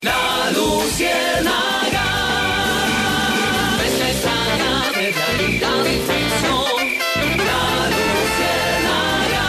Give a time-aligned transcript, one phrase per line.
[0.00, 2.04] La Luciérnaga,
[3.84, 6.86] esta estrada de realidad y ficción.
[7.36, 9.46] La Luciérnaga.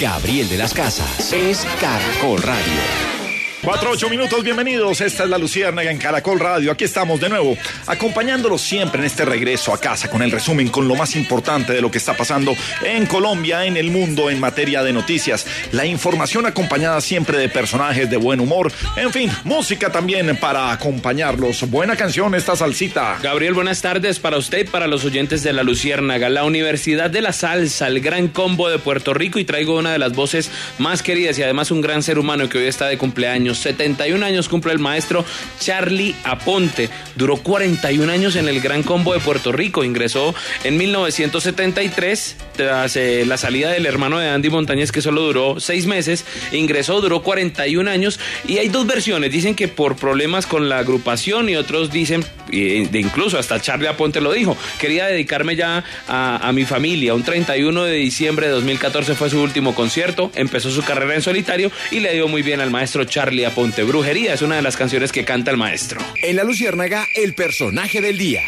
[0.00, 3.23] Gabriel de las Casas es Caracol Radio.
[3.64, 5.00] Cuatro, ocho minutos, bienvenidos.
[5.00, 6.70] Esta es la Luciérnaga en Caracol Radio.
[6.70, 10.86] Aquí estamos de nuevo, acompañándolos siempre en este regreso a casa con el resumen, con
[10.86, 12.54] lo más importante de lo que está pasando
[12.84, 15.46] en Colombia, en el mundo, en materia de noticias.
[15.72, 18.70] La información acompañada siempre de personajes de buen humor.
[18.96, 21.70] En fin, música también para acompañarlos.
[21.70, 23.18] Buena canción esta salsita.
[23.22, 27.22] Gabriel, buenas tardes para usted y para los oyentes de la Luciérnaga, la Universidad de
[27.22, 31.02] la Salsa, el gran combo de Puerto Rico y traigo una de las voces más
[31.02, 33.53] queridas y además un gran ser humano que hoy está de cumpleaños.
[33.54, 35.24] 71 años cumple el maestro
[35.60, 36.88] Charlie Aponte.
[37.16, 39.84] Duró 41 años en el Gran Combo de Puerto Rico.
[39.84, 45.60] Ingresó en 1973 tras eh, la salida del hermano de Andy Montañez que solo duró
[45.60, 46.24] seis meses.
[46.52, 49.32] Ingresó, duró 41 años y hay dos versiones.
[49.32, 54.20] Dicen que por problemas con la agrupación y otros dicen, de incluso hasta Charlie Aponte
[54.20, 57.14] lo dijo, quería dedicarme ya a, a mi familia.
[57.14, 60.30] Un 31 de diciembre de 2014 fue su último concierto.
[60.34, 63.82] Empezó su carrera en solitario y le dio muy bien al maestro Charlie Aponte.
[63.82, 66.00] Brujería es una de las canciones que canta el maestro.
[66.22, 68.42] En la Luciérnaga, el personaje del día.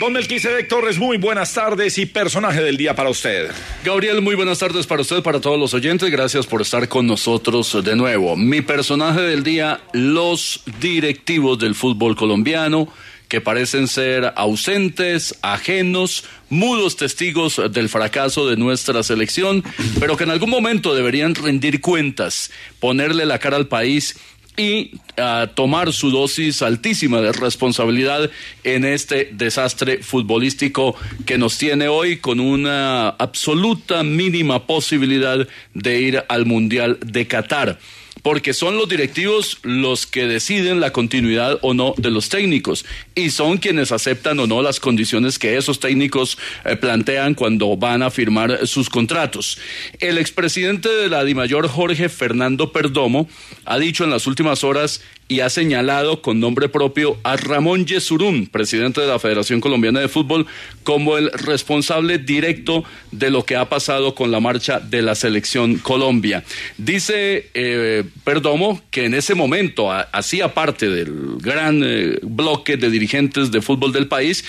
[0.00, 3.50] Don Melquisedec Torres, muy buenas tardes y personaje del día para usted.
[3.84, 6.10] Gabriel, muy buenas tardes para usted, para todos los oyentes.
[6.10, 8.34] Gracias por estar con nosotros de nuevo.
[8.34, 12.88] Mi personaje del día, los directivos del fútbol colombiano
[13.30, 19.62] que parecen ser ausentes, ajenos, mudos testigos del fracaso de nuestra selección,
[20.00, 22.50] pero que en algún momento deberían rendir cuentas,
[22.80, 24.16] ponerle la cara al país
[24.56, 28.30] y uh, tomar su dosis altísima de responsabilidad
[28.64, 30.96] en este desastre futbolístico
[31.26, 37.78] que nos tiene hoy con una absoluta mínima posibilidad de ir al Mundial de Qatar
[38.22, 43.30] porque son los directivos los que deciden la continuidad o no de los técnicos y
[43.30, 48.10] son quienes aceptan o no las condiciones que esos técnicos eh, plantean cuando van a
[48.10, 49.58] firmar sus contratos.
[49.98, 53.28] El expresidente de la DIMAYOR, Jorge Fernando Perdomo,
[53.64, 58.48] ha dicho en las últimas horas y ha señalado con nombre propio a Ramón Yesurún,
[58.48, 60.44] presidente de la Federación Colombiana de Fútbol,
[60.82, 62.82] como el responsable directo
[63.12, 66.42] de lo que ha pasado con la marcha de la selección Colombia.
[66.78, 73.52] Dice eh, Perdomo que en ese momento hacía parte del gran eh, bloque de dirigentes
[73.52, 74.44] de fútbol del país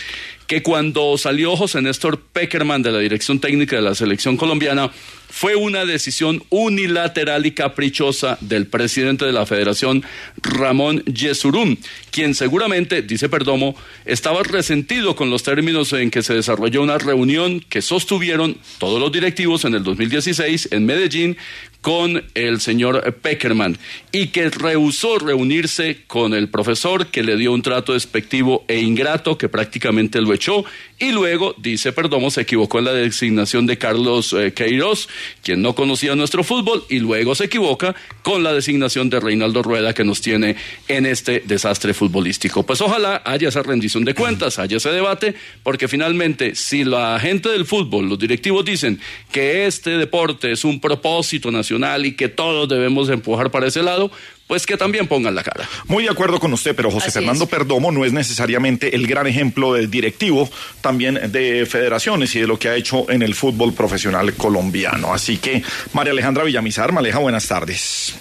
[0.52, 4.92] que cuando salió José Néstor Peckerman de la dirección técnica de la selección colombiana,
[5.32, 10.04] fue una decisión unilateral y caprichosa del presidente de la federación,
[10.44, 11.80] Ramón Yesurún,
[12.12, 13.76] quien seguramente, dice Perdomo,
[14.06, 19.12] estaba resentido con los términos en que se desarrolló una reunión que sostuvieron todos los
[19.12, 21.38] directivos en el 2016 en Medellín
[21.82, 23.78] con el señor Peckerman
[24.12, 29.38] y que rehusó reunirse con el profesor que le dio un trato despectivo e ingrato
[29.38, 30.64] que prácticamente lo echó
[31.00, 35.10] y luego, dice Perdomo, se equivocó en la designación de Carlos eh, Queiroz,
[35.44, 39.94] quien no conocía nuestro fútbol y luego se equivoca con la designación de Reinaldo Rueda
[39.94, 40.56] que nos tiene
[40.88, 42.64] en este desastre futbolístico.
[42.64, 47.50] Pues ojalá haya esa rendición de cuentas, haya ese debate, porque finalmente si la gente
[47.50, 49.00] del fútbol, los directivos dicen
[49.32, 54.12] que este deporte es un propósito nacional y que todos debemos empujar para ese lado,
[54.52, 55.66] pues que también pongan la cara.
[55.86, 57.50] Muy de acuerdo con usted, pero José Así Fernando es.
[57.50, 60.50] Perdomo no es necesariamente el gran ejemplo del directivo
[60.82, 65.14] también de federaciones y de lo que ha hecho en el fútbol profesional colombiano.
[65.14, 65.64] Así que,
[65.94, 68.14] María Alejandra Villamizar, Maleja, buenas tardes.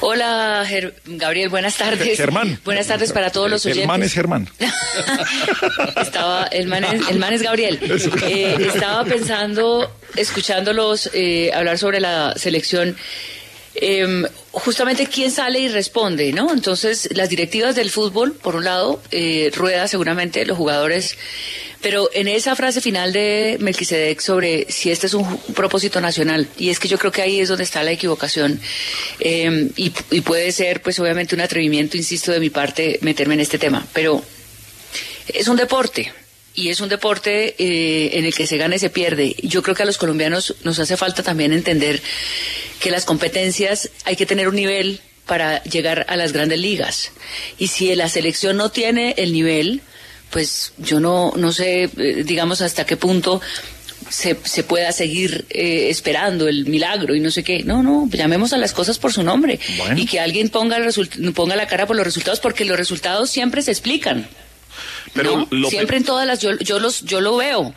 [0.00, 2.16] Hola, Ger- Gabriel, buenas tardes.
[2.16, 2.58] Germán.
[2.64, 3.82] Buenas tardes para todos los oyentes.
[3.82, 4.48] Germán es Germán.
[6.00, 7.78] Estaba, el man es, el man es Gabriel.
[8.28, 12.96] Eh, estaba pensando, escuchándolos eh, hablar sobre la selección.
[13.80, 16.52] Em, justamente quién sale y responde, ¿no?
[16.52, 21.16] Entonces, las directivas del fútbol, por un lado, eh, rueda seguramente los jugadores,
[21.82, 26.70] pero en esa frase final de Melquisedec sobre si este es un propósito nacional, y
[26.70, 28.60] es que yo creo que ahí es donde está la equivocación,
[29.20, 33.58] em, y puede ser, pues obviamente, un atrevimiento, insisto, de mi parte, meterme en este
[33.58, 34.22] tema, pero
[35.28, 36.12] es un deporte.
[36.56, 39.36] Y es un deporte eh, en el que se gana y se pierde.
[39.42, 42.02] Yo creo que a los colombianos nos hace falta también entender
[42.80, 47.12] que las competencias hay que tener un nivel para llegar a las grandes ligas.
[47.58, 49.82] Y si la selección no tiene el nivel,
[50.30, 53.40] pues yo no, no sé, eh, digamos, hasta qué punto
[54.08, 57.64] se, se pueda seguir eh, esperando el milagro y no sé qué.
[57.64, 59.58] No, no, llamemos a las cosas por su nombre.
[59.76, 60.00] Bueno.
[60.00, 63.62] Y que alguien ponga, el ponga la cara por los resultados, porque los resultados siempre
[63.62, 64.28] se explican.
[65.14, 65.48] Pero ¿no?
[65.50, 67.74] lo pe- siempre en todas las yo, yo los yo lo veo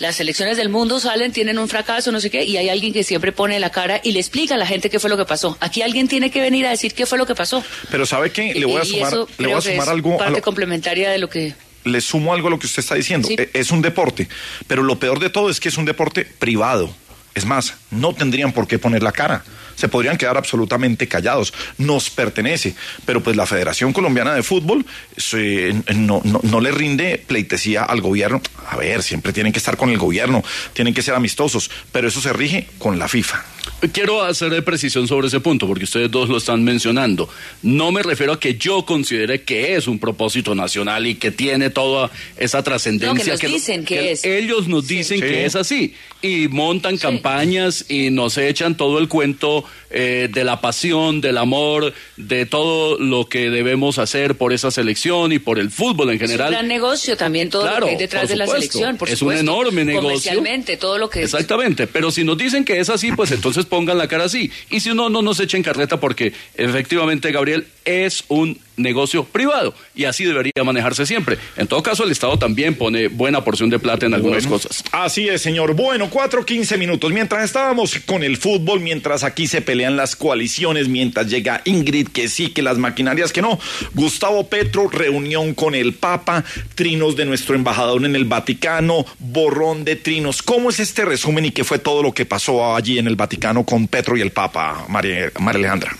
[0.00, 3.04] las selecciones del mundo salen tienen un fracaso no sé qué y hay alguien que
[3.04, 5.56] siempre pone la cara y le explica a la gente qué fue lo que pasó
[5.60, 8.52] aquí alguien tiene que venir a decir qué fue lo que pasó Pero ¿sabe qué?
[8.54, 11.28] Le voy a sumar, le voy a sumar algo a parte lo- complementaria de lo
[11.30, 11.54] que
[11.84, 13.28] le sumo algo a lo que usted está diciendo.
[13.28, 13.36] Sí.
[13.38, 14.26] E- Es un deporte,
[14.66, 16.90] pero lo peor de todo es que es un deporte privado.
[17.34, 19.44] Es más, no tendrían por qué poner la cara.
[19.74, 21.52] Se podrían quedar absolutamente callados.
[21.78, 22.74] Nos pertenece.
[23.04, 24.84] Pero pues la Federación Colombiana de Fútbol
[25.16, 28.40] se- no, no- no le rinde pleitesía al gobierno.
[28.70, 30.42] A ver, siempre tienen que estar con el gobierno,
[30.72, 33.44] tienen que ser amistosos, pero eso se rige con la FIFA.
[33.92, 37.28] Quiero hacer precisión sobre ese punto, porque ustedes dos lo están mencionando.
[37.62, 41.70] No me refiero a que yo considere que es un propósito nacional y que tiene
[41.70, 43.32] toda esa trascendencia.
[43.34, 44.24] No, que nos dicen que es.
[44.24, 45.24] Ellos nos dicen Sí.
[45.24, 45.94] que es así.
[46.22, 49.64] Y montan campañas y nos echan todo el cuento
[49.96, 55.30] eh, de la pasión, del amor, de todo lo que debemos hacer por esa selección
[55.32, 56.50] y por el fútbol en es un general.
[56.52, 59.40] gran negocio también todo Claro, lo que hay detrás de la selección por es supuesto.
[59.42, 60.08] un enorme negocio.
[60.08, 63.98] comercialmente todo lo que Exactamente, pero si nos dicen que es así, pues entonces pongan
[63.98, 64.50] la cara así.
[64.70, 70.04] Y si no, no nos echen carreta porque efectivamente, Gabriel, es un negocio privado y
[70.04, 71.38] así debería manejarse siempre.
[71.56, 74.84] En todo caso, el Estado también pone buena porción de plata en algunas Bueno, cosas.
[74.92, 75.74] Así es, señor.
[75.74, 77.12] Bueno, cuatro, quince minutos.
[77.12, 82.28] Mientras estábamos con el fútbol, mientras aquí se pelean las coaliciones, mientras llega Ingrid, que
[82.28, 83.58] sí, que las maquinarias que no.
[83.94, 86.44] Gustavo Petro, reunión con el Papa,
[86.74, 90.42] trinos de nuestro embajador en el Vaticano, borrón de trinos.
[90.42, 93.64] ¿Cómo es este resumen y qué fue todo lo que pasó allí en el Vaticano
[93.64, 95.96] con Petro y el Papa, María, María Alejandra?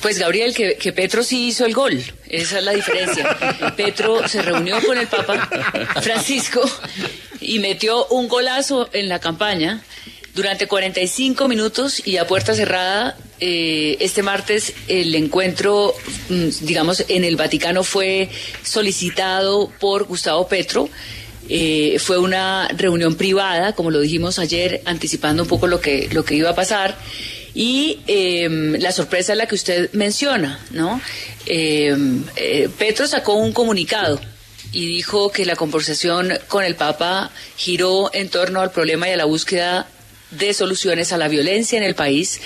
[0.00, 3.74] Pues Gabriel, que, Petro sí hizo el gol, esa es la diferencia.
[3.76, 5.48] Petro se reunió con el Papa
[6.02, 6.60] Francisco
[7.40, 9.82] y metió un golazo en la campaña
[10.34, 13.16] durante 45 minutos y a puerta cerrada.
[13.40, 15.94] eh, este martes el encuentro,
[16.28, 18.28] mm, digamos, en el Vaticano fue
[18.64, 20.88] solicitado por Gustavo Petro.
[21.48, 26.24] Eh, fue una reunión privada, como lo dijimos ayer, anticipando un poco lo que, lo
[26.24, 26.98] que iba a pasar.
[27.58, 31.00] Y eh, la sorpresa es la que usted menciona, ¿no?
[31.44, 31.92] Eh,
[32.36, 34.20] eh, Petro sacó un comunicado
[34.70, 39.16] y dijo que la conversación con el Papa giró en torno al problema y a
[39.16, 39.88] la búsqueda
[40.30, 42.40] de soluciones a la violencia en el país,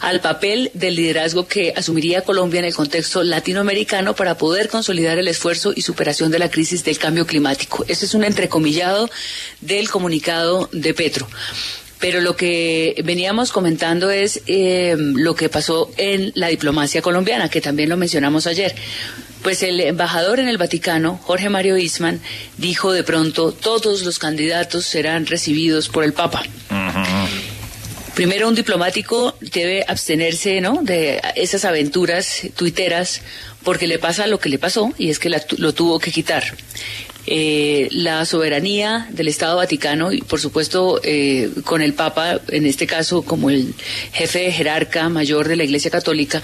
[0.00, 5.26] al papel del liderazgo que asumiría Colombia en el contexto latinoamericano para poder consolidar el
[5.26, 7.84] esfuerzo y superación de la crisis del cambio climático.
[7.88, 9.10] Ese es un entrecomillado
[9.60, 11.26] del comunicado de Petro.
[12.02, 17.60] Pero lo que veníamos comentando es eh, lo que pasó en la diplomacia colombiana, que
[17.60, 18.74] también lo mencionamos ayer.
[19.42, 22.20] Pues el embajador en el Vaticano, Jorge Mario Isman,
[22.58, 26.42] dijo de pronto, todos los candidatos serán recibidos por el Papa.
[28.14, 30.80] Primero, un diplomático debe abstenerse ¿no?
[30.82, 33.22] de esas aventuras tuiteras
[33.62, 36.42] porque le pasa lo que le pasó y es que la lo tuvo que quitar.
[37.34, 42.86] Eh, la soberanía del Estado Vaticano y por supuesto eh, con el Papa, en este
[42.86, 43.74] caso como el
[44.12, 46.42] jefe jerarca mayor de la Iglesia Católica,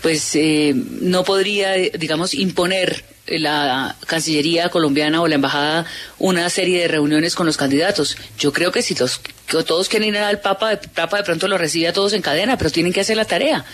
[0.00, 5.86] pues eh, no podría, digamos, imponer la Cancillería colombiana o la Embajada
[6.20, 8.16] una serie de reuniones con los candidatos.
[8.38, 11.58] Yo creo que si que todos quieren ir al Papa, el Papa de pronto lo
[11.58, 13.64] recibe a todos en cadena, pero tienen que hacer la tarea.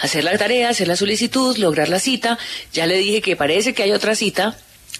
[0.00, 2.40] Hacer la tarea, hacer la solicitud, lograr la cita.
[2.72, 4.56] Ya le dije que parece que hay otra cita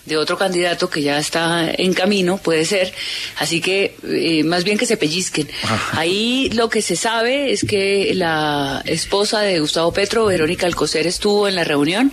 [0.08, 2.92] de otro candidato que ya está en camino, puede ser.
[3.36, 5.48] Así que eh, más bien que se pellizquen.
[5.92, 11.46] Ahí lo que se sabe es que la esposa de Gustavo Petro, Verónica Alcocer, estuvo
[11.46, 12.12] en la reunión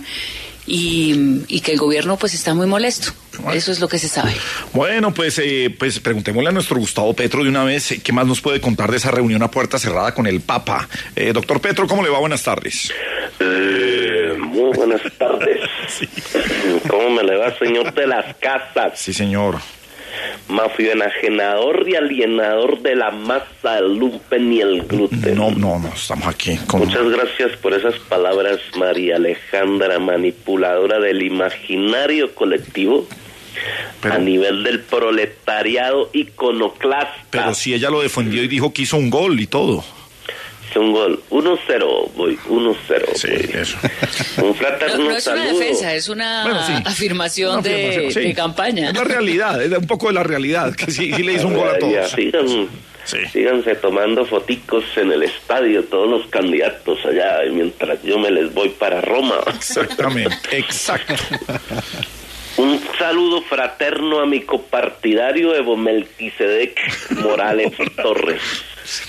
[0.66, 3.12] y, y que el gobierno pues está muy molesto.
[3.52, 4.34] Eso es lo que se sabe.
[4.72, 8.40] Bueno, pues, eh, pues preguntémosle a nuestro Gustavo Petro de una vez qué más nos
[8.40, 10.88] puede contar de esa reunión a puerta cerrada con el Papa.
[11.14, 12.18] Eh, doctor Petro, ¿cómo le va?
[12.18, 12.90] Buenas tardes.
[13.38, 15.60] Eh, muy buenas tardes.
[16.88, 18.98] ¿Cómo me le va, señor de las casas?
[18.98, 19.56] Sí, señor.
[20.48, 25.34] Mafio enajenador y alienador de la masa, el lumpen y el gluten.
[25.34, 26.80] No, no, no, estamos aquí con...
[26.80, 33.06] Muchas gracias por esas palabras, María Alejandra, manipuladora del imaginario colectivo
[34.02, 37.24] a nivel del proletariado iconoclasta.
[37.30, 39.84] Pero si ella lo defendió y dijo que hizo un gol y todo.
[40.74, 41.22] Un gol.
[41.30, 42.76] 1-0, voy, 1-0.
[43.14, 43.78] Sí, eso.
[44.42, 45.58] Un No, fraterno no es una saludo.
[45.58, 46.72] defensa, es una Bueno, sí.
[46.84, 48.28] afirmación, Una de, afirmación, sí.
[48.28, 48.88] de campaña.
[48.90, 51.54] Es la realidad, es un poco de la realidad, que sí, sí le hizo un
[51.54, 52.10] gol a todos.
[52.10, 52.68] sigan,
[53.04, 53.18] Sí.
[53.32, 58.52] síganse tomando foticos en el estadio, todos los candidatos allá, y mientras yo me les
[58.52, 59.36] voy para Roma.
[59.46, 61.14] Exactamente, exacto.
[62.56, 66.78] Un saludo fraterno a mi copartidario Evo Melquisedec
[67.22, 68.40] Morales Torres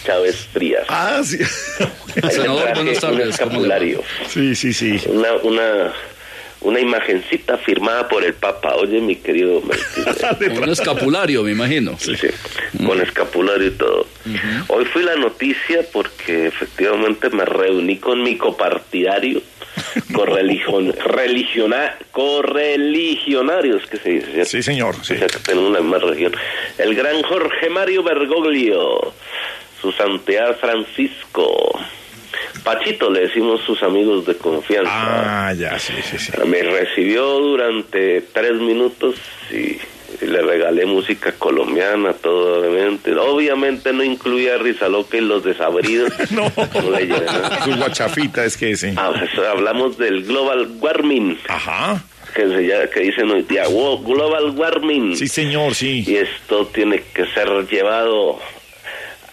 [0.03, 0.86] Chávez Frías.
[0.89, 1.38] Ah, sí.
[2.31, 4.03] Senador, buenas tardes, Un.
[4.27, 5.00] Sí, sí, sí.
[5.07, 5.93] Una, una,
[6.62, 8.75] una imagencita firmada por el Papa.
[8.75, 9.62] Oye, mi querido.
[10.62, 11.98] Un escapulario, me imagino.
[12.00, 12.15] Sí,
[12.86, 14.07] con escapulario y todo.
[14.67, 19.41] Hoy fui la noticia porque efectivamente me reuní con mi copartidario,
[20.13, 24.50] correligion, religiona, correligionarios, que se dice, ¿cierto?
[24.50, 25.13] Sí, señor, sí.
[25.13, 26.34] O sea, que tenemos la misma región.
[26.77, 29.13] El gran Jorge Mario Bergoglio,
[29.81, 31.79] su santidad Francisco,
[32.63, 34.91] Pachito le decimos sus amigos de confianza.
[35.50, 36.31] Ah, ya, sí, sí, sí.
[36.46, 39.15] Me recibió durante tres minutos
[39.51, 39.77] y
[40.25, 43.13] le regalé música colombiana, todo obviamente.
[43.15, 46.12] Obviamente no incluía Risa Loca y los desabridos.
[46.31, 46.50] No.
[47.63, 48.93] Su guachafita es que sí.
[48.98, 52.03] Ah, pues, hablamos del global warming, Ajá.
[52.36, 55.15] que, se que dicen hoy día, "Wow, global warming.
[55.15, 56.03] Sí, señor, sí.
[56.05, 58.39] Y esto tiene que ser llevado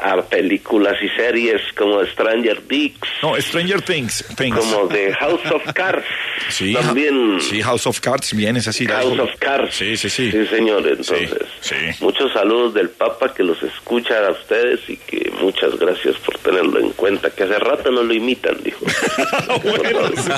[0.04, 4.22] a películas y series como Stranger Things, No, Stranger Things.
[4.36, 4.54] Things.
[4.54, 6.04] como The House of Cards.
[6.50, 8.86] Sí, También Sí, House of Cards, bien, es así.
[8.86, 9.74] House of Cards.
[9.74, 10.30] Sí, sí, sí.
[10.30, 10.86] Sí, señor.
[10.86, 11.30] Entonces,
[11.60, 11.74] sí.
[12.00, 16.80] muchos saludos del Papa que los escucha a ustedes y que muchas gracias por tenerlo
[16.80, 17.30] en cuenta.
[17.30, 18.84] Que hace rato no lo imitan, dijo.
[19.64, 20.30] bueno, sí.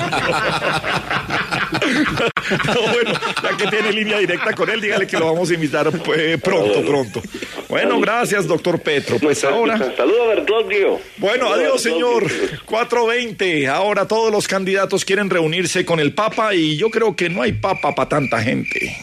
[2.67, 3.11] No, bueno,
[3.43, 6.83] ya que tiene línea directa con él, dígale que lo vamos a invitar pues, pronto,
[6.85, 7.21] pronto.
[7.67, 9.17] Bueno, gracias, doctor Petro.
[9.19, 9.77] Pues ahora.
[9.95, 10.99] Saludos a Bergoglio.
[11.17, 12.23] Bueno, adiós, señor.
[12.23, 12.59] Bergoglio.
[12.65, 13.67] 420.
[13.67, 17.53] Ahora todos los candidatos quieren reunirse con el Papa y yo creo que no hay
[17.53, 18.95] Papa para tanta gente.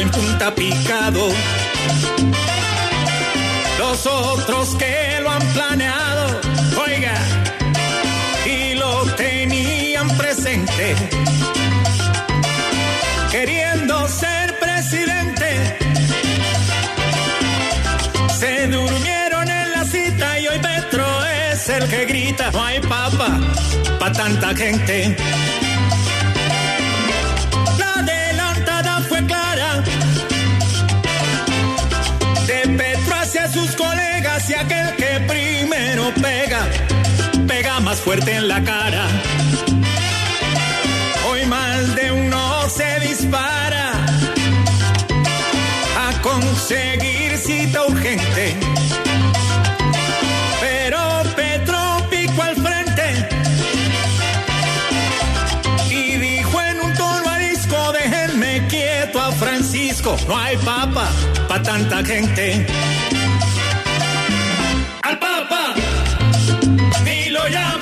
[0.00, 1.28] En punta picado.
[3.78, 6.40] Los otros que lo han planeado,
[6.82, 7.14] oiga,
[8.46, 10.96] y lo tenían presente,
[13.30, 15.78] queriendo ser presidente
[18.38, 21.04] se durmieron en la cita y hoy Petro
[21.52, 22.50] es el que grita.
[22.52, 23.38] No hay papa
[23.98, 25.14] pa' tanta gente.
[34.48, 36.66] Y aquel que primero pega,
[37.46, 39.06] pega más fuerte en la cara.
[41.28, 43.92] Hoy más de uno se dispara
[45.98, 48.56] a conseguir cita urgente.
[50.60, 53.28] Pero Petro picó al frente
[55.90, 61.08] y dijo en un tono arisco, déjenme quieto a Francisco, no hay papa
[61.48, 62.66] pa' tanta gente.
[65.10, 65.74] Al papa,
[67.04, 67.79] ni lo llamen.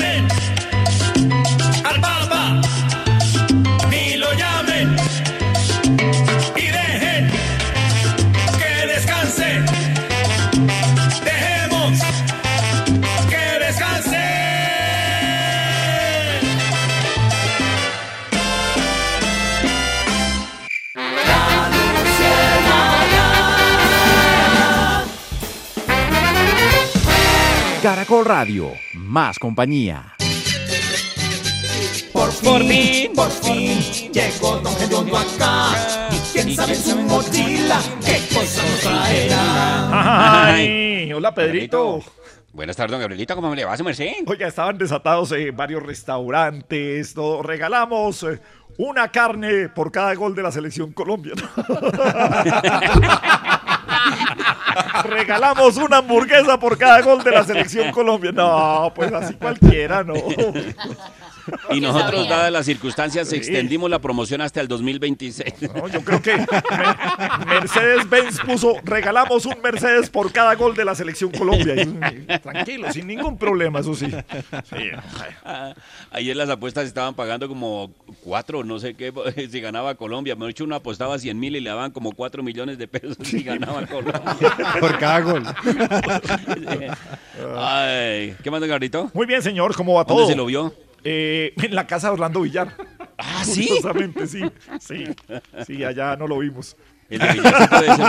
[27.89, 30.15] Caracol Radio, más compañía.
[32.13, 33.81] Por fin, por fin,
[34.13, 35.71] llegó Don Redondo acá.
[36.11, 40.45] Y quién sabe en su mochila qué cosa nos traerá.
[40.45, 42.03] Ay, hola, Pedrito.
[42.53, 43.35] Buenas tardes, don Gabrielito.
[43.35, 44.13] ¿Cómo me le va su merced?
[44.27, 47.43] Oiga, estaban desatados en varios restaurantes, todo.
[47.43, 48.39] Regalamos eh,
[48.77, 51.51] una carne por cada gol de la selección colombiana.
[55.05, 58.33] Regalamos una hamburguesa por cada gol de la selección Colombia.
[58.33, 60.15] No, pues así cualquiera, no.
[61.71, 63.37] Y nosotros, dadas las circunstancias, Sí.
[63.37, 65.55] extendimos la promoción hasta el 2026.
[65.75, 66.47] No, yo creo que Me-
[67.47, 71.75] Mercedes-Benz puso, regalamos un Mercedes por cada gol de la selección Colombia.
[71.83, 74.09] Y, tranquilo, sin ningún problema, eso sí.
[74.11, 74.91] Sí,
[75.43, 75.73] Ah,
[76.11, 79.11] Ayer las apuestas estaban pagando como cuatro, no sé qué,
[79.51, 80.37] si ganaba Colombia.
[80.37, 83.43] Me hecho uno apostaba 100 mil y le daban como 4 millones de pesos si
[83.43, 83.98] ganaba Colombia.
[84.81, 85.45] Por cada gol.
[87.57, 89.11] Ay, ¿qué manda, Gabrito?
[89.15, 90.19] Muy bien, señor, ¿cómo va todo?
[90.19, 90.75] ¿Dónde se lo vio?
[91.05, 92.75] Eh, en la casa de Orlando Villar.
[93.17, 93.67] Ah, ¿sí?
[93.67, 94.43] Curiosamente, sí.
[94.81, 95.05] Sí,
[95.67, 96.77] sí, allá no lo vimos.
[97.11, 98.05] El de Villarcito debe ser,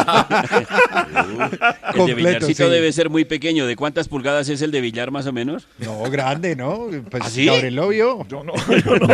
[0.60, 2.70] el de Completo, Villarcito sí.
[2.70, 3.66] debe ser muy pequeño.
[3.66, 5.68] ¿De cuántas pulgadas es el de Villar más o menos?
[5.78, 6.88] No, grande, ¿no?
[7.10, 7.46] Pues ¿Ah, sí?
[7.46, 8.28] Gabriel lo vio.
[8.28, 9.10] Yo no, yo no.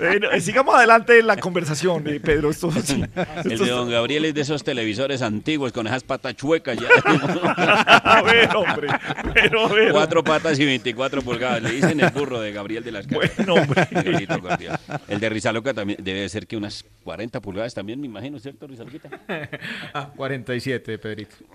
[0.00, 2.50] Eh, eh, sigamos adelante en la conversación, eh, Pedro.
[2.50, 3.02] Esto, sí.
[3.44, 6.88] El de don Gabriel es de esos televisores antiguos con esas patas chuecas ya.
[8.04, 8.88] A ver, hombre.
[9.32, 9.92] Pero, a ver.
[9.92, 11.62] Cuatro patas y 24 pulgadas.
[11.62, 13.36] Le dicen el burro de Gabriel de las Casas.
[13.36, 13.88] Bueno, hombre.
[15.08, 18.66] El de Rizaloca también debe ser que unas 40 pulgadas también, me imagino, ¿cierto,
[19.94, 21.36] Ah, 47, Pedrito.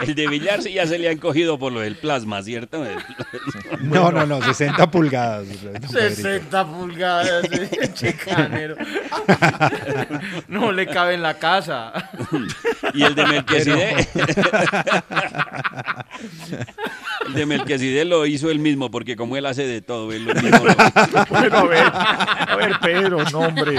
[0.00, 2.84] El de Villar sí ya se le han cogido por lo del plasma, ¿cierto?
[3.80, 5.46] No, no, no, 60 pulgadas.
[5.62, 5.92] don Pedrito.
[5.92, 7.46] 60 pulgadas,
[7.94, 8.76] chicanero.
[10.48, 12.10] No le cabe en la casa.
[12.94, 14.08] Y el de Melquisedec.
[17.28, 20.25] El de Melquisedec lo hizo él mismo, porque como él hace de todo, él
[21.30, 21.86] Bueno, a ver.
[21.92, 23.76] A ver, Pedro, no, hombre.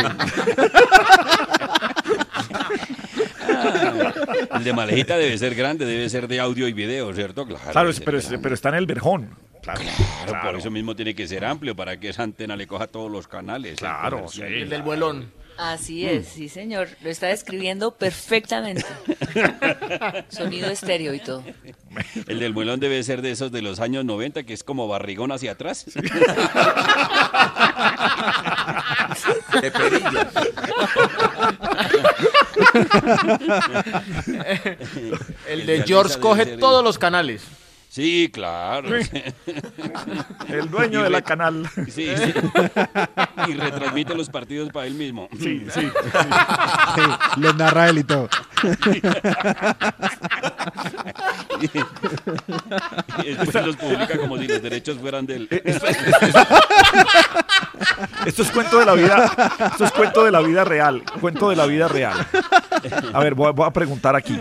[4.55, 7.45] El de Malejita debe ser grande, debe ser de audio y video, ¿cierto?
[7.45, 9.35] Claro, pero, está en el verjón.
[9.61, 9.81] Claro,
[10.25, 13.11] Claro, por eso mismo tiene que ser amplio, para que esa antena le coja todos
[13.11, 13.79] los canales.
[13.79, 14.41] Claro, sí.
[14.41, 15.31] El del vuelón.
[15.57, 18.85] Así es, sí señor, lo está describiendo perfectamente.
[20.29, 21.43] Sonido estéreo y todo.
[22.27, 25.31] El del muelón debe ser de esos de los años 90, que es como barrigón
[25.31, 25.85] hacia atrás.
[29.61, 30.29] De perilla.
[35.47, 37.43] El de George coge todos los canales.
[37.97, 38.89] Sí, claro.
[40.47, 41.67] El dueño Y de la canal.
[41.87, 42.33] Sí, sí.
[43.47, 45.27] Y retransmite los partidos para él mismo.
[45.39, 45.81] Sí, sí.
[45.81, 47.01] Sí,
[47.37, 48.29] los narra él y todo.
[53.23, 55.49] Y después los publica como si los derechos fueran de él.
[58.27, 59.33] Esto es cuento de la vida.
[59.71, 61.01] Esto es cuento de la vida real.
[61.19, 62.27] Cuento de la vida real.
[63.11, 64.39] A ver, voy a, voy a preguntar aquí.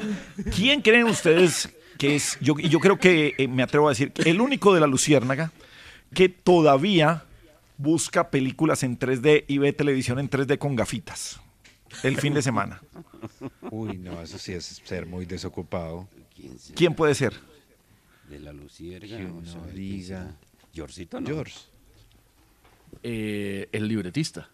[0.54, 2.38] ¿Quién creen ustedes que es?
[2.40, 5.52] Yo, y yo creo que eh, me atrevo a decir el único de la Luciérnaga
[6.14, 7.24] que todavía
[7.78, 11.40] busca películas en 3D y ve televisión en 3D con gafitas.
[12.02, 12.80] El fin de semana.
[13.70, 16.08] Uy, no, eso sí es ser muy desocupado.
[16.74, 17.34] ¿Quién puede ser?
[18.28, 19.16] De la Lucierga.
[19.16, 20.18] Que vamos a uno ver quién diga.
[20.18, 20.36] será.
[20.74, 21.26] Georgito, ¿no?
[21.26, 21.58] George.
[23.02, 24.48] Eh, el libretista.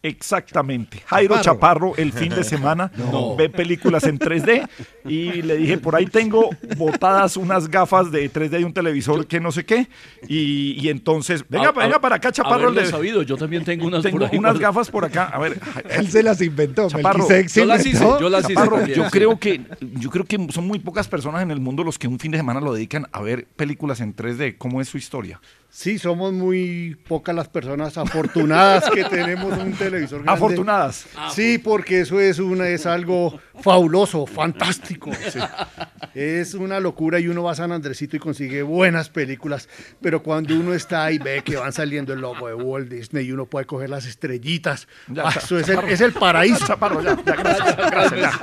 [0.00, 1.00] Exactamente.
[1.06, 1.90] Jairo Chaparro.
[1.92, 3.34] Chaparro el fin de semana No.
[3.36, 4.68] ve películas en 3D
[5.06, 9.40] y le dije, por ahí tengo botadas unas gafas de 3D y un televisor que
[9.40, 9.88] no sé qué.
[10.28, 12.70] Y, y entonces, venga, A- venga a- para acá, Chaparro.
[12.70, 14.38] le- sabido, yo también tengo unas tengo por ahí.
[14.38, 15.24] unas gafas por acá.
[15.24, 15.58] A ver,
[15.90, 16.88] Él se las inventó.
[16.88, 18.20] Chaparro, yo las hice, inventó.
[18.20, 19.60] yo las hice Chaparro, también, yo creo que
[19.94, 22.38] yo creo que son muy pocas personas en el mundo los que un fin de
[22.38, 24.56] semana lo dedican a ver películas en 3D.
[24.58, 25.40] ¿Cómo es su historia?
[25.70, 30.32] Sí, somos muy pocas las personas afortunadas que tenemos un televisor grande.
[30.32, 31.06] Afortunadas.
[31.32, 35.10] Sí, porque eso es una es algo fabuloso, fantástico.
[35.30, 35.38] sí.
[36.14, 39.68] Es una locura y uno va a San Andresito y consigue buenas películas,
[40.00, 43.32] pero cuando uno está ahí ve que van saliendo el logo de Walt Disney y
[43.32, 44.88] uno puede coger las estrellitas.
[45.08, 46.66] Ya, Ah, eso es el, es el paraíso.
[46.66, 48.40] Chaparro, ya, ya, gracias, gracias.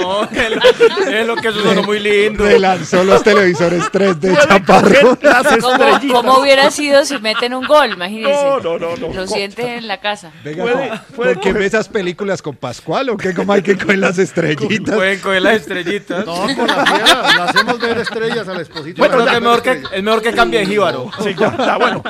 [0.00, 2.44] No, es lo que eso sonó muy lindo.
[2.44, 5.18] Relanzó los televisores 3D Puede Chaparro.
[5.22, 6.10] las ¿Cómo, estrellitas.
[6.22, 7.92] cómo hubiera sido si meten un gol?
[7.92, 8.32] Imagínense.
[8.44, 9.12] No, no, no, no.
[9.12, 10.30] Lo siente en la casa.
[10.44, 13.34] Venga, Puede- ¿con- puede ¿con qué ve esas películas con Pascual o qué?
[13.34, 14.94] ¿Cómo hay que coger las estrellitas?
[14.94, 16.24] Pueden coger las estrellitas.
[16.26, 18.98] No, con la fiera, le hacemos ver estrellas al esposito.
[18.98, 21.10] Bueno, Bueno, es mejor, que, es mejor que cambie de jíbaro.
[21.22, 22.02] Sí, ya, ya, bueno.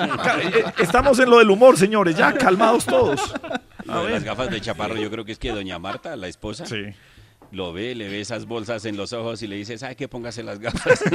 [0.78, 2.16] Estamos en lo del humor, señores.
[2.16, 3.20] Ya, calmados todos.
[3.84, 6.66] Lo de las gafas de Chaparro, yo creo que es que doña Marta, la esposa,
[6.66, 6.84] Sí.
[7.52, 10.08] Lo ve, le ve esas bolsas en los ojos y le dice, ¿sabe qué?
[10.08, 11.02] Póngase las gafas.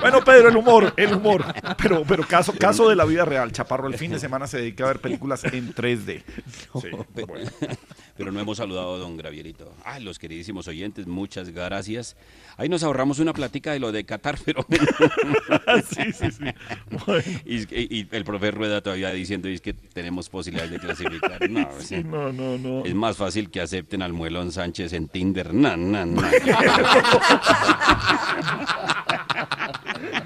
[0.00, 1.44] Bueno, Pedro, el humor, el humor.
[1.78, 3.50] Pero, pero caso, caso de la vida real.
[3.50, 6.22] Chaparro el fin de semana se dedica a ver películas en 3D.
[6.80, 6.88] Sí,
[7.26, 7.50] bueno.
[8.16, 9.72] pero no hemos saludado a don Gravierito.
[9.84, 12.16] Ay, los queridísimos oyentes, muchas gracias.
[12.58, 14.64] Ahí nos ahorramos una plática de lo de Qatar, pero...
[15.90, 16.44] sí, sí, sí.
[17.44, 21.50] Y, y- y el profe Rueda todavía diciendo es que tenemos posibilidades de clasificar.
[21.50, 22.84] No, Sí, no, no, no.
[22.84, 25.52] Es más fácil que acepten al Muelón Sánchez en Tinder.
[25.54, 26.22] No, no, no.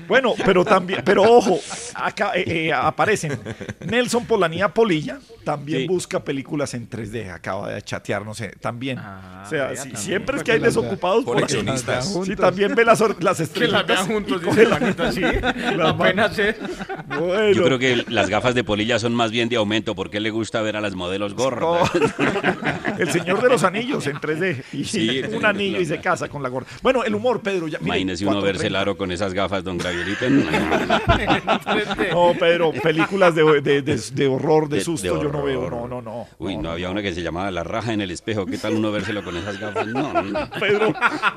[0.09, 1.59] Bueno, pero también, pero ojo,
[1.95, 3.39] acá eh, eh, aparecen
[3.87, 5.87] Nelson Polanía Polilla, también Sí.
[5.89, 8.99] busca películas en 3D, acaba de chatear, no sé, también.
[8.99, 9.97] o sea, sí, también.
[9.97, 11.35] siempre es que hay que desocupados por.
[11.35, 12.13] Coleccionistas.
[12.25, 13.73] Sí, también ve las, las Que estrellas.
[13.73, 15.23] las vean juntos, dice Juanita, sí.
[15.83, 16.57] Apenas es.
[17.19, 17.53] Bueno.
[17.53, 20.61] Yo creo que las gafas de polilla son más bien de aumento porque le gusta
[20.63, 21.91] ver a las modelos gordas.
[22.99, 24.65] El señor de los anillos en 3D.
[24.73, 26.67] Y Sí, un anillo y se casa con la gorda.
[26.83, 27.69] Bueno, el humor, Pedro.
[27.69, 28.43] Ya, mire, Imagínese uno 4:30.
[28.43, 30.27] verse el aro con esas gafas, don Gravierito.
[32.13, 35.71] No, Pedro, películas de, de, de- de horror, de, De- susto, de yo no veo.
[35.71, 36.27] No, no, no.
[36.39, 38.47] Uy, no, había una que se llamaba La raja en el espejo.
[38.47, 39.87] ¿Qué tal uno vérselo con esas gafas?
[39.87, 40.51] No, no.
[40.59, 40.93] Pedro,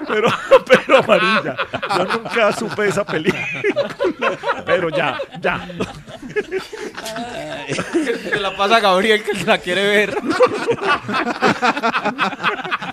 [0.08, 0.30] pero,
[0.66, 1.56] pero amarilla.
[1.98, 3.48] Yo nunca supe esa película.
[4.66, 5.68] Pero ya, ya.
[7.68, 10.16] Se la pasa a Gabriel que la quiere ver.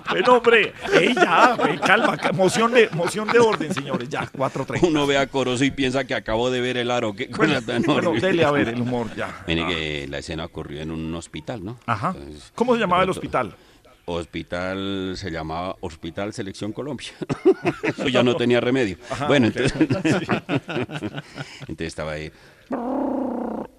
[0.09, 4.79] Bueno, hombre, ey, ya, ey, calma, ca- moción de, moción de orden, señores, ya, 4.30.
[4.87, 7.13] Uno ve a Corozo y piensa que acabó de ver el aro.
[7.15, 8.27] ¿Qué Bueno, cosa tan bueno, horrible?
[8.27, 9.43] dele a ver el humor, ya.
[9.47, 9.67] Mire Ah.
[9.69, 11.79] que la escena ocurrió en un hospital, ¿no?
[11.85, 12.13] Ajá.
[12.15, 13.55] Entonces, ¿Cómo se llamaba el hospital?
[14.05, 17.09] Hospital se llamaba Hospital Selección Colombia.
[17.83, 18.97] Eso ya no tenía remedio.
[19.09, 19.73] Ajá, bueno, entonces,
[21.67, 22.31] entonces estaba ahí.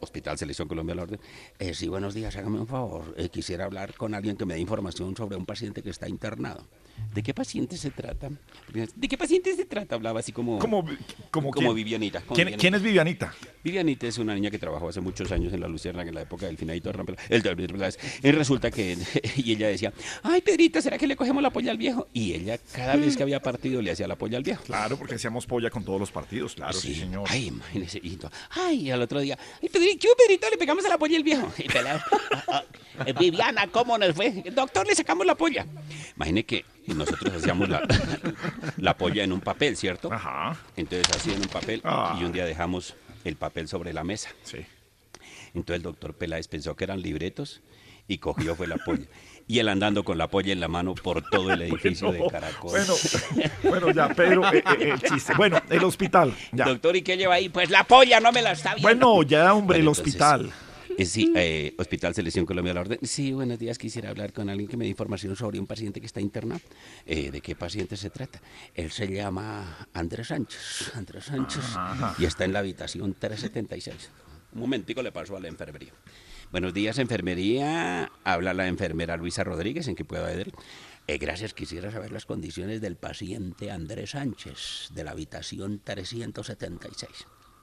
[0.00, 1.20] Hospital Selección Colombia la orden.
[1.58, 3.14] Eh, sí, buenos días, hágame un favor.
[3.16, 6.66] Eh, quisiera hablar con alguien que me dé información sobre un paciente que está internado.
[7.14, 8.30] ¿De qué paciente se trata?
[8.72, 9.94] ¿De qué paciente se trata?
[9.94, 10.58] Hablaba así como...
[10.58, 10.84] ¿Cómo,
[11.30, 11.74] cómo, como?
[11.74, 12.20] Vivianita.
[12.20, 12.60] como ¿Quién, Vivianita.
[12.60, 13.34] quién es Vivianita?
[13.64, 16.46] Vivianita es una niña que trabajó hace muchos años en la Luciérnaga en la época
[16.46, 17.18] del finadito de Rampela.
[17.28, 17.42] El,
[18.22, 18.96] y resulta que
[19.36, 22.08] y ella decía, ay Pedrito, ¿será que le cogemos la polla al viejo?
[22.12, 24.62] Y ella cada vez que había partido le hacía la polla al viejo.
[24.64, 27.24] Claro, porque hacíamos polla con todos los partidos, claro, sí, señor.
[27.28, 27.98] Ay, imagínese.
[27.98, 28.18] Y
[28.50, 29.68] ay, al otro día, ay
[29.98, 30.48] ¿qué hubo, Pedrito?
[30.50, 31.52] Le pegamos a la polla al viejo.
[31.58, 32.64] Y pelado, "Ah, ah,
[33.06, 34.30] eh, Viviana, ¿cómo nos fue?
[34.52, 35.66] Doctor, le sacamos la polla.
[36.16, 37.82] Imagine que nosotros hacíamos la,
[38.76, 40.12] la polla en un papel, ¿cierto?
[40.12, 40.56] Ajá.
[40.76, 42.16] Entonces así en un papel Ah.
[42.20, 44.30] y un día dejamos el papel sobre la mesa.
[44.44, 44.58] Sí.
[45.54, 47.60] Entonces el doctor Peláez pensó que eran libretos
[48.08, 49.06] y cogió fue la polla.
[49.48, 52.30] Y él andando con la polla en la mano por todo el edificio Bueno, de
[52.30, 52.70] Caracol.
[52.70, 52.94] Bueno,
[53.64, 55.34] bueno, ya, Pedro, eh, eh, el chiste.
[55.36, 56.64] Bueno, el hospital, ya.
[56.66, 57.48] Doctor, ¿y qué lleva ahí?
[57.48, 58.88] Pues la polla no me la está viendo.
[59.06, 60.52] Bueno, ya, hombre, el Bueno, entonces, hospital.
[60.96, 62.98] eh, sí, eh, Hospital Selección Colombia a la Orden.
[63.02, 63.78] Sí, buenos días.
[63.78, 66.60] Quisiera hablar con alguien que me dé información sobre un paciente que está internado.
[67.06, 68.40] Eh, ¿De qué paciente se trata?
[68.74, 70.92] Él se llama Andrés Sánchez.
[70.94, 71.64] Andrés Sánchez.
[71.76, 72.14] Ajá.
[72.18, 74.10] Y está en la habitación 376.
[74.54, 75.92] Un momentico le paso a la enfermería.
[76.52, 78.12] Buenos días, enfermería.
[78.24, 80.48] Habla la enfermera Luisa Rodríguez, ¿en qué puedo ayudar?
[81.06, 87.08] Eh, gracias, quisiera saber las condiciones del paciente Andrés Sánchez, de la habitación 376.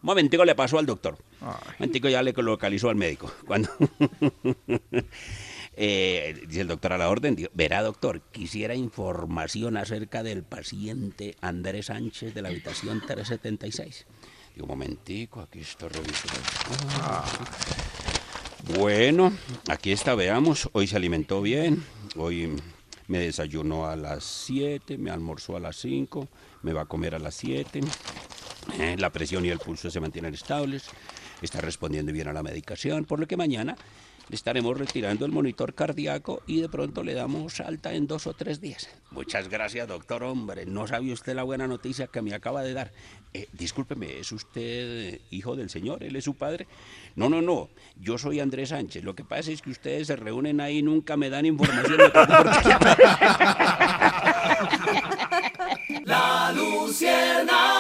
[0.02, 1.20] Un momentico le paso al doctor.
[1.40, 3.32] Un momentico ya le localizó al médico.
[3.46, 3.70] Cuando...
[5.82, 11.38] Eh, dice el doctor a la orden, digo, verá doctor, quisiera información acerca del paciente
[11.40, 14.06] Andrés Sánchez de la habitación 376.
[14.56, 16.38] Digo, un momentico, aquí está revisando.
[17.00, 17.24] Ah.
[18.78, 19.34] Bueno,
[19.68, 20.70] aquí está, veamos.
[20.74, 21.84] Hoy se alimentó bien.
[22.16, 22.56] Hoy
[23.08, 26.28] me desayunó a las 7, me almorzó a las 5,
[26.62, 27.82] me va a comer a las 7.
[28.80, 30.84] Eh, la presión y el pulso se mantienen estables.
[31.42, 33.76] Está respondiendo bien a la medicación, por lo que mañana
[34.30, 38.34] le estaremos retirando el monitor cardíaco y de pronto le damos alta en dos o
[38.34, 38.90] tres días.
[39.12, 40.24] Muchas gracias, doctor.
[40.24, 42.92] Hombre, no sabe usted la buena noticia que me acaba de dar.
[43.34, 46.04] Eh, discúlpeme, ¿es usted hijo del señor?
[46.04, 46.68] ¿Él es su padre?
[47.16, 47.70] No, no, no.
[48.00, 49.04] Yo soy Andrés Sánchez.
[49.04, 51.98] Lo que pasa es que ustedes se reúnen ahí y nunca me dan información.
[51.98, 52.10] de.
[56.06, 57.79] La Luciérnaga.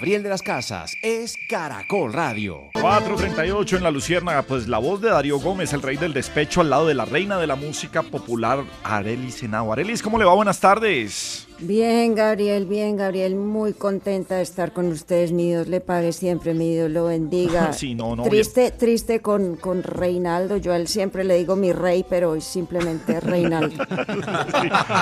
[0.00, 2.70] Gabriel de las Casas es Caracol Radio.
[2.72, 6.70] 438 en la Luciérnaga, pues la voz de Darío Gómez, el rey del despecho, al
[6.70, 9.74] lado de la reina de la música popular, Arelis Henao.
[9.74, 10.32] Arelis, ¿cómo le va?
[10.32, 11.49] Buenas tardes.
[11.62, 15.30] Bien, Gabriel, bien, Gabriel, muy contenta de estar con ustedes.
[15.30, 17.72] Mi Dios le pague siempre, mi Dios lo bendiga.
[17.80, 20.56] Sí, no, no, Triste, triste con, con Reinaldo.
[20.56, 23.84] Yo a él siempre le digo mi rey, pero hoy simplemente Reinaldo.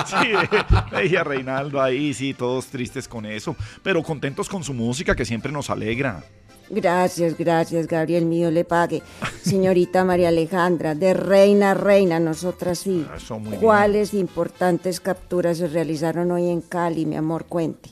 [0.05, 0.27] Sí,
[0.91, 5.25] veía a Reinaldo ahí, sí, todos tristes con eso, pero contentos con su música que
[5.25, 6.23] siempre nos alegra.
[6.69, 9.01] Gracias, gracias, Gabriel, mío le pague.
[9.43, 13.05] Señorita María Alejandra, de reina a reina, nosotras sí.
[13.29, 13.61] Muy bien.
[13.61, 17.45] ¿Cuáles importantes capturas se realizaron hoy en Cali, mi amor?
[17.45, 17.89] Cuente.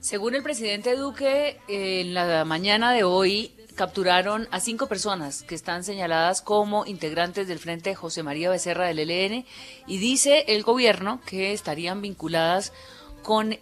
[0.00, 5.84] Según el presidente Duque, en la mañana de hoy capturaron a cinco personas que están
[5.84, 9.44] señaladas como integrantes del Frente José María Becerra del ELN
[9.86, 12.97] y dice el gobierno que estarían vinculadas con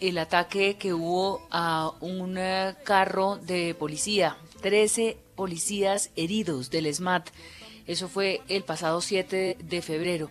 [0.00, 4.37] el ataque que hubo a un eh, carro de policía.
[4.62, 7.31] 13 policías heridos del SMAT.
[7.88, 10.31] Eso fue el pasado 7 de febrero.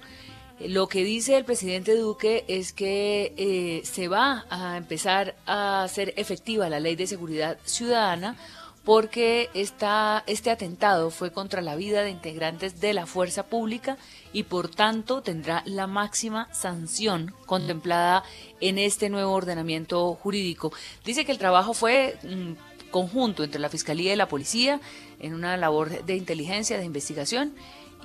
[0.61, 6.13] Lo que dice el presidente Duque es que eh, se va a empezar a hacer
[6.15, 8.37] efectiva la ley de seguridad ciudadana
[8.85, 13.97] porque esta, este atentado fue contra la vida de integrantes de la fuerza pública
[14.31, 18.23] y por tanto tendrá la máxima sanción contemplada
[18.61, 20.71] en este nuevo ordenamiento jurídico.
[21.03, 24.79] Dice que el trabajo fue mm, conjunto entre la Fiscalía y la Policía
[25.19, 27.55] en una labor de inteligencia, de investigación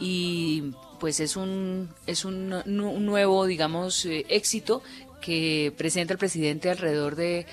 [0.01, 4.83] y pues es un, es un, nu- un nuevo, digamos, eh, éxito
[5.21, 7.45] que presenta el presidente alrededor de,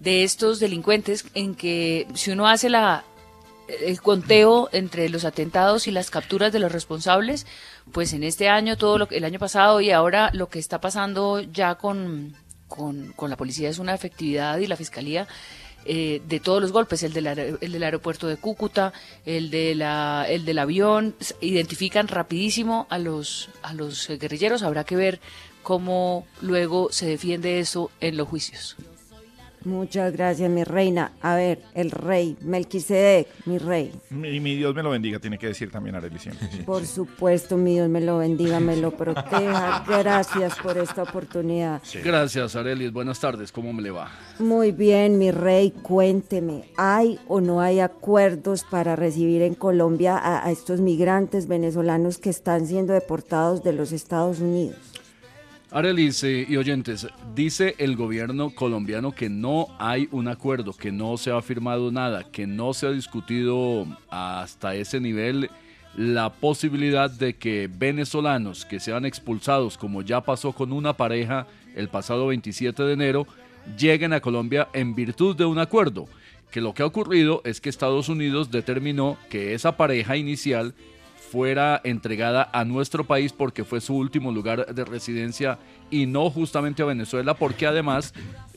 [0.00, 3.04] de estos delincuentes en que si uno hace la,
[3.68, 7.46] el conteo entre los atentados y las capturas de los responsables,
[7.92, 11.40] pues en este año, todo lo el año pasado y ahora lo que está pasando
[11.40, 12.34] ya con,
[12.66, 15.26] con, con la policía es una efectividad y la fiscalía
[15.84, 18.92] eh, de todos los golpes, el el del aeropuerto de Cúcuta,
[19.24, 24.96] el, de la, el del avión, identifican rapidísimo a los, a los guerrilleros, habrá que
[24.96, 25.20] ver
[25.62, 28.76] cómo luego se defiende eso en los juicios.
[29.64, 31.12] Muchas gracias, mi reina.
[31.20, 33.92] A ver, el rey, Melquisedec, mi rey.
[34.10, 36.48] Mi, mi Dios me lo bendiga, tiene que decir también Arely siempre.
[36.50, 36.58] sí.
[36.62, 39.84] Por supuesto, mi Dios me lo bendiga, me lo proteja.
[39.86, 41.82] Gracias por esta oportunidad.
[42.04, 42.92] Gracias, Arelis.
[42.92, 43.52] Buenas tardes.
[43.52, 44.10] ¿Cómo me le va?
[44.38, 50.46] Muy bien, mi rey, cuénteme, ¿hay o no hay acuerdos para recibir en Colombia a,
[50.46, 54.76] a estos migrantes venezolanos que están siendo deportados de los Estados Unidos?
[55.70, 61.30] Arelis y oyentes, dice el gobierno colombiano que no hay un acuerdo, que no se
[61.30, 65.50] ha firmado nada, que no se ha discutido hasta ese nivel
[65.94, 71.88] la posibilidad de que venezolanos que sean expulsados, como ya pasó con una pareja el
[71.88, 73.26] pasado 27 de enero,
[73.76, 76.06] lleguen a Colombia en virtud de un acuerdo.
[76.50, 80.72] Que lo que ha ocurrido es que Estados Unidos determinó que esa pareja inicial
[81.30, 85.58] fuera entregada a nuestro país porque fue su último lugar de residencia
[85.90, 88.14] y no justamente a Venezuela porque además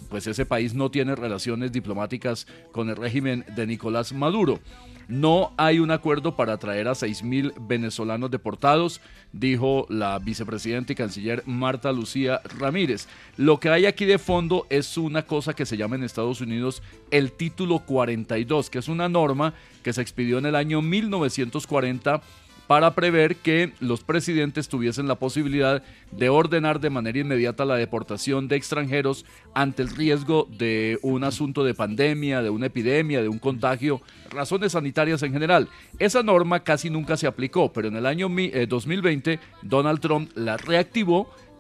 [0.10, 4.60] pues ese país no tiene relaciones diplomáticas con el régimen de Nicolás Maduro.
[5.07, 9.01] No hay un acuerdo para traer a 6.000 venezolanos deportados,
[9.34, 13.07] dijo la vicepresidenta y canciller Marta Lucía Ramírez.
[13.36, 16.81] Lo que hay aquí de fondo es una cosa que se llama en Estados Unidos
[17.10, 19.53] el título 42, que es una norma
[19.84, 22.21] que se expidió en el año 1940
[22.71, 28.47] para prever que los presidentes tuviesen la posibilidad de ordenar de manera inmediata la deportación
[28.47, 33.39] de extranjeros ante el riesgo de un asunto de pandemia, de una epidemia, de un
[33.39, 35.67] contagio, razones sanitarias en general.
[35.99, 40.31] Esa norma casi nunca se aplicó, pero en el año mi- eh, 2020 Donald Trump
[40.36, 41.29] la reactivó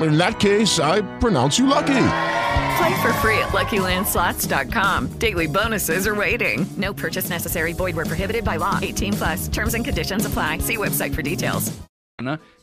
[0.00, 2.08] In that case, I pronounce you lucky.
[2.78, 5.18] Play for free at LuckyLandSlots.com.
[5.18, 6.66] Daily bonuses are waiting.
[6.76, 7.72] No purchase necessary.
[7.72, 8.78] Void were prohibited by law.
[8.82, 9.48] 18 plus.
[9.48, 10.58] Terms and conditions apply.
[10.58, 11.72] See website for details.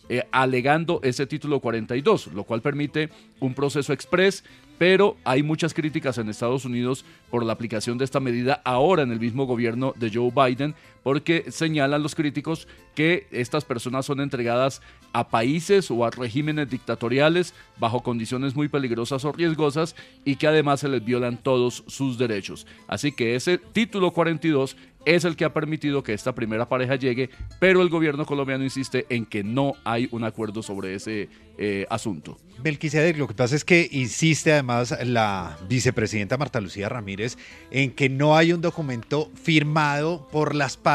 [0.09, 4.43] eh, alegando ese título 42, lo cual permite un proceso express,
[4.77, 9.11] pero hay muchas críticas en Estados Unidos por la aplicación de esta medida ahora en
[9.11, 14.81] el mismo gobierno de Joe Biden, porque señalan los críticos que estas personas son entregadas
[15.11, 20.79] a países o a regímenes dictatoriales bajo condiciones muy peligrosas o riesgosas y que además
[20.79, 22.65] se les violan todos sus derechos.
[22.87, 27.29] Así que ese título 42 es el que ha permitido que esta primera pareja llegue,
[27.59, 32.37] pero el gobierno colombiano insiste en que no hay un acuerdo sobre ese eh, asunto.
[32.63, 37.37] Melquisedec, lo que pasa es que insiste además la vicepresidenta Marta Lucía Ramírez
[37.69, 40.92] en que no hay un documento firmado por las partes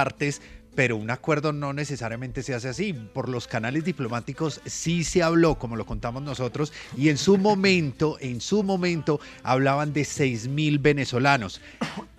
[0.79, 2.93] pero un acuerdo no necesariamente se hace así.
[2.93, 8.17] Por los canales diplomáticos sí se habló, como lo contamos nosotros, y en su momento,
[8.21, 11.61] en su momento, hablaban de 6 mil venezolanos.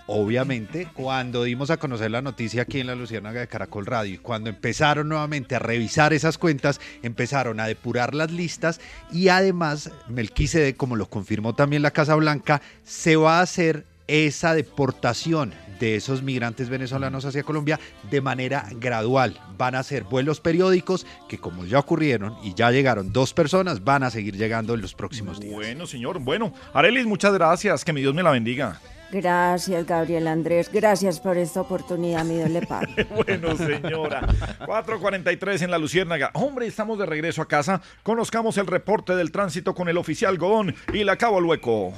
[0.08, 4.18] Obviamente, cuando dimos a conocer la noticia aquí en la Luciérnaga de Caracol Radio y
[4.18, 10.76] cuando empezaron nuevamente a revisar esas cuentas, empezaron a depurar las listas y además, Melquisede,
[10.76, 16.22] como lo confirmó también la Casa Blanca, se va a hacer esa deportación de esos
[16.22, 19.40] migrantes venezolanos hacia Colombia de manera gradual.
[19.58, 24.04] Van a ser vuelos periódicos que como ya ocurrieron y ya llegaron dos personas, van
[24.04, 25.54] a seguir llegando en los próximos días.
[25.54, 26.20] Bueno, señor.
[26.20, 27.86] Bueno, Arelis, muchas gracias.
[27.86, 28.80] Que mi Dios me la bendiga.
[29.12, 30.70] Gracias, Gabriel Andrés.
[30.72, 33.04] Gracias por esta oportunidad, mi Dios le pague.
[33.26, 34.22] bueno, señora.
[34.60, 36.32] 4.43 en la Luciérnaga.
[36.34, 37.82] Hombre, estamos de regreso a casa.
[38.04, 41.94] Conozcamos el reporte del tránsito con el oficial Godón y la Cabo al Hueco.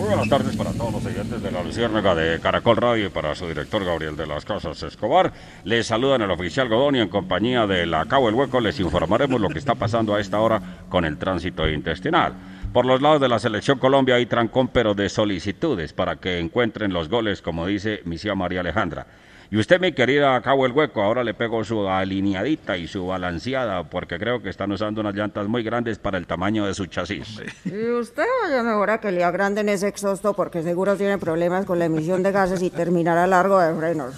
[0.00, 3.34] Muy buenas tardes para todos los oyentes de la Luciérnaga de Caracol Radio y para
[3.34, 5.30] su director Gabriel de las Casas Escobar.
[5.64, 9.38] Les saludan el oficial Godón y en compañía de la Cabo El Hueco les informaremos
[9.38, 12.32] lo que está pasando a esta hora con el tránsito intestinal.
[12.72, 16.94] Por los lados de la selección Colombia hay trancón pero de solicitudes para que encuentren
[16.94, 19.06] los goles, como dice mi tía María Alejandra.
[19.52, 23.82] Y usted, mi querida Cabo el Hueco, ahora le pego su alineadita y su balanceada
[23.82, 27.42] porque creo que están usando unas llantas muy grandes para el tamaño de su chasis.
[27.64, 31.80] Y usted vaya mejor a que le agranden ese exhausto porque seguro tiene problemas con
[31.80, 34.14] la emisión de gases y terminará largo de frenos.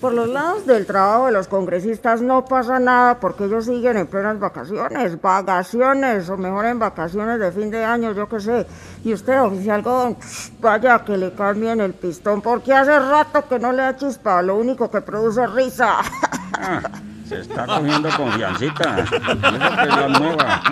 [0.00, 4.06] Por los lados del trabajo de los congresistas no pasa nada porque ellos siguen en
[4.06, 8.66] plenas vacaciones, vacaciones, o mejor en vacaciones de fin de año, yo qué sé.
[9.04, 10.16] Y usted, oficial Godón,
[10.60, 14.56] vaya que le cambien el pistón porque hace rato que no le da chispa, lo
[14.56, 15.98] único que produce risa.
[16.58, 16.80] Ah,
[17.34, 18.98] se está cogiendo confiancita.
[19.00, 20.62] Eso que es la nueva.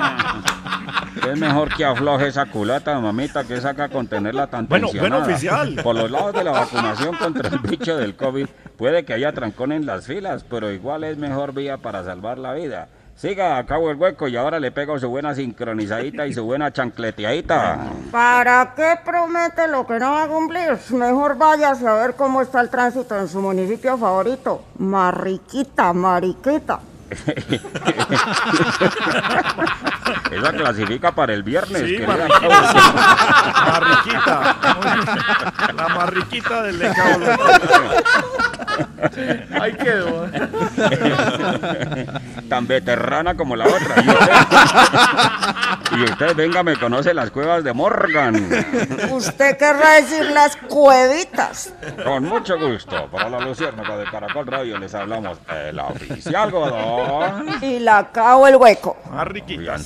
[1.31, 5.17] Es mejor que afloje esa culata, mamita, que saca con tenerla tan Bueno, tensionada.
[5.19, 5.75] bueno, oficial.
[5.83, 8.47] Por los lados de la vacunación contra el bicho del COVID,
[8.77, 12.53] puede que haya trancón en las filas, pero igual es mejor vía para salvar la
[12.55, 12.89] vida.
[13.21, 16.73] Siga a cabo el hueco y ahora le pego su buena sincronizadita y su buena
[16.73, 17.91] chancleteadita.
[18.11, 20.79] ¿Para qué promete lo que no va a cumplir?
[20.89, 24.65] Mejor váyase a ver cómo está el tránsito en su municipio favorito.
[24.79, 26.81] Mariquita, mariquita.
[30.31, 31.83] Esa clasifica para el viernes.
[31.83, 32.75] Sí, querida marriquita.
[33.67, 34.57] Marriquita.
[35.77, 37.27] La marriquita del de Cabo.
[39.61, 40.29] Ahí quedó.
[42.49, 43.95] Tan veterana como la otra.
[44.03, 48.37] Y usted, y usted, venga, me conoce las cuevas de Morgan.
[49.11, 51.73] Usted querrá decir las cuevitas.
[52.05, 53.09] Con mucho gusto.
[53.11, 57.47] Para la Luciérnaga de Caracol Radio les hablamos el oficial Godón.
[57.63, 58.97] Y la cabo el hueco.
[59.11, 59.77] Marriquita.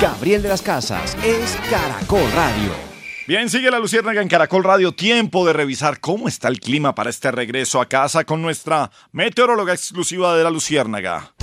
[0.00, 2.88] Gabriel de las Casas es Caracol Radio.
[3.26, 4.92] Bien, sigue la Luciérnaga en Caracol Radio.
[4.92, 9.74] Tiempo de revisar cómo está el clima para este regreso a casa con nuestra meteoróloga
[9.74, 11.34] exclusiva de la Luciérnaga.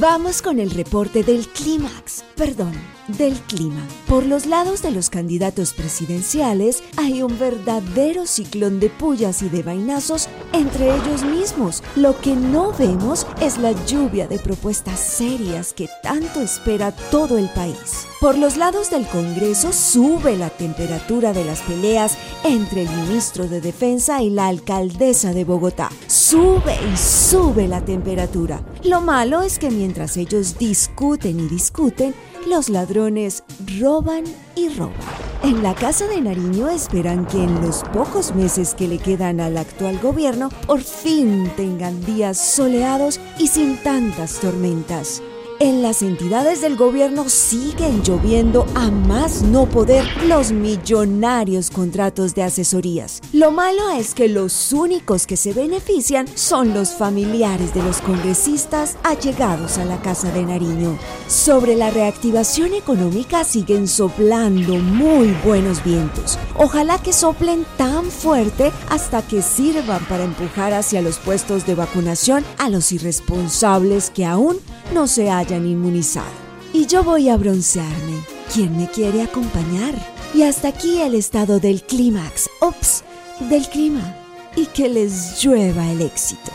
[0.00, 2.72] Vamos con el reporte del clímax, perdón,
[3.08, 3.86] del clima.
[4.06, 9.62] Por los lados de los candidatos presidenciales hay un verdadero ciclón de pullas y de
[9.62, 11.82] vainazos entre ellos mismos.
[11.96, 17.48] Lo que no vemos es la lluvia de propuestas serias que tanto espera todo el
[17.50, 18.06] país.
[18.20, 23.60] Por los lados del Congreso sube la temperatura de las peleas entre el ministro de
[23.60, 25.90] Defensa y la alcaldesa de Bogotá.
[26.08, 28.60] Sube y sube la temperatura.
[28.82, 32.14] Lo malo es que mientras ellos discuten y discuten,
[32.48, 33.44] los ladrones
[33.80, 34.94] roban y roban.
[35.42, 39.56] En la Casa de Nariño esperan que en los pocos meses que le quedan al
[39.56, 45.22] actual gobierno por fin tengan días soleados y sin tantas tormentas.
[45.60, 52.44] En las entidades del gobierno siguen lloviendo a más no poder los millonarios contratos de
[52.44, 53.20] asesorías.
[53.32, 58.96] Lo malo es que los únicos que se benefician son los familiares de los congresistas
[59.02, 60.96] allegados a la Casa de Nariño.
[61.26, 66.38] Sobre la reactivación económica siguen soplando muy buenos vientos.
[66.56, 72.44] Ojalá que soplen tan fuerte hasta que sirvan para empujar hacia los puestos de vacunación
[72.58, 74.60] a los irresponsables que aún
[74.92, 76.26] no se hayan inmunizado.
[76.72, 78.24] Y yo voy a broncearme.
[78.52, 79.94] ¿Quién me quiere acompañar?
[80.34, 83.04] Y hasta aquí el estado del clímax, ops,
[83.48, 84.16] del clima.
[84.56, 86.50] Y que les llueva el éxito.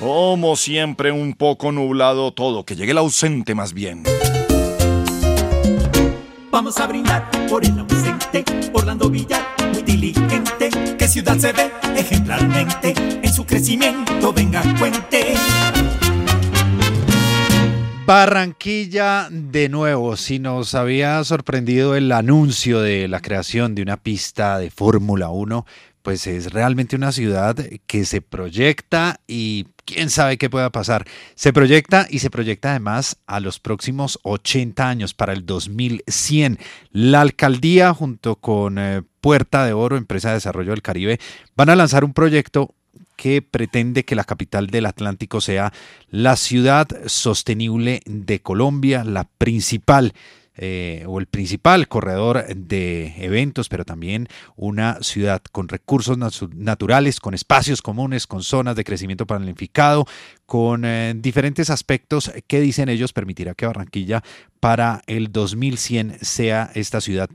[0.00, 2.64] Como siempre, un poco nublado todo.
[2.64, 4.04] Que llegue el ausente más bien.
[6.50, 8.42] Vamos a brindar por el ausente,
[8.72, 9.42] Orlando Villar,
[9.74, 15.34] muy diligente, que ciudad se ve ejemplarmente, en su crecimiento venga cuente.
[18.06, 24.60] Barranquilla de nuevo, si nos había sorprendido el anuncio de la creación de una pista
[24.60, 25.66] de Fórmula 1,
[26.02, 27.56] pues es realmente una ciudad
[27.88, 31.04] que se proyecta y quién sabe qué pueda pasar.
[31.34, 36.60] Se proyecta y se proyecta además a los próximos 80 años, para el 2100.
[36.92, 41.18] La alcaldía junto con eh, Puerta de Oro, empresa de desarrollo del Caribe,
[41.56, 42.72] van a lanzar un proyecto
[43.16, 45.72] que pretende que la capital del Atlántico sea
[46.10, 50.12] la ciudad sostenible de Colombia, la principal
[50.58, 57.20] eh, o el principal corredor de eventos, pero también una ciudad con recursos natu- naturales,
[57.20, 60.06] con espacios comunes, con zonas de crecimiento planificado,
[60.46, 64.22] con eh, diferentes aspectos que dicen ellos permitirá que Barranquilla
[64.60, 67.28] para el 2100 sea esta ciudad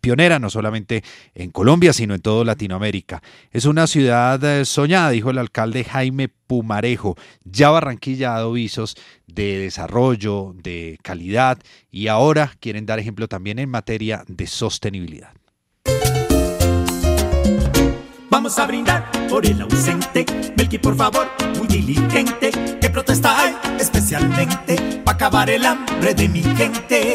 [0.00, 1.04] pionera, no solamente
[1.34, 3.22] en Colombia, sino en toda Latinoamérica.
[3.52, 7.16] Es una ciudad eh, soñada, dijo el alcalde Jaime Pumarejo.
[7.44, 8.96] Ya Barranquilla ha dado visos
[9.26, 11.58] de desarrollo, de calidad
[11.90, 15.34] y ahora quieren dar ejemplo también en materia de sostenibilidad.
[18.44, 20.26] Vamos a brindar por el ausente.
[20.54, 21.26] Melqui, por favor,
[21.56, 22.50] muy diligente.
[22.78, 27.14] Que protesta hay especialmente para acabar el hambre de mi gente.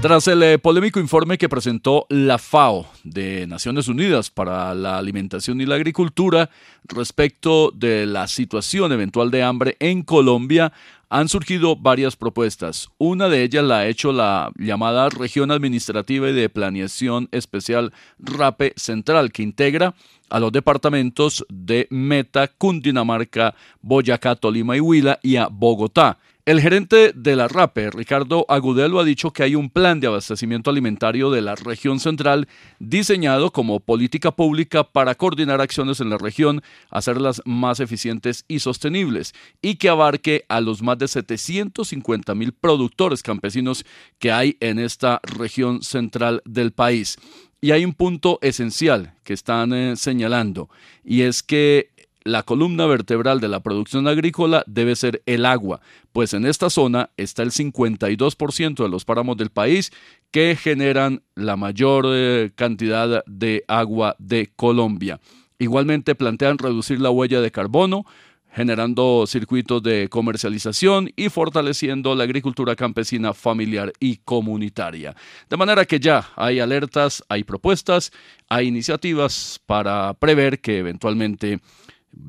[0.00, 5.60] Tras el eh, polémico informe que presentó la FAO de Naciones Unidas para la Alimentación
[5.60, 6.50] y la Agricultura
[6.84, 10.72] respecto de la situación eventual de hambre en Colombia,
[11.10, 12.90] han surgido varias propuestas.
[12.98, 18.74] Una de ellas la ha hecho la llamada Región Administrativa y de Planeación Especial RAPE
[18.76, 19.94] Central, que integra
[20.30, 26.18] a los departamentos de Meta, Cundinamarca, Boyacá, Tolima y Huila y a Bogotá.
[26.48, 30.70] El gerente de la RAPE, Ricardo Agudelo, ha dicho que hay un plan de abastecimiento
[30.70, 36.62] alimentario de la región central diseñado como política pública para coordinar acciones en la región,
[36.88, 43.22] hacerlas más eficientes y sostenibles, y que abarque a los más de 750 mil productores
[43.22, 43.84] campesinos
[44.18, 47.18] que hay en esta región central del país.
[47.60, 50.70] Y hay un punto esencial que están eh, señalando,
[51.04, 51.90] y es que
[52.24, 55.80] la columna vertebral de la producción agrícola debe ser el agua,
[56.12, 59.92] pues en esta zona está el 52% de los páramos del país
[60.30, 65.20] que generan la mayor eh, cantidad de agua de Colombia.
[65.58, 68.04] Igualmente plantean reducir la huella de carbono,
[68.52, 75.14] generando circuitos de comercialización y fortaleciendo la agricultura campesina familiar y comunitaria.
[75.48, 78.12] De manera que ya hay alertas, hay propuestas,
[78.48, 81.60] hay iniciativas para prever que eventualmente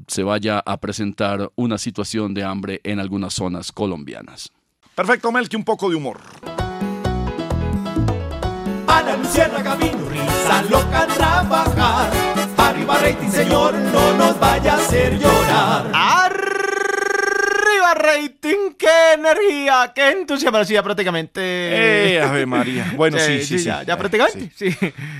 [0.08, 4.52] se vaya a presentar una situación de hambre en algunas zonas colombianas.
[4.96, 6.20] Perfecto, Melqui, un poco de humor.
[8.88, 12.12] A la luciérnaga vino risa loca a trabajar.
[12.58, 16.49] Arriba rating, señor, no nos vaya a hacer llorar.
[17.92, 18.74] ¡Arriba rating!
[18.78, 19.92] ¡Qué energía!
[19.94, 20.64] ¡Qué entusiasmo!
[20.66, 21.42] Sí, ya prácticamente.
[21.44, 22.92] Eh, Ave María.
[22.96, 23.66] Bueno, sí, sí, sí.
[23.66, 24.52] Ya, ya Eh, prácticamente.
[24.56, 24.76] Sí.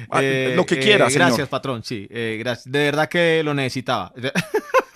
[0.10, 1.28] Ah, Eh, lo que eh, quiera, señor.
[1.28, 1.84] Gracias, patrón.
[1.84, 2.72] Sí, eh, gracias.
[2.72, 4.12] De verdad que lo necesitaba.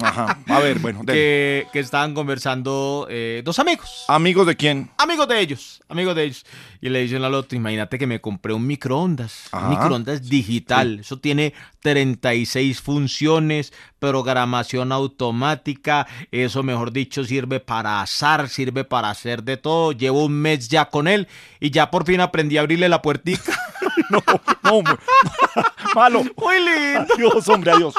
[0.00, 0.38] Ajá.
[0.46, 4.04] A ver, bueno, que, que estaban conversando eh, dos amigos.
[4.06, 4.90] ¿Amigos de quién?
[4.96, 6.46] Amigos de ellos, amigos de ellos.
[6.80, 9.66] Y le dicen al otro, imagínate que me compré un microondas, Ajá.
[9.66, 11.00] un microondas digital.
[11.00, 16.06] Eso tiene 36 funciones, programación automática.
[16.30, 19.90] Eso, mejor dicho, sirve para asar, sirve para hacer de todo.
[19.90, 21.26] Llevo un mes ya con él
[21.58, 23.52] y ya por fin aprendí a abrirle la puertica.
[24.10, 24.22] no,
[24.62, 24.94] no, hombre.
[25.94, 26.22] Malo.
[26.36, 27.14] Muy lindo.
[27.14, 27.94] Adiós, hombre, adiós.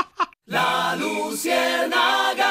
[0.50, 2.48] La luciérnaga.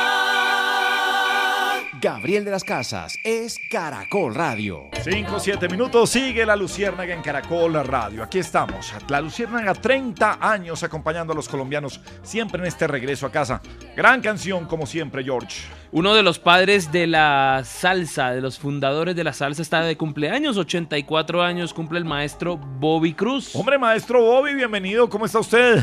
[2.01, 4.85] Gabriel de las Casas es Caracol Radio.
[5.03, 8.23] 5, 7 minutos, sigue la Luciérnaga en Caracol Radio.
[8.23, 13.33] Aquí estamos, la Luciérnaga 30 años acompañando a los colombianos siempre en este regreso a
[13.33, 13.61] casa.
[13.97, 15.63] Gran canción como siempre, George.
[15.91, 19.97] Uno de los padres de la salsa, de los fundadores de la salsa, está de
[19.97, 23.57] cumpleaños, 84 años, cumple el maestro Bobby Cruz.
[23.57, 25.83] Hombre, maestro Bobby, bienvenido, ¿cómo está usted?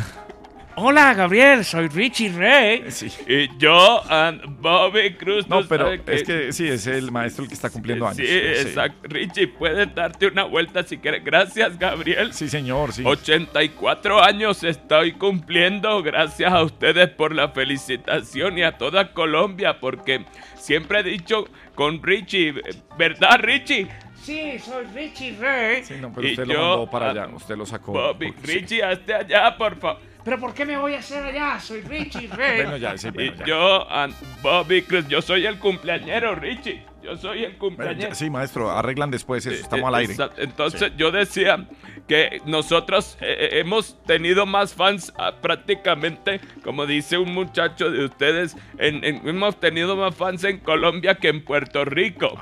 [0.78, 2.84] Hola, Gabriel, soy Richie Ray.
[3.28, 5.48] Y yo, and Bobby Cruz.
[5.48, 8.18] No, pero es que sí, es el maestro el que está cumpliendo años.
[8.18, 9.00] Sí, exacto.
[9.04, 11.24] Richie, puedes darte una vuelta si quieres.
[11.24, 12.34] Gracias, Gabriel.
[12.34, 13.04] Sí, señor, sí.
[13.06, 16.04] 84 años estoy cumpliendo.
[16.04, 22.04] Gracias a ustedes por la felicitación y a toda Colombia, porque siempre he dicho con
[22.04, 22.54] Richie,
[22.98, 23.88] ¿verdad, Richie?
[24.22, 25.84] Sí, soy Richie Ray.
[25.86, 27.94] Sí, no, pero Y usted yo, lo mandó para ah, allá, usted lo sacó.
[27.94, 28.60] Bobby, porque sí.
[28.60, 30.15] Richie, hazte allá, por favor.
[30.26, 31.60] ¿Pero por qué me voy a hacer allá?
[31.60, 32.64] Soy Richie Ray.
[32.64, 33.46] Bueno, ya, sí, bueno, y ya.
[33.46, 36.84] yo, and Bobby Cruz, yo soy el cumpleañero, Richie.
[37.04, 38.10] yo soy el Eh, cumpleañero.
[38.10, 40.14] ya- Sí, maestro, arreglan después eso, estamos al aire.
[40.14, 40.42] Exacto.
[40.42, 41.66] Entonces yo decía
[42.08, 48.06] que nosotros eh, eh, hemos tenido más fans ah, prácticamente, como dice un muchacho de
[48.06, 52.38] ustedes, en- en- hemos tenido más fans en Colombia que en Puerto Rico.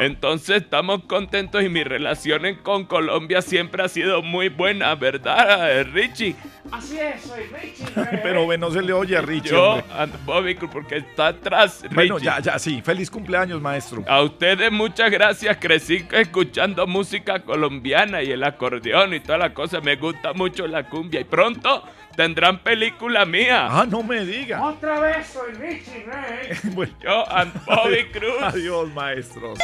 [0.00, 5.84] Entonces estamos contentos y mi relación con Colombia siempre ha sido muy buena, ¿verdad, eh,
[5.84, 6.34] Richie?
[6.70, 7.84] Así es, soy Richie.
[8.22, 9.50] Pero ve, no se le oye a Richie.
[9.50, 11.84] Yo, and Bobby, porque está atrás.
[11.92, 12.24] Bueno, Richie.
[12.26, 12.80] ya, ya, sí.
[12.82, 14.04] Feliz cumpleaños, maestro.
[14.08, 15.56] A ustedes muchas gracias.
[15.60, 19.80] Crecí escuchando música colombiana y el acordeón y toda la cosa.
[19.80, 21.20] Me gusta mucho la cumbia.
[21.20, 21.82] Y pronto
[22.16, 23.66] tendrán película mía.
[23.70, 24.62] Ah, no me diga.
[24.62, 26.56] Otra vez soy Richie Ray.
[26.74, 26.92] Bueno.
[27.00, 28.42] Yo, and Bobby Cruz.
[28.42, 29.58] Adiós, maestros.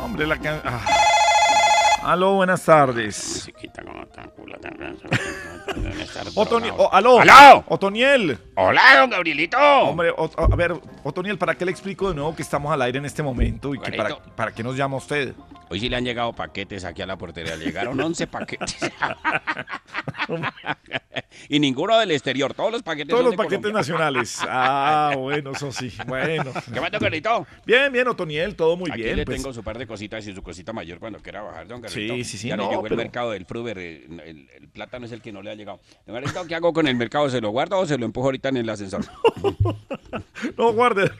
[0.00, 0.60] Hombre, la can...
[0.64, 0.80] ah.
[2.02, 3.48] Aló, buenas tardes.
[6.34, 7.20] Otoni- o- aló.
[7.20, 7.64] ¡Aló!
[7.68, 8.38] Otoniel.
[8.54, 9.56] Hola, don Gabrielito.
[9.58, 12.98] Hombre, o- a ver, Otoniel, ¿para qué le explico de nuevo que estamos al aire
[12.98, 13.92] en este momento y que
[14.36, 15.34] para, qué nos llama usted?
[15.68, 17.56] Hoy sí le han llegado paquetes aquí a la portería.
[17.56, 18.76] Llegaron 11 paquetes.
[21.48, 22.54] y ninguno del exterior.
[22.54, 23.80] Todos los paquetes Todos son los de paquetes Colombia.
[23.80, 24.38] nacionales.
[24.48, 25.92] Ah, bueno, eso sí.
[26.06, 26.52] Bueno.
[26.72, 27.46] ¿Qué más, don Carlito?
[27.66, 29.16] Bien, bien, Otoniel, todo muy Aquí bien.
[29.16, 29.38] le pues.
[29.42, 32.14] tengo su par de cositas y su cosita mayor cuando quiera bajar, don Carlito.
[32.14, 33.78] Sí, sí, sí, Ya no, le llegó pero- el mercado del Fruber.
[33.78, 34.20] El,
[34.54, 35.80] el plátano es el que no le ha llegado.
[36.48, 37.28] ¿qué hago con el mercado?
[37.30, 39.04] ¿Se lo guardo o se lo empujo ahorita en el ascensor?
[40.56, 41.14] No, guárdelo.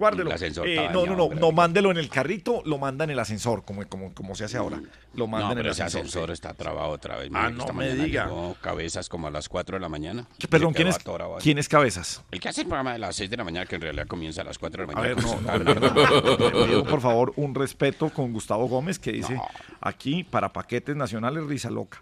[0.00, 0.30] Guárdelo.
[0.30, 3.18] El ascensor Eh, no, no, no, no, mándelo en el carrito, lo manda en el
[3.18, 4.80] ascensor, como, como, como se hace ahora.
[5.14, 6.06] Lo manda No, en el pero ese ascensor.
[6.08, 7.30] ascensor está trabado otra vez.
[7.34, 8.24] Ah, no me diga.
[8.24, 10.26] llegó cabezas como a las 4 de la mañana.
[10.38, 10.98] ¿Qué- Perdón, ¿quién es.
[11.42, 12.22] ¿quién es Cabezas?
[12.30, 14.40] El que hace el programa de las 6 de la mañana, que en realidad comienza
[14.40, 15.14] a las 4 de la A mañana.
[15.14, 16.50] ver, no, no.
[16.60, 19.38] Le pido, por favor, un respeto con Gustavo Gómez que dice
[19.80, 22.00] aquí para paquetes nacionales risa loca.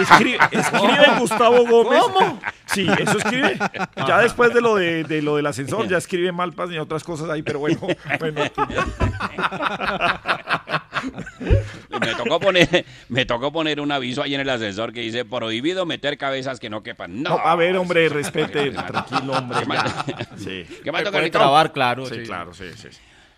[0.00, 2.00] Escribe, escribe Gustavo Gómez.
[2.02, 2.40] ¿Cómo?
[2.66, 3.56] Sí, eso escribe.
[4.08, 7.30] Ya después de lo de, de lo del ascensor, ya escribe Malpas y otras cosas
[7.36, 7.80] ahí, pero bueno,
[8.20, 8.42] bueno,
[12.00, 15.86] me tocó poner me tocó poner un aviso ahí en el ascensor que dice prohibido
[15.86, 17.22] meter cabezas que no quepan.
[17.22, 19.60] No, No, a ver, hombre, respete, tranquilo, hombre.
[19.60, 20.06] ¿Qué más?
[20.06, 20.28] ya.
[20.36, 20.64] Sí.
[20.82, 22.06] ¿Qué más, puede trabar, claro.
[22.06, 22.88] Sí, claro, sí, sí.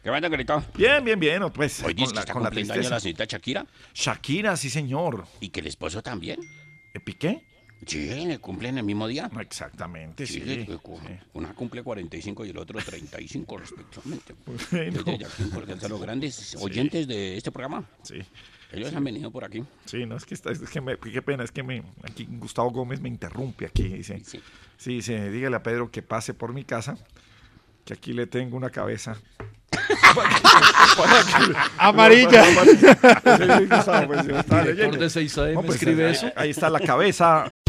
[0.03, 0.23] ¿Qué más?
[0.75, 1.51] Bien, bien, bien.
[1.53, 3.67] Pues, Hoy dice con que la, está con la cumpliendo años la señorita Shakira.
[3.93, 5.27] Shakira, sí, señor.
[5.41, 6.39] ¿Y que el esposo también?
[7.05, 7.45] ¿Piqué?
[7.87, 9.31] Sí, le cumplen el mismo día.
[9.41, 10.41] Exactamente, sí.
[10.41, 10.99] que cu-
[11.35, 14.35] Una cumple 45 y el otro 35 respectivamente.
[14.71, 15.03] Bueno.
[15.03, 17.85] Desde ya, porque son los grandes oyentes de este programa.
[18.03, 18.17] Sí.
[18.73, 19.65] Ellos han venido por aquí.
[19.87, 22.71] Sí, no, es que, está- es que me, qué pena, es que me, aquí Gustavo
[22.71, 23.85] Gómez me interrumpe aquí.
[23.89, 24.41] Dice, sí.
[24.85, 26.99] dice, dígale a Pedro que pase por mi casa,
[27.87, 29.17] que aquí le tengo una cabeza.
[31.79, 32.45] Amarilla.
[32.45, 34.97] Sí, Gustavo, pues, yo estaba leyendo.
[34.97, 36.33] Director de 6AM No, pues, escribe ahí- eso.
[36.37, 37.51] Ahí está la cabeza.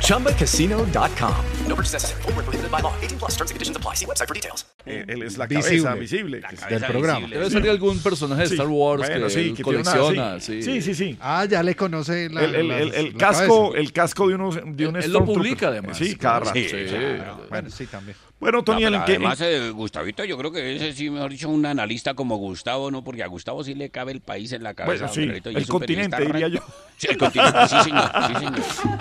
[0.00, 1.34] ChumbaCasino.com.
[1.68, 2.22] No purchase necessary.
[2.22, 2.92] Void where prohibited by law.
[3.02, 3.32] 18 plus.
[3.36, 3.94] Terms and conditions apply.
[3.96, 4.64] See website for details.
[4.86, 5.82] Él es la Visible.
[5.82, 6.40] cabeza visible.
[6.40, 7.20] La cabeza Del programa.
[7.26, 7.48] visible.
[7.48, 8.54] Debe de algún personaje de Sí.
[8.54, 10.40] Star Wars Bueno, que sí, él que una- colecciona.
[10.40, 10.62] sí.
[10.62, 10.62] sí.
[10.62, 11.16] Sí, sí, sí.
[11.20, 13.80] Ah, ya le conoce la, el, el- la- el- el la casco, cabeza.
[13.80, 15.34] el casco de unos de un Él lo Stormtrooper.
[15.34, 15.96] publica, además.
[15.96, 16.52] Sí, cada rato.
[16.54, 17.46] Sí, Sí, claro.
[17.48, 18.16] Bueno, sí, también.
[18.44, 21.30] Bueno, Tony, No, ¿en pero qué- además, eh, Gustavito, yo creo que ese sí, mejor
[21.30, 23.02] dicho, un analista como Gustavo, ¿no?
[23.02, 25.06] Porque a Gustavo sí le cabe el país en la cabeza.
[25.06, 26.64] Bueno, sí, el continente, diría recto.
[26.98, 28.10] Sí, el continente, sí, señor.
[28.26, 28.54] Sí, señor.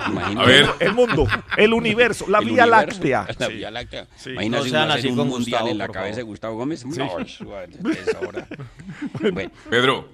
[0.09, 0.39] Imagínate.
[0.41, 0.69] A ver.
[0.79, 1.27] El mundo,
[1.57, 3.27] el universo, la El Vía universo, Láctea.
[3.39, 3.53] La Sí.
[3.53, 4.07] Vía Láctea.
[4.15, 4.29] Sí.
[4.31, 6.79] Imagínate No hacer así un con mundial Gustavo, en la cabeza de Gustavo Gómez.
[6.79, 6.87] Sí.
[6.97, 8.47] No, es ahora.
[9.33, 9.51] Bueno.
[9.69, 10.09] Pedro,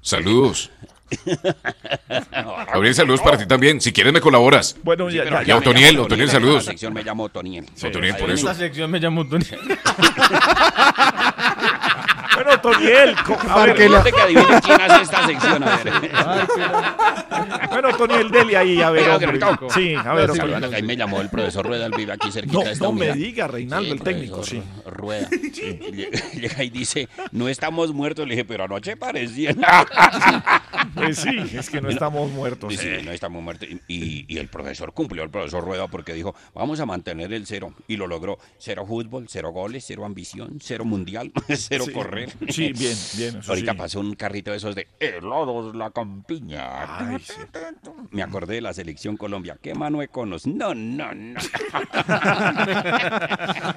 [0.00, 0.70] saludos.
[2.72, 3.80] Gabriel, saludos para ti también.
[3.80, 4.76] Si quieres me colaboras.
[4.82, 5.54] Bueno, Sí, ya, ya, yo ya.
[5.54, 6.64] me Otoniel, llamo Otoniel, en saludos.
[6.66, 7.66] La sección me llamo Otoniel.
[7.84, 8.50] Otoniel, por eso.
[8.50, 9.58] Esta sección me llama Otoniel.
[12.34, 13.84] Bueno, Toniel, co- a ver, que
[14.20, 15.92] adivine quién hace esta sección, a ver.
[17.68, 19.10] Bueno, Toniel, dele ahí, a ver.
[19.10, 19.40] Hombre.
[19.74, 20.30] Sí, a ver.
[20.32, 20.76] Sí, hombre.
[20.76, 23.12] ahí me llamó el profesor Rueda, él vive aquí cerquita No, de esta no me
[23.12, 24.62] diga, Reinaldo, el técnico, sí.
[24.86, 25.28] Rueda.
[25.30, 28.26] Llega- Llega y dice, no estamos muertos.
[28.28, 29.56] Le dije, pero anoche parecían.
[30.98, 32.74] Pues sí, es que no estamos muertos.
[32.76, 33.02] Sí, eh.
[33.04, 33.68] no estamos muertos.
[33.68, 37.46] Y, y- y el profesor cumplió, el profesor Rueda, porque dijo, vamos a mantener el
[37.46, 37.72] cero.
[37.86, 38.38] Y lo logró.
[38.58, 41.92] Cero fútbol, cero goles, cero ambición, cero mundial, cero Sí.
[41.92, 42.30] correr.
[42.48, 43.78] Sí, bien, bien, eso Ahorita sí.
[43.78, 46.98] pasó un carrito de esos de helados la campiña.
[46.98, 47.32] Ay, sí.
[48.10, 49.56] Me acordé de la selección Colombia.
[49.62, 50.46] ¿Qué mano de conos?
[50.46, 51.38] No, no, no.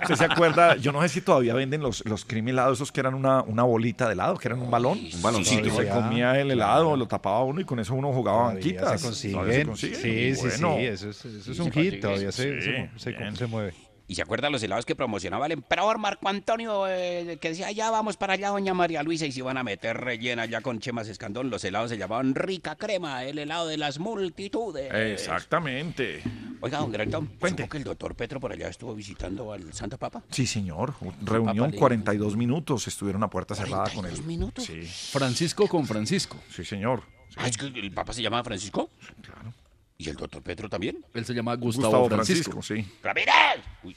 [0.01, 0.75] ¿Usted se acuerda?
[0.77, 3.63] Yo no sé si todavía venden los, los cream helados, esos que eran una, una
[3.63, 4.99] bolita de helado, que eran un balón.
[5.13, 5.63] Un baloncito.
[5.65, 9.01] Se Todavía, comía el helado, lo tapaba uno y con eso uno jugaba Todavía banquitas.
[9.01, 9.77] se Todavía consiguen.
[9.77, 10.75] se Sí, sí, Bueno.
[10.77, 11.97] sí, eso es, eso es un se hit, consigue.
[11.97, 13.35] todavía se, Sí, se- se- bien.
[13.35, 13.73] se mueve.
[14.11, 16.85] ¿Y se acuerdan los helados que promocionaba el emperador Marco Antonio?
[16.85, 19.95] eh, que decía, ya vamos para allá, doña María Luisa, y se iban a meter
[19.95, 21.49] rellena ya con Chemas Escandón.
[21.49, 24.91] Los helados se llamaban Rica Crema, el helado de las multitudes.
[24.93, 26.21] Exactamente.
[26.59, 27.63] Oiga, don Gretón, Cuente.
[27.63, 30.21] ¿supo que el doctor Petro por allá estuvo visitando al Santo Papa?
[30.29, 30.93] Sí, señor.
[31.21, 32.85] Reunión le- 42 minutos.
[32.89, 34.11] Estuvieron a puerta cerrada con él.
[34.11, 34.65] 42 minutos.
[34.65, 36.35] Sí, Francisco con Francisco.
[36.53, 37.03] sí, señor.
[37.37, 38.89] Ah, es que el Papa se llama Francisco.
[39.21, 39.53] Claro.
[40.01, 41.05] ¿Y el doctor Petro también?
[41.13, 42.51] Él se llama Gustavo, Gustavo Francisco.
[42.53, 42.97] Francisco, sí.
[43.03, 43.35] ¡Ramírez!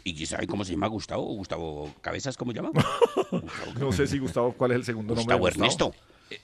[0.05, 1.23] ¿Y sabe cómo se llama Gustavo?
[1.35, 2.73] ¿Gustavo Cabezas, cómo se llama?
[3.79, 5.35] No sé si Gustavo, ¿cuál es el segundo nombre?
[5.35, 5.95] de Gustavo Ernesto.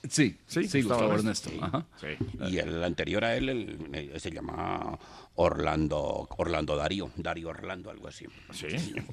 [0.09, 1.49] Sí, Sí, sí, Gustavo Gustavo Ernesto.
[1.49, 1.65] Ernesto.
[1.77, 1.85] Ajá.
[1.99, 2.07] Sí.
[2.51, 4.97] Y el anterior a él el- eh, se llama
[5.35, 8.25] Orlando, Orlando Darío, Darío Orlando, algo así.
[8.51, 8.67] Sí,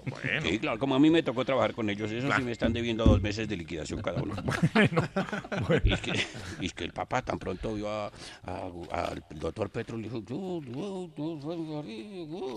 [0.06, 0.42] bueno.
[0.42, 3.04] Sí, claro, como a mí me tocó trabajar con ellos, eso sí me están debiendo
[3.06, 4.34] dos meses de liquidación cada uno.
[5.84, 6.12] Y, es que,
[6.60, 8.10] y es que el papá tan pronto vio a-
[8.44, 12.54] a- al doctor Petro y le dijo, yo, yo, yo soy Darío, yo,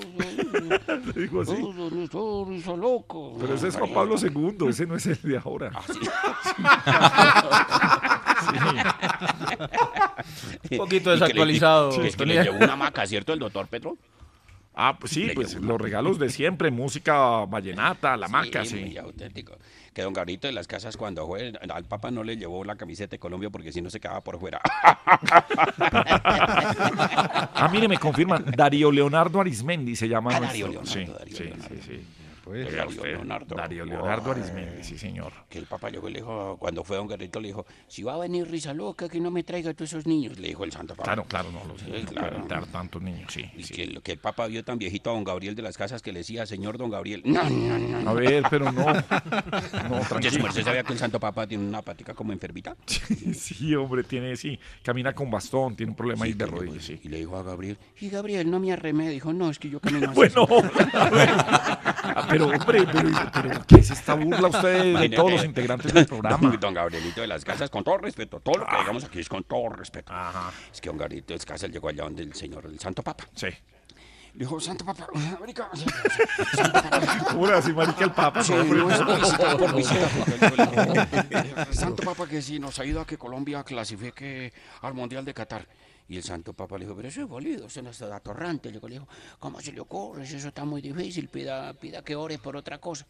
[1.13, 1.53] Le dijo así.
[1.53, 2.05] yo, yo, yo,
[2.51, 3.37] yo, soy loco.
[3.39, 5.71] Pero ese es Juan Pablo II, ese no es el de ahora.
[10.71, 13.97] Un poquito Y que le- desactualizado, que le llevó una maca, ¿cierto, el doctor Petro?
[14.73, 19.57] Ah, pues sí, pues los regalos de siempre, música vallenata, la maca, Sí, muy auténtico.
[19.93, 23.11] Que don Garito de las casas cuando fue, al Papa no le llevó la camiseta
[23.11, 24.61] de Colombia porque si no se quedaba por fuera.
[27.53, 30.39] Ah, mire, me confirman, Darío Leonardo Arismendi se llama Ah.
[30.39, 31.75] Darío Leonardo, sí, Darío sí, Leonardo.
[31.75, 32.05] sí, sí.
[32.43, 33.55] Pues, Darío usted, Leonardo.
[33.55, 34.31] Darío Leonardo.
[34.31, 35.31] Arismendi, sí, señor.
[35.49, 38.15] Que el Papa llegó y le dijo, cuando fue don Garito le dijo, si va
[38.15, 40.71] a venir risa loca, que no me traiga a todos esos niños, le dijo el
[40.71, 41.03] Santo Papa.
[41.03, 42.43] Claro, claro, no, los Sí, claro.
[42.47, 43.45] dar tantos niños, sí.
[43.55, 43.73] Y sí.
[43.73, 46.11] que, el- que el Papa vio tan viejito a don Gabriel de las casas que
[46.11, 47.97] le decía, señor don Gabriel, no, no, no.
[47.97, 48.15] A no".
[48.15, 48.85] ver, pero no,
[49.89, 50.43] no, tranquilo.
[50.43, 52.75] merced sabía que el Santo Papa tiene una patica como enfermita.
[53.33, 56.99] Sí, hombre, tiene, sí, camina con bastón, tiene un problema ahí de rodillas, sí.
[57.03, 59.09] Y le dijo a Gabriel, y Gabriel, no me arremé.
[59.09, 60.15] Dijo, no, es que yo camino así.
[60.15, 60.47] Bueno,
[60.93, 61.29] a ver,
[62.31, 66.49] pero hombre, pero, pero ¿qué es esta burla usted de todos los integrantes del programa?
[66.49, 69.29] Don, don Gabrielito de las casas, con todo respeto, todo lo que digamos aquí es
[69.29, 70.13] con todo respeto.
[70.71, 73.27] Es que don Gabrielito de las casas llegó allá donde el señor, el Santo Papa.
[73.35, 73.47] Sí.
[74.33, 75.07] Dijo, Santo Papa,
[75.41, 75.69] marica,
[77.31, 78.41] Ahora sí, marica el Papa.
[78.41, 80.09] Sí, no, hombre, no es por visita, por visita.
[81.65, 81.73] no.
[81.73, 85.67] Santo Papa que sí nos ha ido a que Colombia clasifique al Mundial de Qatar.
[86.11, 88.69] Y el Santo Papa le dijo, pero eso es bolido, eso no es atorrante.
[88.69, 89.07] Le dijo,
[89.39, 90.23] ¿cómo se le ocurre?
[90.23, 93.07] Eso está muy difícil, pida, pida que ore por otra cosa.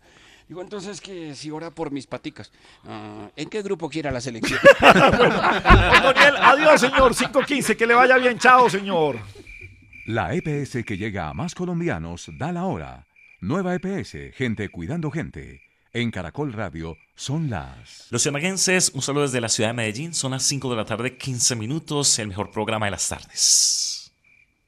[0.48, 2.52] Digo, entonces que si ora por mis paticas.
[2.84, 4.60] Ah, ¿En qué grupo quiera la selección?
[4.80, 7.16] Daniel, adiós, señor.
[7.16, 8.38] 515, que le vaya bien.
[8.38, 9.18] Chao, señor.
[10.06, 13.08] La EPS que llega a más colombianos da la hora.
[13.40, 15.64] Nueva EPS, gente cuidando gente.
[15.92, 18.08] En Caracol Radio son las...
[18.10, 21.18] Los cianaguenses, un saludo desde la ciudad de Medellín, son las 5 de la tarde,
[21.18, 24.12] 15 minutos, el mejor programa de las tardes.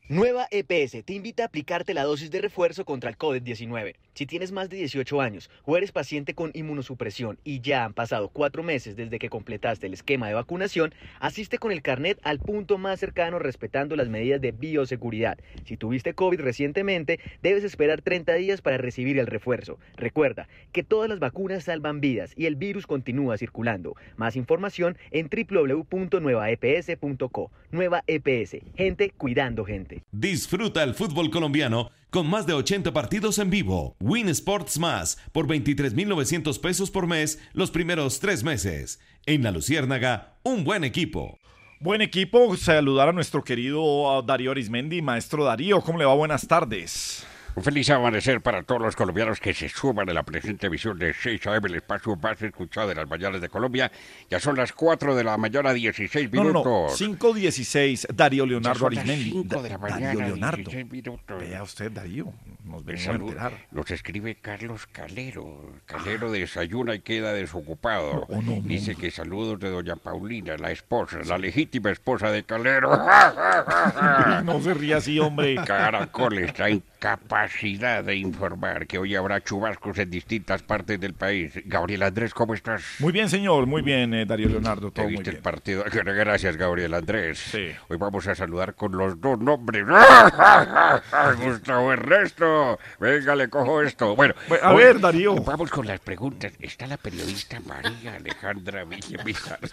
[0.07, 3.95] Nueva EPS te invita a aplicarte la dosis de refuerzo contra el COVID-19.
[4.13, 8.29] Si tienes más de 18 años o eres paciente con inmunosupresión y ya han pasado
[8.29, 12.77] cuatro meses desde que completaste el esquema de vacunación, asiste con el carnet al punto
[12.77, 15.39] más cercano respetando las medidas de bioseguridad.
[15.65, 19.79] Si tuviste COVID recientemente, debes esperar 30 días para recibir el refuerzo.
[19.95, 23.95] Recuerda que todas las vacunas salvan vidas y el virus continúa circulando.
[24.15, 27.51] Más información en www.nuevaeps.co.
[27.71, 30.03] Nueva EPS, gente cuidando gente.
[30.11, 33.97] Disfruta el fútbol colombiano con más de 80 partidos en vivo.
[33.99, 38.99] Win Sports Más por 23,900 pesos por mes los primeros tres meses.
[39.25, 41.39] En La Luciérnaga, un buen equipo.
[41.79, 45.01] Buen equipo, saludar a nuestro querido Darío Arismendi.
[45.01, 46.13] Maestro Darío, ¿cómo le va?
[46.13, 47.25] Buenas tardes.
[47.55, 51.13] Un feliz amanecer para todos los colombianos que se suman a la presente emisión de
[51.13, 53.91] 6 AM, el espacio más escuchado de las mañanas de Colombia.
[54.27, 56.99] Ya son las 4 de la mañana, 16 No, no, minutos.
[56.99, 57.15] no.
[57.15, 59.29] 5.16, Darío Leonardo Arismendi.
[59.29, 60.57] cinco de la mañana, Darío Leonardo.
[60.57, 61.39] 16 minutos.
[61.39, 62.33] Vea usted, Darío.
[62.63, 63.53] Nos venimos a saludo enterar.
[63.69, 65.73] Nos escribe Carlos Calero.
[65.85, 68.25] Calero desayuna y queda desocupado.
[68.63, 72.89] Dice que saludos de doña Paulina, la esposa, la legítima esposa de Calero.
[74.43, 75.55] No se ría así, hombre.
[75.65, 81.51] Caracol está en capacidad de informar que hoy habrá chubascos en distintas partes del país.
[81.65, 82.81] Gabriel Andrés, ¿cómo estás?
[82.99, 83.65] Muy bien, señor.
[83.65, 84.89] Muy bien, eh, Darío Leonardo.
[84.89, 85.35] ¿Te Todo muy viste bien.
[85.35, 85.83] el partido?
[85.91, 87.53] Gracias, Gabriel Andrés.
[87.89, 89.83] Hoy vamos a saludar con los dos nombres.
[91.43, 92.79] Gustavo Ernesto.
[93.01, 94.15] Venga, le cojo esto.
[94.15, 95.35] Bueno, A hoy ver, Darío.
[95.35, 96.53] Vamos con las preguntas.
[96.61, 99.59] Está la periodista María Alejandra Villamizar.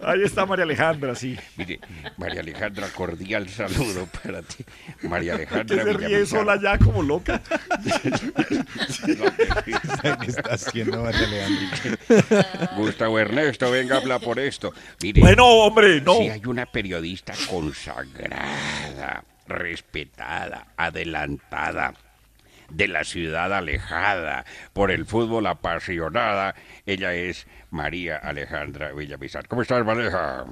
[0.00, 1.38] Ahí está María Alejandra, sí.
[1.56, 1.80] Mire,
[2.18, 3.85] María Alejandra, cordial saludo
[4.22, 4.64] para ti.
[5.02, 6.38] María Alejandra Que se ríe Villamizar.
[6.40, 7.40] sola ya como loca.
[9.04, 12.70] ¿Qué está haciendo María Alejandra?
[12.76, 14.72] Gustavo Ernesto, venga, habla por esto.
[15.02, 16.14] Mire, Bueno, hombre, no.
[16.16, 21.94] Si hay una periodista consagrada, respetada, adelantada,
[22.70, 29.46] de la ciudad alejada, por el fútbol apasionada, ella es María Alejandra Villamizar.
[29.46, 30.44] ¿Cómo estás, Mareja?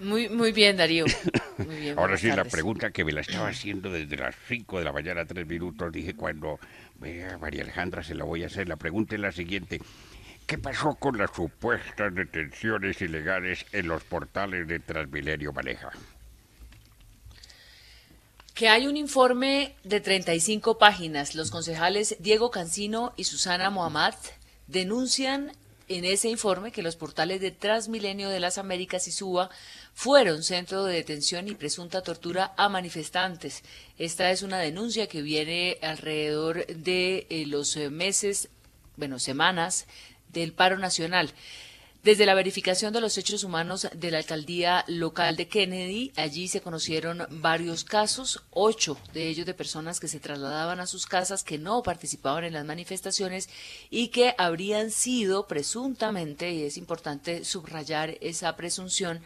[0.00, 1.04] Muy, muy bien, Darío.
[1.58, 4.84] Muy bien, Ahora sí, la pregunta que me la estaba haciendo desde las 5 de
[4.84, 6.58] la mañana, tres minutos, dije cuando
[6.96, 8.68] vea María Alejandra se la voy a hacer.
[8.68, 9.80] La pregunta es la siguiente.
[10.46, 15.90] ¿Qué pasó con las supuestas detenciones ilegales en los portales de Transmilenio Maneja?
[18.52, 21.34] Que hay un informe de 35 páginas.
[21.34, 24.14] Los concejales Diego Cancino y Susana Mohamed
[24.66, 25.52] denuncian
[25.88, 29.50] en ese informe que los portales de Transmilenio de las Américas y Suba
[29.94, 33.62] fueron centro de detención y presunta tortura a manifestantes.
[33.96, 38.48] Esta es una denuncia que viene alrededor de eh, los eh, meses,
[38.96, 39.86] bueno, semanas
[40.32, 41.32] del paro nacional.
[42.04, 46.60] Desde la verificación de los hechos humanos de la alcaldía local de Kennedy, allí se
[46.60, 51.56] conocieron varios casos, ocho de ellos de personas que se trasladaban a sus casas, que
[51.56, 53.48] no participaban en las manifestaciones
[53.88, 59.22] y que habrían sido presuntamente, y es importante subrayar esa presunción,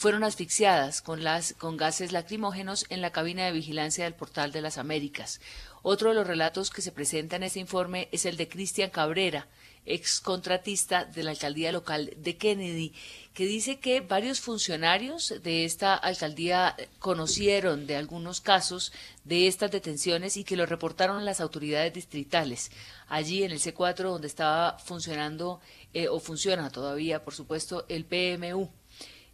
[0.00, 4.62] fueron asfixiadas con, las, con gases lacrimógenos en la cabina de vigilancia del Portal de
[4.62, 5.42] las Américas.
[5.82, 9.46] Otro de los relatos que se presenta en este informe es el de Cristian Cabrera,
[9.84, 12.94] ex contratista de la alcaldía local de Kennedy,
[13.34, 18.94] que dice que varios funcionarios de esta alcaldía conocieron de algunos casos
[19.24, 22.70] de estas detenciones y que lo reportaron a las autoridades distritales.
[23.06, 25.60] Allí en el C4, donde estaba funcionando
[25.92, 28.79] eh, o funciona todavía, por supuesto, el PMU.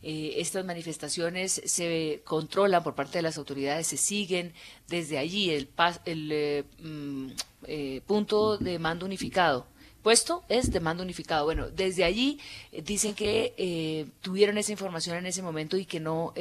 [0.03, 4.53] Eh, estas manifestaciones se controlan por parte de las autoridades, se siguen
[4.89, 5.69] desde allí el,
[6.05, 7.29] el eh, mm,
[7.65, 9.67] eh, punto de mando unificado.
[10.03, 11.45] Puesto es de mando unificado.
[11.47, 12.39] Bueno, desde allí
[12.71, 16.33] eh, dicen que tuvieron esa información en ese momento y que no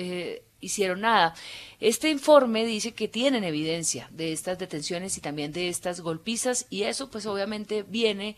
[0.60, 1.34] hicieron nada.
[1.80, 6.84] Este informe dice que tienen evidencia de estas detenciones y también de estas golpizas y
[6.84, 8.36] eso pues obviamente viene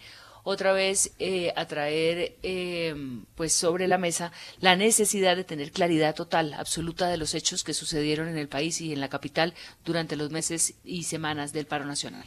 [0.49, 2.95] otra vez eh, a traer eh,
[3.35, 4.31] pues sobre la mesa
[4.61, 8.79] la necesidad de tener claridad total, absoluta de los hechos que sucedieron en el país
[8.79, 12.23] y en la capital durante los meses y semanas del paro nacional.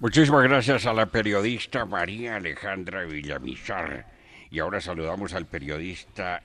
[0.00, 4.04] Muchísimas gracias a la periodista María Alejandra Villamizar.
[4.50, 6.42] Y ahora saludamos al periodista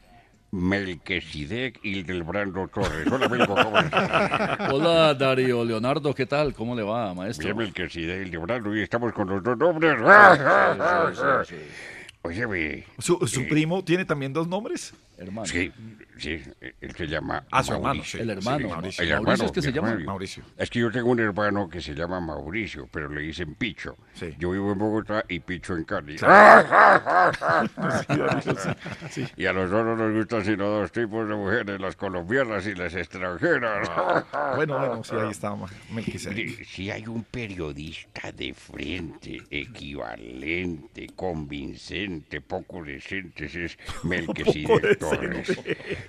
[0.51, 3.07] Melquisedec Hildebrando Torres.
[3.09, 4.59] Hola, Melco, ¿cómo estás?
[4.71, 6.53] Hola, Darío Leonardo, ¿qué tal?
[6.53, 7.45] ¿Cómo le va, maestro?
[7.45, 9.97] Bien, Melquisedec Hildebrando, y estamos con los dos nombres.
[9.97, 11.61] sí, sí, sí.
[12.23, 12.85] Óyeme.
[12.99, 14.93] ¿Su, su eh, primo tiene también dos nombres?
[15.17, 15.47] Hermano.
[15.47, 15.71] Sí,
[16.21, 16.41] sí,
[16.81, 18.19] él se llama Ah, su hermano, sí.
[18.19, 19.03] El hermano, Sí, Mauricio.
[19.03, 19.95] el Mauricio hermano, es que se llama.
[20.05, 20.43] Mauricio.
[20.57, 23.97] Es que yo tengo un hermano que se llama Mauricio, pero le dicen Picho.
[24.37, 26.17] Yo vivo en Bogotá y Picho en Cali.
[29.37, 32.75] Y a los dos no nos gustan sino dos tipos de mujeres, las colombianas y
[32.75, 33.89] las extranjeras.
[34.55, 35.55] Bueno, bueno, sí, ahí está
[35.91, 36.63] Melquisedec.
[36.65, 45.59] Si hay un periodista de frente, equivalente, convincente, poco decente, es Melquisedec Torres.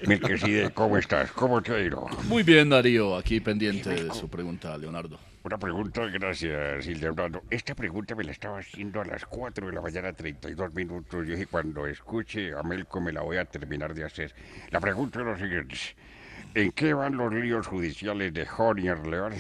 [0.06, 1.30] Melquisedec, ¿cómo estás?
[1.32, 2.06] ¿Cómo te ha ido?
[2.28, 5.18] Muy bien, Darío, aquí pendiente de su pregunta, Leonardo.
[5.44, 7.42] Una pregunta, gracias, Hildebrando.
[7.50, 11.26] Esta pregunta me la estaba haciendo a las 4 de la mañana, 32 minutos.
[11.26, 14.34] Yo dije, cuando escuche a Melco me la voy a terminar de hacer.
[14.70, 15.76] La pregunta es lo siguiente.
[16.54, 19.32] ¿En qué van los líos judiciales de Jonier León?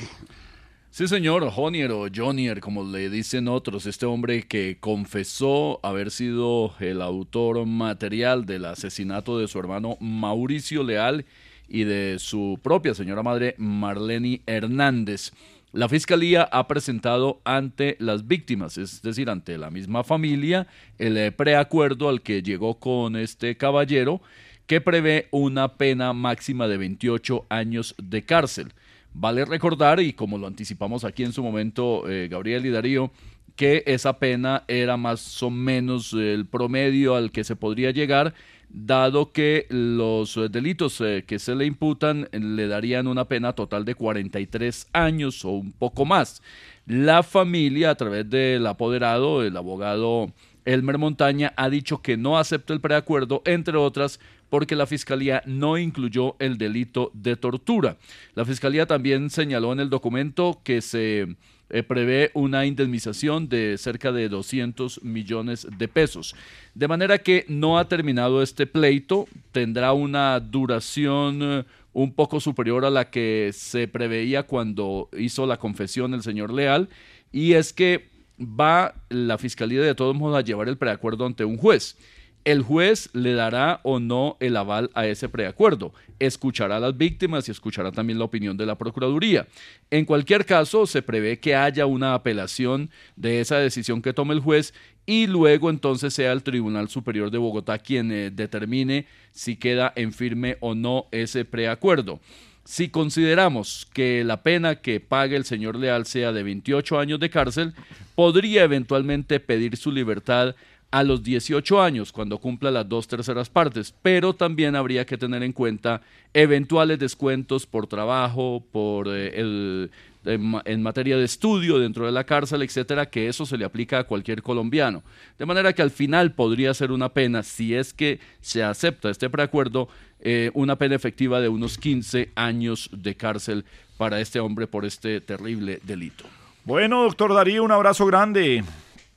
[0.94, 6.74] Sí, señor, Jonier o Jonier, como le dicen otros, este hombre que confesó haber sido
[6.80, 11.24] el autor material del asesinato de su hermano Mauricio Leal
[11.66, 15.32] y de su propia señora madre Marlene Hernández.
[15.72, 20.66] La fiscalía ha presentado ante las víctimas, es decir, ante la misma familia,
[20.98, 24.20] el preacuerdo al que llegó con este caballero
[24.66, 28.74] que prevé una pena máxima de 28 años de cárcel.
[29.14, 33.12] Vale recordar, y como lo anticipamos aquí en su momento eh, Gabriel y Darío,
[33.56, 38.34] que esa pena era más o menos el promedio al que se podría llegar,
[38.70, 43.84] dado que los eh, delitos eh, que se le imputan le darían una pena total
[43.84, 46.42] de 43 años o un poco más.
[46.86, 50.32] La familia, a través del apoderado, el abogado
[50.64, 54.20] Elmer Montaña, ha dicho que no acepta el preacuerdo, entre otras,
[54.52, 57.96] porque la fiscalía no incluyó el delito de tortura.
[58.34, 61.36] La fiscalía también señaló en el documento que se
[61.70, 66.34] eh, prevé una indemnización de cerca de 200 millones de pesos.
[66.74, 72.84] De manera que no ha terminado este pleito, tendrá una duración eh, un poco superior
[72.84, 76.90] a la que se preveía cuando hizo la confesión el señor Leal,
[77.32, 81.56] y es que va la fiscalía de todos modos a llevar el preacuerdo ante un
[81.56, 81.96] juez
[82.44, 85.92] el juez le dará o no el aval a ese preacuerdo.
[86.18, 89.46] Escuchará a las víctimas y escuchará también la opinión de la Procuraduría.
[89.90, 94.40] En cualquier caso, se prevé que haya una apelación de esa decisión que tome el
[94.40, 94.74] juez
[95.06, 100.12] y luego entonces sea el Tribunal Superior de Bogotá quien eh, determine si queda en
[100.12, 102.20] firme o no ese preacuerdo.
[102.64, 107.28] Si consideramos que la pena que pague el señor Leal sea de 28 años de
[107.28, 107.74] cárcel,
[108.14, 110.54] podría eventualmente pedir su libertad
[110.92, 115.42] a los 18 años, cuando cumpla las dos terceras partes, pero también habría que tener
[115.42, 116.02] en cuenta
[116.34, 119.90] eventuales descuentos por trabajo, por eh, el,
[120.26, 124.04] en, materia de estudio dentro de la cárcel, etcétera, que eso se le aplica a
[124.04, 125.02] cualquier colombiano.
[125.38, 129.30] De manera que al final podría ser una pena, si es que se acepta este
[129.30, 129.88] preacuerdo,
[130.20, 133.64] eh, una pena efectiva de unos 15 años de cárcel
[133.96, 136.24] para este hombre por este terrible delito.
[136.64, 138.62] Bueno, doctor Darío, un abrazo grande.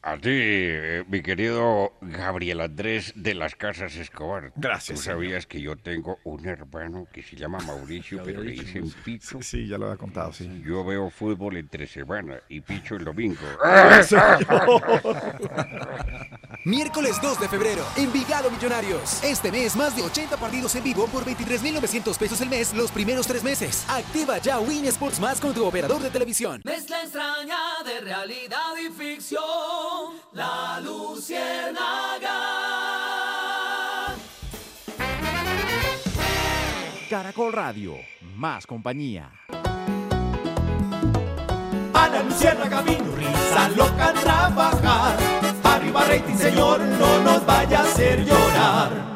[0.07, 4.53] A ti, eh, mi querido Gabriel Andrés de las Casas Escobar.
[4.55, 4.99] Gracias.
[4.99, 9.39] Tú sabías que yo tengo un hermano que se llama Mauricio, pero le dicen Picho.
[9.41, 10.61] Sí, ya lo había contado, sí.
[10.63, 13.41] Yo veo fútbol entre semana y Picho el domingo.
[16.65, 19.23] Miércoles 2 de febrero, Envigado Millonarios.
[19.23, 23.25] Este mes, más de 80 partidos en vivo por 23,900 pesos el mes los primeros
[23.25, 23.83] tres meses.
[23.89, 26.61] Activa ya Win Sports Más con tu operador de televisión.
[26.63, 29.94] Mezcla extraña de realidad y ficción.
[30.33, 31.75] La Luciérnaga.
[37.09, 37.95] Caracol Radio,
[38.35, 39.31] más compañía.
[41.93, 45.17] A la Luciérnaga vino risa loca a trabajar.
[45.63, 49.15] Arriba rating, señor, no nos vaya a hacer llorar.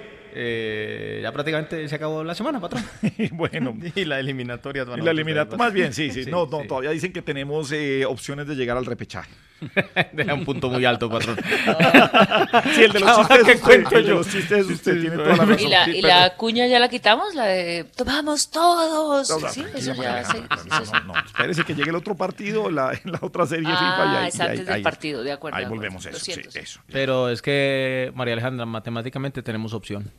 [0.33, 2.83] Eh, ya prácticamente se acabó la semana, patrón.
[3.31, 3.77] bueno.
[3.95, 4.85] y la eliminatoria.
[4.97, 6.25] Y la eliminatoria, más bien, sí, sí.
[6.29, 9.31] no, no, todavía dicen que tenemos eh, opciones de llegar al repechaje.
[10.13, 11.37] Deja un punto muy alto, patrón.
[12.73, 14.15] sí, el de los chistes ¿Qué es usted, cuento yo?
[14.15, 15.59] los chistes es usted, tiene toda la razón.
[15.59, 17.35] ¿Y la, Sí, y la cuña ya la quitamos?
[17.35, 19.29] La de tomamos todos.
[19.29, 22.91] No, sí, eso ya se- Alejandra, no, no, espérese que llegue el otro partido, la,
[23.05, 25.57] la otra serie Ah, es antes del ahí- partido, de acuerdo.
[25.57, 26.81] Ahí volvemos eso, sí, eso.
[26.91, 30.11] Pero es que, María Alejandra, matemáticamente tenemos opción.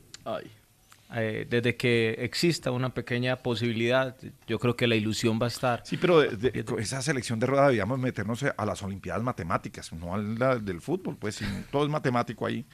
[1.14, 5.82] Eh, desde que exista una pequeña posibilidad, yo creo que la ilusión va a estar.
[5.84, 9.92] Sí, pero de- de- con esa selección de rueda debíamos meternos a las Olimpiadas Matemáticas,
[9.92, 11.40] no a la del fútbol, pues
[11.70, 12.64] todo es matemático ahí.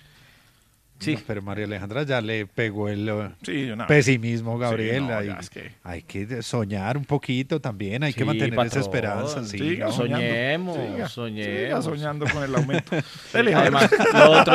[1.01, 1.17] Sí.
[1.27, 5.03] pero María Alejandra ya le pegó el eh, Sí, pesimismo, Gabriel.
[5.03, 8.57] Sí, no, hay, es que- hay que soñar un poquito también, hay que mantener esa
[8.65, 8.83] patrón.
[8.83, 9.45] esperanza.
[9.45, 9.93] Sí, Siga.
[9.93, 11.57] Soñemos, Siga, soñemos.
[11.57, 12.97] siga soñando con el aumento.
[13.35, 14.55] Además, lo otro,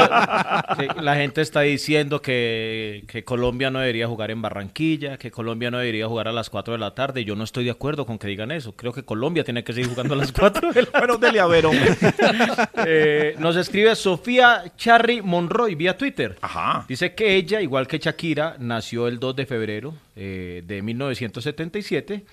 [0.79, 5.71] sí, la gente está diciendo que, que Colombia no debería jugar en Barranquilla, que Colombia
[5.71, 7.23] no debería jugar a las 4 de la tarde.
[7.25, 8.75] Yo no estoy de acuerdo con que digan eso.
[8.75, 11.45] Creo que Colombia tiene que seguir jugando a las 4 de la Bueno, dele a
[11.47, 11.89] ver, hombre.
[12.85, 16.32] Eh, nos escribe Sofía Charry Monroy vía Twitter.
[16.41, 16.85] Ajá.
[16.87, 22.25] Dice que ella, igual que Shakira, nació el 2 de febrero eh, de 1977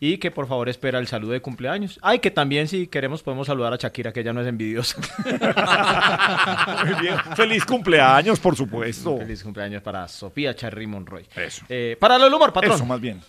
[0.00, 1.98] y que por favor espera el saludo de cumpleaños.
[2.02, 4.98] Ay, que también si queremos podemos saludar a Shakira, que ella no es envidiosa.
[6.84, 7.16] Muy bien.
[7.36, 9.18] Feliz cumpleaños, por supuesto.
[9.18, 11.26] Feliz cumpleaños para Sofía Charry Monroy.
[11.36, 11.64] Eso.
[11.68, 12.74] Eh, para del humor, patrón.
[12.74, 13.20] Eso, más bien.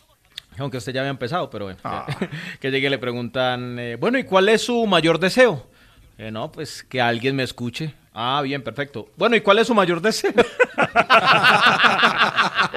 [0.58, 1.80] Aunque usted ya había empezado, pero bueno.
[1.84, 2.08] Ah.
[2.60, 5.68] que llegue y le preguntan, eh, bueno, ¿y cuál es su mayor deseo?
[6.18, 7.94] Eh, no, pues que alguien me escuche.
[8.18, 9.09] Ah, bien, perfecto.
[9.18, 10.32] Bueno, ¿y cuál es su mayor deseo?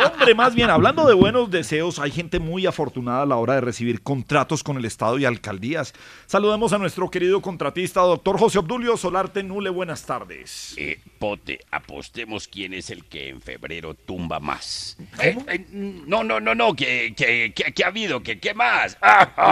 [0.06, 3.60] Hombre, más bien, hablando de buenos deseos, hay gente muy afortunada a la hora de
[3.60, 5.94] recibir contratos con el Estado y alcaldías.
[6.26, 9.70] Saludemos a nuestro querido contratista, doctor José Obdulio Solarte Nule.
[9.70, 10.74] Buenas tardes.
[10.76, 14.96] Eh, Pote, apostemos quién es el que en febrero tumba más.
[15.22, 18.96] Eh, eh, no, no, no, no, que, que, que, que ha habido, que qué más.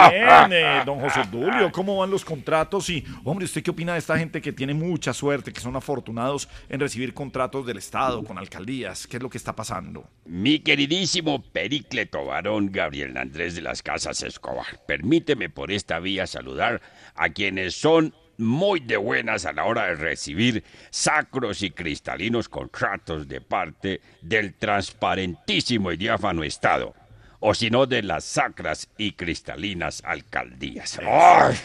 [0.09, 0.51] Bien,
[0.85, 2.89] don José Obdulio, ¿cómo van los contratos?
[2.89, 6.47] Y, hombre, ¿usted qué opina de esta gente que tiene mucha suerte, que son afortunados
[6.69, 9.07] en recibir contratos del Estado con alcaldías?
[9.07, 10.06] ¿Qué es lo que está pasando?
[10.25, 16.81] Mi queridísimo Pericleto varón Gabriel Andrés de las Casas Escobar, permíteme por esta vía saludar
[17.15, 23.27] a quienes son muy de buenas a la hora de recibir sacros y cristalinos contratos
[23.27, 26.93] de parte del transparentísimo y diáfano Estado,
[27.39, 30.99] o si no de las sacras y cristalinas alcaldías.
[31.03, 31.55] ¡Ay!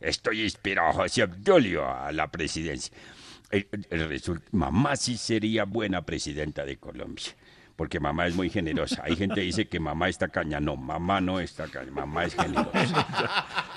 [0.00, 2.96] Estoy inspirado, José Obdulio, a la presidencia.
[3.50, 4.20] Eh, eh,
[4.52, 7.34] mamá sí sería buena presidenta de Colombia.
[7.78, 9.02] Porque mamá es muy generosa.
[9.04, 10.58] Hay gente que dice que mamá está caña.
[10.58, 11.92] No, mamá no está caña.
[11.92, 13.06] Mamá es generosa.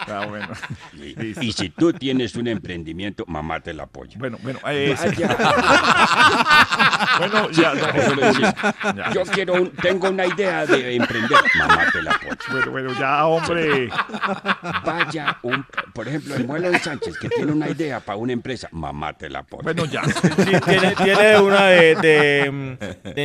[0.08, 0.48] Ah, bueno.
[0.94, 4.16] Y, y si tú tienes un emprendimiento, mamá te la apoya.
[4.18, 5.38] Bueno, bueno, eh, Vaya.
[7.20, 9.14] Bueno, ya, no.
[9.14, 11.38] Yo quiero, un- tengo una idea de emprender.
[11.60, 12.38] Mamá te la apoya.
[12.52, 13.90] Bueno, bueno, ya, hombre.
[14.84, 18.68] Vaya, un, por ejemplo, el Muelo de Sánchez, que tiene una idea para una empresa,
[18.72, 19.64] mamá te la apoya.
[19.64, 20.04] Bueno, ya.
[20.06, 23.24] Sí, tiene, tiene una de, de, mm, de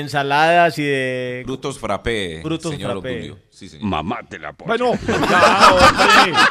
[0.67, 1.43] ensaladas y de...
[1.47, 3.17] Brutos frappé, Frutos señor frappé.
[3.17, 3.39] Obdulio.
[3.51, 3.87] Sí, señor.
[3.89, 4.69] Mamá te la apoya.
[4.69, 4.93] Bueno,
[5.31, 6.39] ya, hombre.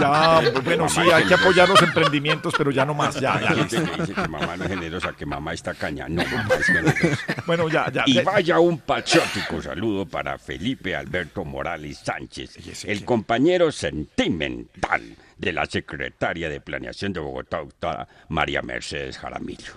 [0.00, 3.20] Ya, bueno, sí, hay que apoyar los emprendimientos, pero ya no más.
[3.20, 3.54] Ya, Hay ya.
[3.54, 6.08] gente que dice que mamá no es generosa, que mamá está caña.
[6.08, 7.18] No, mamá es generosa.
[7.46, 8.04] Bueno, ya, ya.
[8.06, 15.66] Y vaya un patriótico saludo para Felipe Alberto Morales Sánchez, el compañero sentimental de la
[15.66, 19.72] secretaria de Planeación de Bogotá, doctora María Mercedes Jaramillo.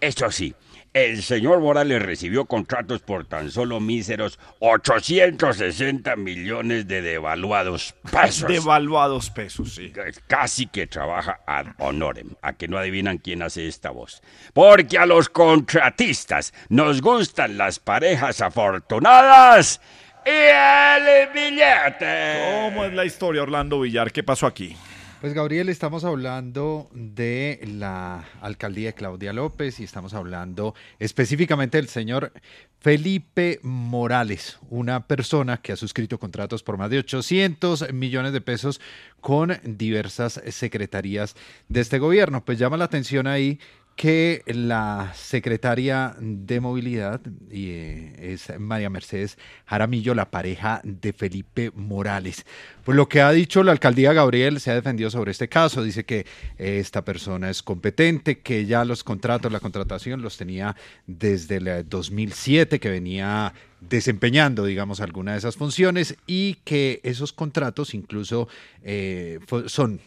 [0.00, 0.54] Eso sí,
[0.94, 8.48] el señor Morales recibió contratos por tan solo míseros 860 millones de devaluados pesos.
[8.48, 9.92] Devaluados pesos, sí.
[10.26, 14.22] Casi que trabaja ad honorem, a que no adivinan quién hace esta voz.
[14.52, 19.80] Porque a los contratistas nos gustan las parejas afortunadas
[20.24, 22.64] y el billete.
[22.64, 24.12] ¿Cómo es la historia, Orlando Villar?
[24.12, 24.76] ¿Qué pasó aquí?
[25.22, 31.86] Pues Gabriel, estamos hablando de la alcaldía de Claudia López y estamos hablando específicamente del
[31.86, 32.32] señor
[32.80, 38.80] Felipe Morales, una persona que ha suscrito contratos por más de 800 millones de pesos
[39.20, 41.36] con diversas secretarías
[41.68, 42.44] de este gobierno.
[42.44, 43.60] Pues llama la atención ahí
[44.02, 51.70] que la secretaria de movilidad y, eh, es María Mercedes Jaramillo, la pareja de Felipe
[51.76, 52.44] Morales.
[52.82, 55.84] Pues lo que ha dicho la alcaldía Gabriel se ha defendido sobre este caso.
[55.84, 56.26] Dice que
[56.58, 60.74] eh, esta persona es competente, que ya los contratos, la contratación los tenía
[61.06, 67.94] desde el 2007, que venía desempeñando, digamos, alguna de esas funciones y que esos contratos
[67.94, 68.48] incluso
[68.82, 70.00] eh, son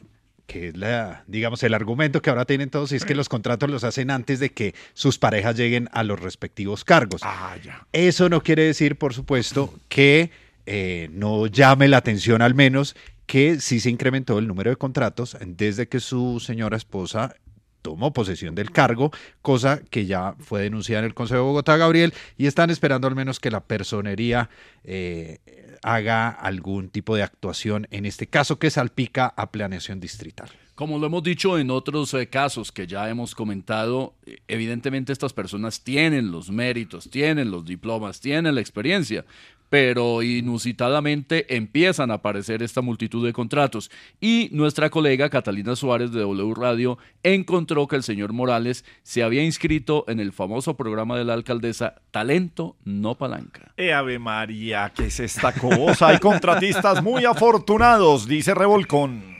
[0.47, 3.69] que es la, digamos, el argumento que ahora tienen todos, y es que los contratos
[3.69, 7.21] los hacen antes de que sus parejas lleguen a los respectivos cargos.
[7.23, 7.87] Ah, ya.
[7.93, 10.31] Eso no quiere decir, por supuesto, que
[10.65, 15.37] eh, no llame la atención al menos que sí se incrementó el número de contratos
[15.45, 17.35] desde que su señora esposa
[17.81, 19.11] tomó posesión del cargo,
[19.43, 23.13] cosa que ya fue denunciada en el Consejo de Bogotá, Gabriel, y están esperando al
[23.13, 24.49] menos que la personería
[24.83, 25.37] eh,
[25.85, 30.49] haga algún tipo de actuación en este caso que salpica a planeación distrital.
[30.73, 35.31] Como lo hemos dicho en otros eh, casos que ya hemos comentado, eh, evidentemente estas
[35.31, 39.25] personas tienen los méritos, tienen los diplomas, tienen la experiencia,
[39.69, 43.91] pero inusitadamente empiezan a aparecer esta multitud de contratos.
[44.19, 49.43] Y nuestra colega Catalina Suárez de W Radio encontró que el señor Morales se había
[49.43, 53.73] inscrito en el famoso programa de la alcaldesa Talento no Palanca.
[53.77, 56.09] Eh, Ave María, ¿qué es esta cosa?
[56.09, 59.34] Hay contratistas muy afortunados, dice Revolcón.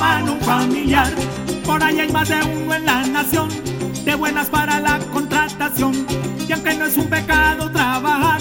[0.00, 1.12] Mano familiar.
[1.64, 3.48] Por ahí hay más de uno en la nación,
[4.04, 6.06] de buenas para la contratación.
[6.48, 8.40] Y aunque no es un pecado trabajar,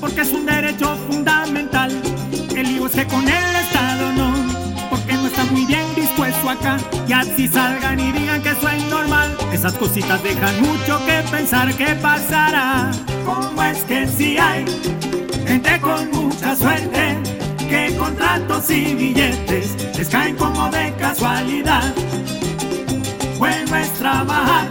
[0.00, 1.90] porque es un derecho fundamental.
[2.54, 4.34] El que con el Estado no,
[4.90, 6.76] porque no está muy bien dispuesto acá.
[7.08, 9.34] Y así salgan y digan que eso es normal.
[9.50, 12.90] Esas cositas dejan mucho que pensar qué pasará.
[13.24, 14.64] ¿Cómo es que si hay
[15.46, 17.37] gente con mucha suerte?
[17.68, 21.94] Que contratos y billetes les caen como de casualidad.
[23.38, 24.68] Bueno es trabajar,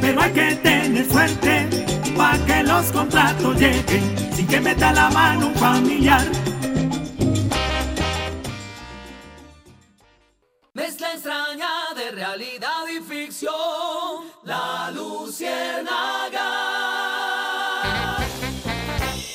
[0.00, 1.68] pero hay que tener suerte
[2.16, 6.26] para que los contratos lleguen sin que meta la mano un familiar.
[10.74, 13.52] Mezcla extraña de realidad y ficción.
[14.42, 16.48] La Luciérnaga.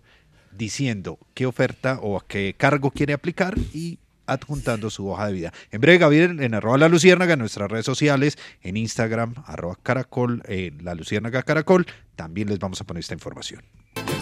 [0.52, 5.52] diciendo qué oferta o a qué cargo quiere aplicar y adjuntando su hoja de vida.
[5.70, 10.42] En breve, Gabriel, en arroba la luciérnaga, en nuestras redes sociales, en Instagram, arroba caracol,
[10.46, 13.62] en la luciérnaga caracol, también les vamos a poner esta información.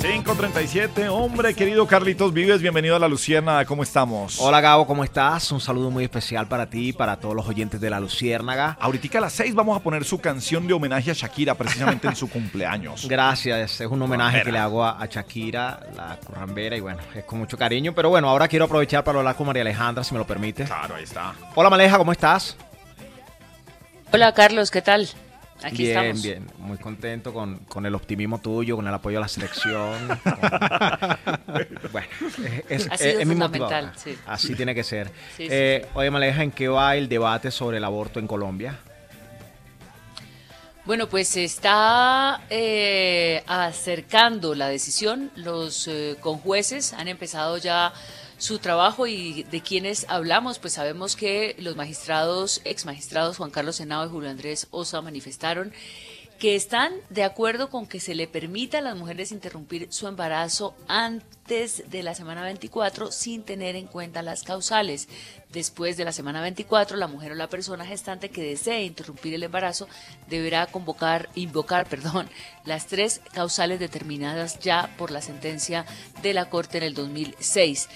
[0.04, 4.38] 537, hombre querido Carlitos Vives, bienvenido a La Lucierna, ¿cómo estamos?
[4.38, 5.50] Hola Gabo, ¿cómo estás?
[5.50, 8.76] Un saludo muy especial para ti y para todos los oyentes de La Luciérnaga.
[8.78, 12.16] Ahorita a las 6 vamos a poner su canción de homenaje a Shakira, precisamente en
[12.16, 13.08] su cumpleaños.
[13.08, 17.24] Gracias, es un homenaje que le hago a, a Shakira, la currambera, y bueno, es
[17.24, 17.94] con mucho cariño.
[17.94, 20.64] Pero bueno, ahora quiero aprovechar para hablar con María Alejandra, si me lo permite.
[20.64, 21.32] Claro, ahí está.
[21.54, 22.58] Hola Maleja, ¿cómo estás?
[24.12, 25.08] Hola Carlos, ¿qué tal?
[25.62, 26.22] Aquí bien, estamos.
[26.22, 30.08] bien, muy contento con, con el optimismo tuyo, con el apoyo a la selección.
[30.24, 32.08] con- bueno,
[32.68, 33.92] es, Ha es- sido es mi fundamental, motivador.
[33.98, 34.18] sí.
[34.26, 35.08] Así tiene que ser.
[35.36, 38.78] Sí, sí, Eh, Oye, Maleja, ¿en qué va el debate sobre el aborto en Colombia?
[40.84, 45.30] Bueno, pues se está eh, acercando la decisión.
[45.34, 47.92] Los eh, conjueces han empezado ya
[48.44, 53.76] su trabajo y de quienes hablamos, pues sabemos que los magistrados, ex magistrados Juan Carlos
[53.76, 55.72] Senado y Julio Andrés Osa manifestaron
[56.38, 60.74] que están de acuerdo con que se le permita a las mujeres interrumpir su embarazo
[60.88, 65.08] antes de la semana 24 sin tener en cuenta las causales.
[65.50, 69.44] Después de la semana 24, la mujer o la persona gestante que desee interrumpir el
[69.44, 69.88] embarazo
[70.28, 72.28] deberá convocar, invocar, perdón,
[72.66, 75.86] las tres causales determinadas ya por la sentencia
[76.20, 77.88] de la Corte en el 2006.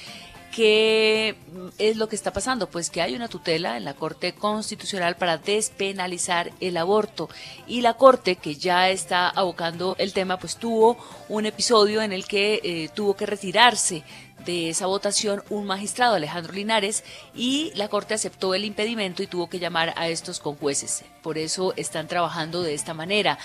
[0.55, 1.37] ¿Qué
[1.77, 2.69] es lo que está pasando?
[2.69, 7.29] Pues que hay una tutela en la Corte Constitucional para despenalizar el aborto
[7.67, 10.97] y la Corte que ya está abocando el tema pues tuvo
[11.29, 14.05] un episodio en el que eh, tuvo que retirarse
[14.45, 17.05] de esa votación un magistrado, Alejandro Linares,
[17.35, 21.05] y la Corte aceptó el impedimento y tuvo que llamar a estos conjueces.
[21.23, 23.39] Por eso están trabajando de esta manera.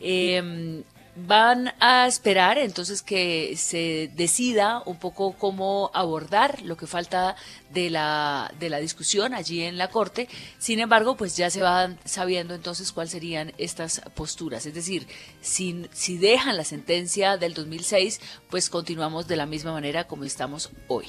[0.00, 0.82] Eh,
[1.16, 7.36] van a esperar entonces que se decida un poco cómo abordar lo que falta
[7.72, 10.28] de la, de la discusión allí en la Corte.
[10.58, 14.66] Sin embargo, pues ya se van sabiendo entonces cuáles serían estas posturas.
[14.66, 15.06] Es decir,
[15.40, 20.70] si, si dejan la sentencia del 2006, pues continuamos de la misma manera como estamos
[20.88, 21.06] hoy.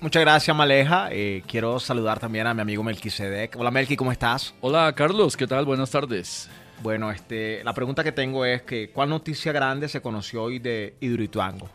[0.00, 1.08] Muchas gracias, Maleja.
[1.10, 3.56] Eh, quiero saludar también a mi amigo Melquisedec.
[3.56, 4.54] Hola, Melqui, ¿cómo estás?
[4.60, 5.64] Hola, Carlos, ¿qué tal?
[5.64, 6.50] Buenas tardes.
[6.82, 10.94] Bueno, este, la pregunta que tengo es que ¿cuál noticia grande se conoció hoy de
[11.00, 11.68] Hidroituango?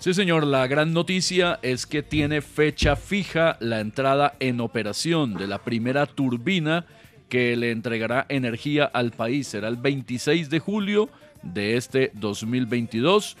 [0.00, 5.48] Sí, señor, la gran noticia es que tiene fecha fija la entrada en operación de
[5.48, 6.86] la primera turbina
[7.28, 9.48] que le entregará energía al país.
[9.48, 11.08] Será el 26 de julio
[11.42, 13.36] de este 2022.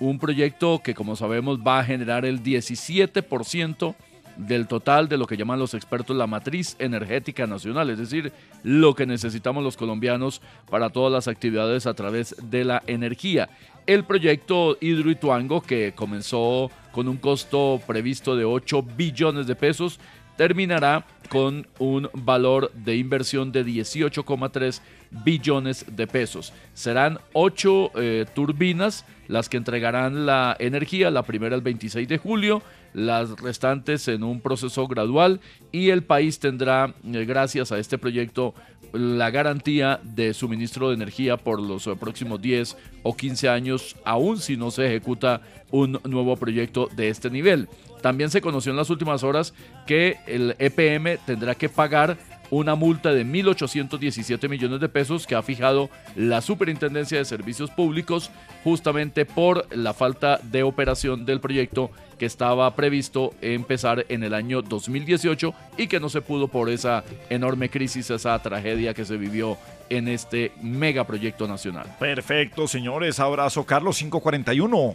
[0.00, 3.94] Un proyecto que, como sabemos, va a generar el 17%
[4.36, 8.32] del total de lo que llaman los expertos la matriz energética nacional, es decir,
[8.62, 10.40] lo que necesitamos los colombianos
[10.70, 13.48] para todas las actividades a través de la energía.
[13.86, 19.98] El proyecto Hidroituango, que comenzó con un costo previsto de 8 billones de pesos,
[20.36, 24.80] terminará con un valor de inversión de 18,3
[25.24, 26.52] billones de pesos.
[26.74, 32.62] Serán ocho eh, turbinas las que entregarán la energía, la primera el 26 de julio,
[32.94, 35.40] las restantes en un proceso gradual
[35.70, 38.54] y el país tendrá, eh, gracias a este proyecto,
[38.92, 44.38] la garantía de suministro de energía por los eh, próximos 10 o 15 años, aun
[44.38, 45.40] si no se ejecuta
[45.70, 47.68] un nuevo proyecto de este nivel.
[48.02, 49.54] También se conoció en las últimas horas
[49.86, 52.18] que el EPM tendrá que pagar
[52.52, 58.30] una multa de 1.817 millones de pesos que ha fijado la Superintendencia de Servicios Públicos
[58.62, 61.90] justamente por la falta de operación del proyecto
[62.22, 67.02] que estaba previsto empezar en el año 2018 y que no se pudo por esa
[67.28, 69.58] enorme crisis, esa tragedia que se vivió
[69.90, 71.96] en este megaproyecto nacional.
[71.98, 73.18] Perfecto, señores.
[73.18, 74.94] Abrazo, Carlos 541.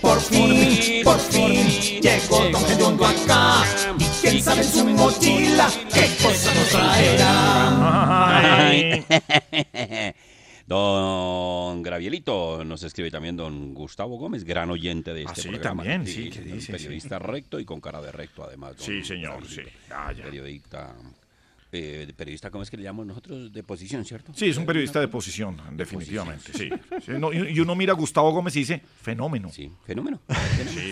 [0.00, 3.64] Por fin, por fin, llegó Don Gediondo acá.
[3.98, 7.72] Y quién sabe en su mochila qué cosa nos traerá.
[10.72, 15.82] Don Gravielito nos escribe también don Gustavo Gómez, gran oyente de este Ah, sí, programa.
[15.84, 16.04] también.
[16.66, 18.78] Periodista recto y con cara de recto, además.
[18.78, 19.60] don Sí, señor, sí.
[19.90, 20.12] Ah.
[20.16, 20.94] Periodista,
[21.72, 23.52] eh, periodista, ¿cómo es que le llamamos nosotros?
[23.52, 24.32] De posición, ¿cierto?
[24.34, 26.70] Sí, es un periodista de posición, definitivamente, sí.
[27.04, 29.50] Sí, no, y y uno mira a Gustavo Gómez y dice, fenómeno.
[29.50, 30.20] Sí, fenómeno.
[30.72, 30.90] Sí,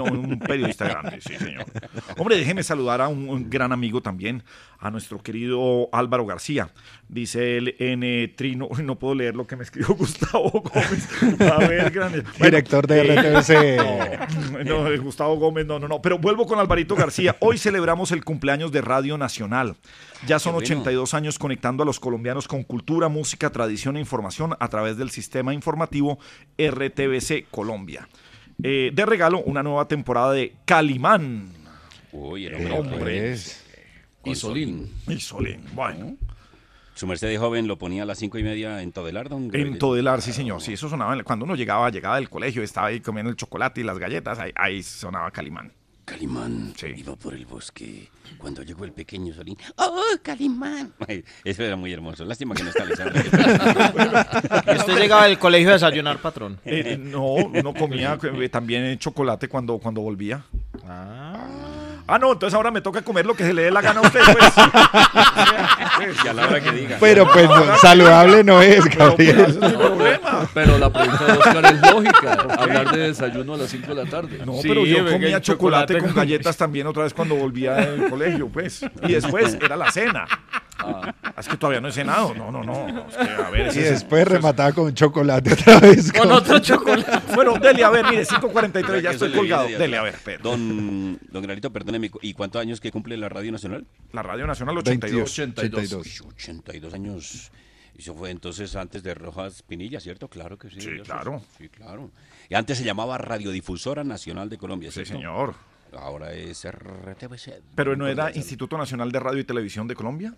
[0.00, 1.64] un, periodista grande, sí, señor.
[2.18, 4.42] Hombre, déjeme saludar a un, un gran amigo también,
[4.78, 6.70] a nuestro querido Álvaro García.
[7.08, 11.08] Dice él en eh, Trino, uy, no puedo leer lo que me escribió Gustavo Gómez.
[11.40, 12.24] A ver, grande.
[12.40, 14.64] Director de RTBC.
[14.64, 16.02] No, no, eh, Gustavo Gómez, no, no, no.
[16.02, 17.36] Pero vuelvo con Alvarito García.
[17.40, 19.76] Hoy celebramos el cumpleaños de Radio Nacional.
[20.26, 20.66] Ya son Qué bueno.
[20.82, 25.10] 82 años conectando a los colombianos con cultura, música, tradición e información a través del
[25.10, 26.18] sistema informativo
[26.58, 28.08] RTBC Colombia.
[28.62, 31.48] Eh, de regalo, una nueva temporada de Calimán.
[32.12, 32.96] Uy, el Eh, hombre.
[32.98, 33.36] hombre.
[34.20, 34.92] Con Solín.
[35.08, 36.16] Y Solín, bueno.
[36.94, 39.78] Su merced de joven lo ponía a las cinco y media en Todelar, don En?
[39.78, 40.60] Todelar, sí, señor.
[40.60, 41.20] Sí, eso sonaba.
[41.24, 44.52] Cuando uno llegaba, llegaba del colegio, estaba ahí comiendo el chocolate y las galletas, ahí,
[44.54, 45.72] ahí sonaba Calimán.
[46.12, 49.56] Calimán iba por el bosque cuando llegó el pequeño Solín.
[49.76, 50.92] ¡Oh, Calimán!
[51.08, 52.26] Ay, Eso era muy hermoso.
[52.26, 53.22] Lástima que no está Alexandra.
[54.74, 56.60] ¿Y usted llegaba del colegio a desayunar, patrón?
[56.66, 60.44] Eh, no, uno comía eh, también chocolate cuando, cuando volvía.
[60.84, 61.61] Ah.
[62.18, 64.20] No, entonces ahora me toca comer lo que se le dé la gana a usted,
[64.20, 64.52] pues.
[66.24, 66.96] Y a la hora que diga.
[67.00, 69.40] Pero pues no, saludable no es, Pero, pues, Gabriel.
[69.40, 70.48] ese es mi problema.
[70.52, 72.46] Pero la pregunta de Oscar es lógica.
[72.58, 74.40] Hablar de desayuno a las 5 de la tarde.
[74.44, 78.84] No, pero yo comía chocolate, con galletas también otra vez cuando volvía del colegio, pues.
[79.06, 80.26] Y después era la cena.
[80.84, 82.34] Ah, es que todavía no he cenado.
[82.34, 83.06] No, no, no.
[83.08, 86.12] Es que, a ver, Y ese después remataba con chocolate otra vez.
[86.12, 87.34] Con otro chocolate.
[87.34, 89.66] Bueno, dele, a ver, mire, 5.43, ¿Verdad ya estoy colgado.
[89.68, 90.42] Dele, a ver, espera.
[90.42, 93.86] Don, don Granito, perdóneme, ¿y cuántos años que cumple la Radio Nacional?
[94.12, 95.22] La Radio Nacional 82.
[95.38, 95.92] 82.
[96.20, 97.52] Uy, 82 años.
[97.96, 100.28] Eso fue entonces antes de Rojas Pinilla, ¿cierto?
[100.28, 100.80] Claro que sí.
[100.80, 101.42] Sí, claro.
[101.58, 102.10] Sí, claro.
[102.48, 105.12] Y antes se llamaba Radiodifusora Nacional de Colombia, Sí, ¿cierto?
[105.14, 105.54] señor.
[105.94, 107.60] Ahora es RTBC.
[107.74, 110.34] Pero no era Instituto Nacional de Radio y Televisión de Colombia.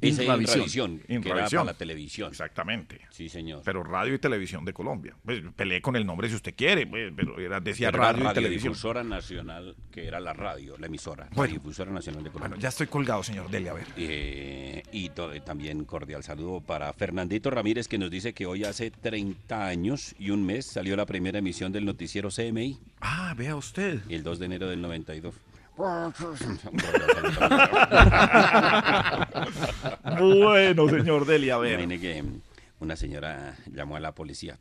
[0.00, 1.00] En Inravisión.
[1.08, 2.28] Inravisión, que era para la televisión.
[2.30, 3.00] Exactamente.
[3.10, 3.62] Sí, señor.
[3.64, 5.14] Pero radio y televisión de Colombia.
[5.24, 8.30] Pues peleé con el nombre si usted quiere, pues, pero era, decía Pero la radio
[8.30, 8.72] y televisión.
[8.74, 11.24] Radiodifusora Nacional, que era la radio, la emisora.
[11.32, 11.42] Bueno.
[11.54, 12.48] Radiodifusora Nacional de Colombia.
[12.50, 13.86] Bueno, ya estoy colgado, señor Dele, a ver.
[13.96, 18.90] Eh, y to- también cordial saludo para Fernandito Ramírez que nos dice que hoy hace
[18.90, 22.78] 30 años y un mes salió la primera emisión del noticiero CMI.
[23.00, 24.00] Ah, vea usted.
[24.08, 25.34] El 2 de enero del 92.
[30.18, 31.80] Bueno, señor Deli, a ver.
[31.80, 32.24] Imagine que
[32.80, 34.58] una señora llamó a la policía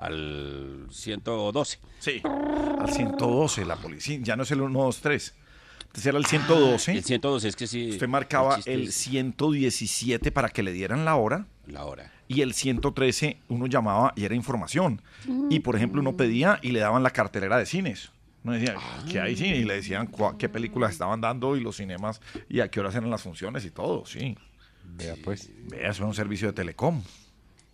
[0.00, 1.78] al 112.
[1.98, 4.18] Sí, al 112, la policía.
[4.22, 5.34] Ya no es el 123.
[5.80, 6.90] Entonces era el 112.
[6.90, 7.90] Ah, el 112 es que sí.
[7.90, 11.46] Usted marcaba el es 117 para que le dieran la hora.
[11.66, 12.12] La hora.
[12.28, 15.02] Y el 113 uno llamaba y era información.
[15.50, 18.12] Y por ejemplo uno pedía y le daban la cartelera de cines.
[18.42, 18.74] Uno decía,
[19.10, 19.56] ¿qué hay cine?
[19.58, 22.94] Y le decían cua- qué películas estaban dando y los cinemas y a qué horas
[22.94, 24.36] eran las funciones y todo, sí.
[24.84, 25.50] Vea pues.
[25.68, 27.02] Vea, eso es un servicio de telecom.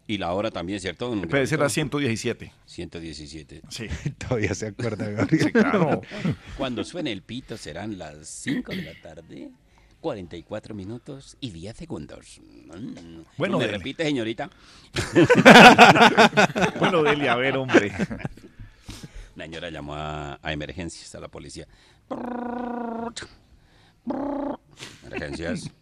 [0.09, 1.13] Y la hora también, ¿cierto?
[1.15, 1.69] ese era Gabito?
[1.69, 2.53] 117.
[2.65, 3.63] 117.
[3.71, 3.87] Sí.
[4.19, 5.45] Todavía se acuerda, Gabriel.
[5.47, 6.01] Sí, claro.
[6.57, 9.51] Cuando suene el pito serán las 5 de la tarde,
[10.01, 12.41] 44 minutos y 10 segundos.
[13.37, 13.79] Bueno, ¿Me dele.
[13.79, 14.49] repite, señorita?
[16.79, 17.93] Bueno, Deli, a ver, hombre.
[19.37, 21.67] La señora llamó a, a emergencias, a la policía.
[25.07, 25.71] Emergencias.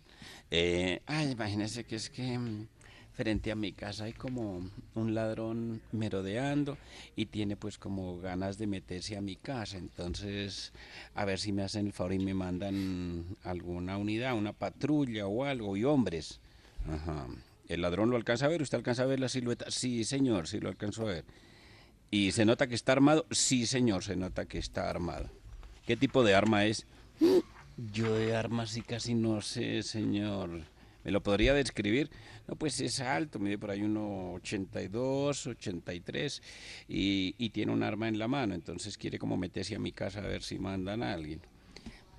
[0.51, 2.69] Eh, ay, imagínese que es que mm,
[3.15, 6.77] frente a mi casa hay como un ladrón merodeando
[7.17, 9.79] y tiene pues como ganas de meterse a mi casa.
[9.79, 10.73] Entonces,
[11.15, 15.45] a ver si me hacen el favor y me mandan alguna unidad, una patrulla o
[15.45, 16.41] algo, y hombres.
[16.89, 17.27] Ajá.
[17.67, 18.63] ¿El ladrón lo alcanza a ver?
[18.63, 19.71] ¿Usted alcanza a ver la silueta?
[19.71, 21.25] Sí, señor, sí lo alcanzo a ver.
[22.15, 23.27] ¿Y se nota que está armado?
[23.33, 25.29] Sí, señor, se nota que está armado.
[25.85, 26.87] ¿Qué tipo de arma es?
[27.77, 30.63] Yo de armas sí casi no sé, señor.
[31.03, 32.13] ¿Me lo podría describir?
[32.47, 36.41] No, pues es alto, mide por ahí uno 82, 83
[36.87, 40.21] y, y tiene un arma en la mano, entonces quiere como meterse a mi casa
[40.21, 41.41] a ver si mandan a alguien.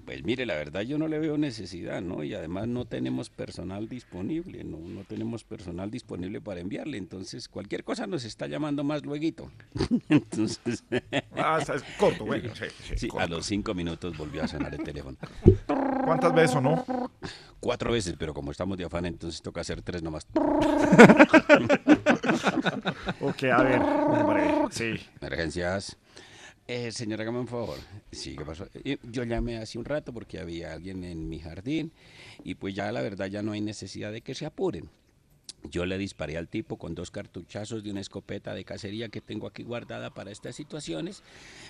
[0.06, 2.24] Pues mire, la verdad yo no le veo necesidad, ¿no?
[2.24, 4.78] Y además no tenemos personal disponible, ¿no?
[4.78, 9.16] No tenemos personal disponible para enviarle, entonces cualquier cosa nos está llamando más luego.
[10.10, 10.84] entonces...
[11.36, 14.84] Ah, es corto, bueno, sí, sí, Sí, a los cinco minutos volvió a sonar el
[14.84, 15.18] teléfono.
[16.06, 16.86] ¿Cuántas veces o no?
[17.60, 20.28] Cuatro veces, pero como estamos de afán, entonces toca hacer tres nomás.
[23.22, 24.96] Ok, a ver, hombre, sí.
[25.20, 25.98] Emergencias.
[26.68, 27.78] Eh, señora, hágame un favor.
[28.12, 28.68] Sí, ¿qué pasó?
[28.74, 31.92] Eh, Yo llamé hace un rato porque había alguien en mi jardín
[32.44, 34.90] y pues ya la verdad ya no hay necesidad de que se apuren.
[35.70, 39.48] Yo le disparé al tipo con dos cartuchazos de una escopeta de cacería que tengo
[39.48, 41.24] aquí guardada para estas situaciones.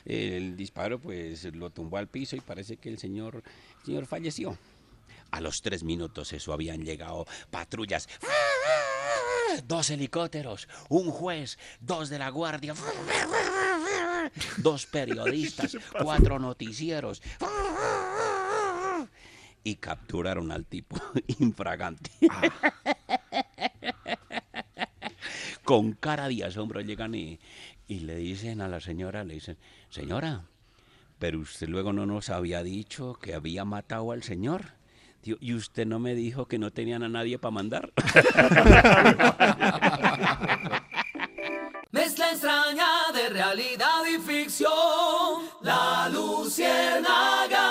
[0.06, 3.44] El disparo pues lo tumbó al piso y parece que el señor,
[3.80, 4.58] el señor falleció.
[5.32, 8.08] A los tres minutos eso habían llegado patrullas.
[9.66, 12.74] Dos helicópteros, un juez, dos de la guardia,
[14.58, 17.22] dos periodistas, cuatro noticieros.
[19.64, 21.02] Y capturaron al tipo
[21.40, 22.12] infragante.
[25.64, 27.40] Con cara de asombro llegan y,
[27.88, 29.58] y le dicen a la señora, le dicen,
[29.90, 30.44] señora,
[31.18, 34.76] pero usted luego no nos había dicho que había matado al señor.
[35.24, 37.92] Y usted no me dijo que no tenían a nadie para mandar.
[42.16, 44.70] Mezcla extraña de realidad y ficción.
[45.62, 47.66] La Luciérnaga.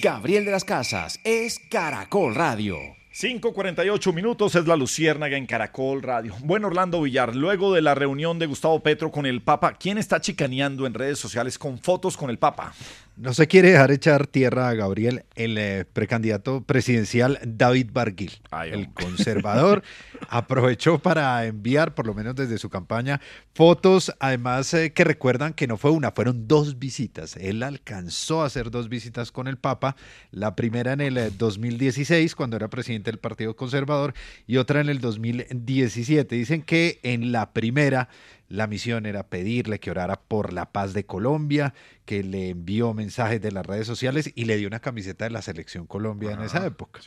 [0.00, 2.78] Gabriel de las Casas es Caracol Radio.
[3.12, 6.34] 5.48 minutos es la Luciérnaga en Caracol Radio.
[6.42, 10.22] Bueno, Orlando Villar, luego de la reunión de Gustavo Petro con el Papa, ¿quién está
[10.22, 12.72] chicaneando en redes sociales con fotos con el Papa?
[13.16, 18.90] No se quiere dejar echar tierra a Gabriel, el eh, precandidato presidencial David Barguil, el
[18.94, 19.82] conservador,
[20.30, 23.20] aprovechó para enviar, por lo menos desde su campaña,
[23.54, 27.36] fotos, además eh, que recuerdan que no fue una, fueron dos visitas.
[27.36, 29.94] Él alcanzó a hacer dos visitas con el Papa,
[30.30, 34.14] la primera en el eh, 2016, cuando era presidente del Partido Conservador,
[34.46, 36.34] y otra en el 2017.
[36.34, 38.08] Dicen que en la primera
[38.52, 41.72] la misión era pedirle que orara por la paz de Colombia,
[42.04, 45.40] que le envió mensajes de las redes sociales y le dio una camiseta de la
[45.40, 47.00] selección Colombia en esa época.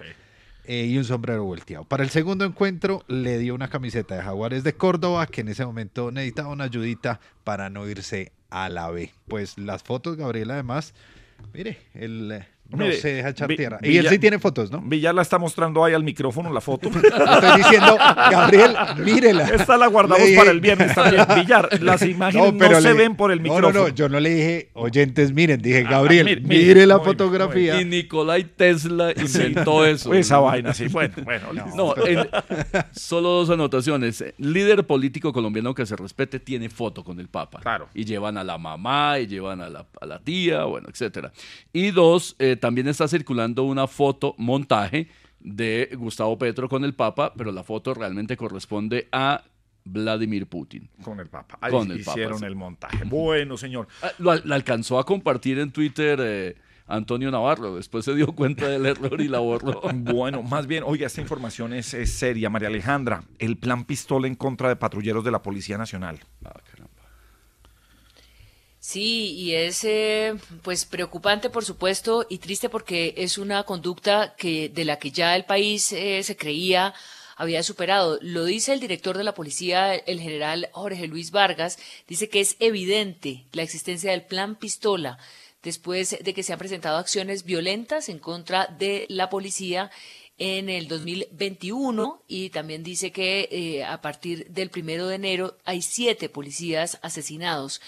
[0.63, 1.85] Eh, y un sombrero volteado.
[1.85, 5.63] Para el segundo encuentro le dio una camiseta de Jaguares de Córdoba, que en ese
[5.63, 9.13] momento necesitaba una ayudita para no irse a la B.
[9.27, 10.95] Pues las fotos, Gabriel, además,
[11.53, 13.77] mire, el eh, no Mire, se deja echar Vi- tierra.
[13.81, 14.81] y Villa- él sí tiene fotos, ¿no?
[14.81, 16.89] Villar la está mostrando ahí al micrófono la foto.
[16.93, 19.43] Estoy diciendo, Gabriel, mírela.
[19.49, 21.25] Esta la guardamos Le para el viernes también.
[21.35, 23.81] Villar, las imágenes no, pero se le- ven por el no, micrófono.
[23.81, 27.05] No, no, yo no le dije, oyentes, miren, dije, Gabriel, mire, mire, mire, la muy
[27.05, 27.79] fotografía.
[27.79, 30.13] Y Nikolai Tesla inventó eso.
[30.13, 30.87] Esa vaina, sí.
[30.87, 31.47] Bueno, bueno.
[31.75, 32.27] No, en-
[32.93, 34.23] solo dos anotaciones.
[34.37, 37.59] Líder político colombiano que se respete tiene foto con el Papa.
[37.61, 37.87] Claro.
[37.93, 41.31] Y llevan a la mamá, y llevan a la, a la tía, bueno, etcétera.
[41.73, 45.09] Y dos, eh, también está circulando una foto, montaje,
[45.39, 49.43] de Gustavo Petro con el Papa, pero la foto realmente corresponde a
[49.83, 50.89] Vladimir Putin.
[51.03, 51.59] Con el Papa.
[51.61, 52.45] Ahí Con el Papa, hicieron sí.
[52.45, 53.03] el montaje.
[53.05, 53.87] Bueno, señor.
[54.01, 56.55] Ah, Lo, alcanzó a compartir en Twitter eh,
[56.87, 57.75] Antonio Navarro.
[57.75, 59.81] Después se dio cuenta del error y la borró.
[59.93, 63.23] Bueno, más bien, oiga, esta información es, es seria, María Alejandra.
[63.37, 66.19] El plan pistola en contra de patrulleros de la Policía Nacional.
[68.87, 74.69] Sí, y es eh, pues preocupante por supuesto y triste porque es una conducta que
[74.69, 76.93] de la que ya el país eh, se creía
[77.35, 78.19] había superado.
[78.21, 82.57] Lo dice el director de la policía, el general Jorge Luis Vargas, dice que es
[82.59, 85.17] evidente la existencia del plan pistola
[85.63, 89.89] después de que se han presentado acciones violentas en contra de la policía
[90.37, 95.81] en el 2021 y también dice que eh, a partir del primero de enero hay
[95.81, 97.81] siete policías asesinados.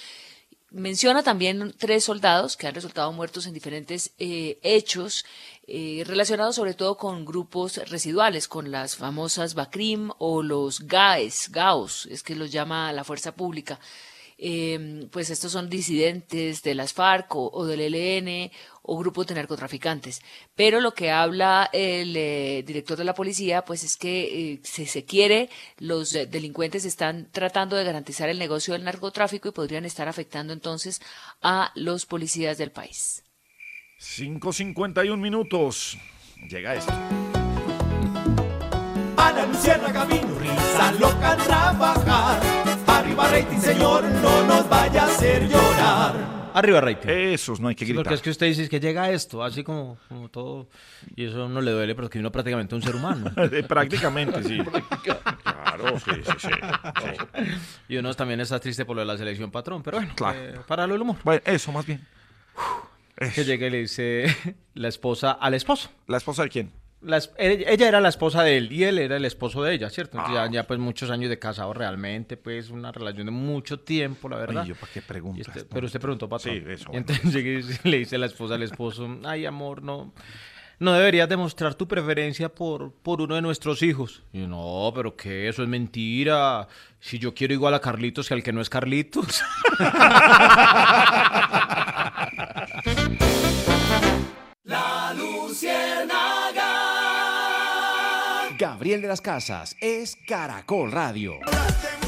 [0.69, 5.23] Menciona también tres soldados que han resultado muertos en diferentes eh, hechos
[5.65, 12.07] eh, relacionados sobre todo con grupos residuales, con las famosas BACRIM o los GAES, GAOS,
[12.07, 13.79] es que los llama la fuerza pública.
[14.39, 18.51] Eh, pues estos son disidentes de las FARC o, o del ELN
[18.87, 20.21] o grupos de narcotraficantes.
[20.55, 24.85] Pero lo que habla el eh, director de la policía, pues es que eh, si
[24.85, 29.85] se quiere, los eh, delincuentes están tratando de garantizar el negocio del narcotráfico y podrían
[29.85, 31.01] estar afectando entonces
[31.41, 33.23] a los policías del país.
[33.99, 35.97] 5.51 minutos.
[36.49, 36.93] Llega esto.
[39.17, 42.76] A la Luciana camino, risa loca a trabajar.
[43.07, 46.51] Arriba rating, señor, no nos vaya a hacer llorar.
[46.53, 47.07] Arriba, rating.
[47.09, 48.03] Esos no hay que Sí, gritar.
[48.03, 50.67] porque es que usted dice que llega esto, así como, como todo,
[51.15, 53.31] y eso a uno le duele, pero que uno prácticamente un ser humano.
[53.37, 54.57] Eh, Prácticamente, sí.
[55.43, 56.47] Claro, sí, sí, sí.
[56.49, 57.43] sí.
[57.87, 60.37] Y uno también está triste por lo de la selección patrón, pero bueno, Claro.
[60.37, 61.15] eh, para lo del humor.
[61.23, 62.05] Bueno, eso más bien.
[63.33, 64.25] Que llegue y le dice
[64.73, 65.89] la esposa al esposo.
[66.07, 66.71] ¿La esposa de quién?
[67.01, 70.17] La ella era la esposa de él y él era el esposo de ella, ¿cierto?
[70.17, 70.45] Entonces, Ah.
[70.47, 74.37] ya, ya, pues muchos años de casado realmente, pues una relación de mucho tiempo, la
[74.37, 74.63] verdad.
[74.63, 75.47] Ay, yo para qué preguntas.
[75.47, 76.55] usted- pero usted preguntó, patrón.
[76.55, 77.05] Sí, eso, bueno.
[77.07, 80.11] entonces dice- le dice la esposa al esposo, ay amor, no,
[80.79, 84.23] no deberías demostrar tu preferencia por, por uno de nuestros hijos.
[84.33, 86.67] Y yo, no, pero qué, eso es mentira.
[86.99, 89.43] Si yo quiero igual a Carlitos que al que no es Carlitos.
[98.77, 101.39] Gabriel de las Casas es Caracol Radio.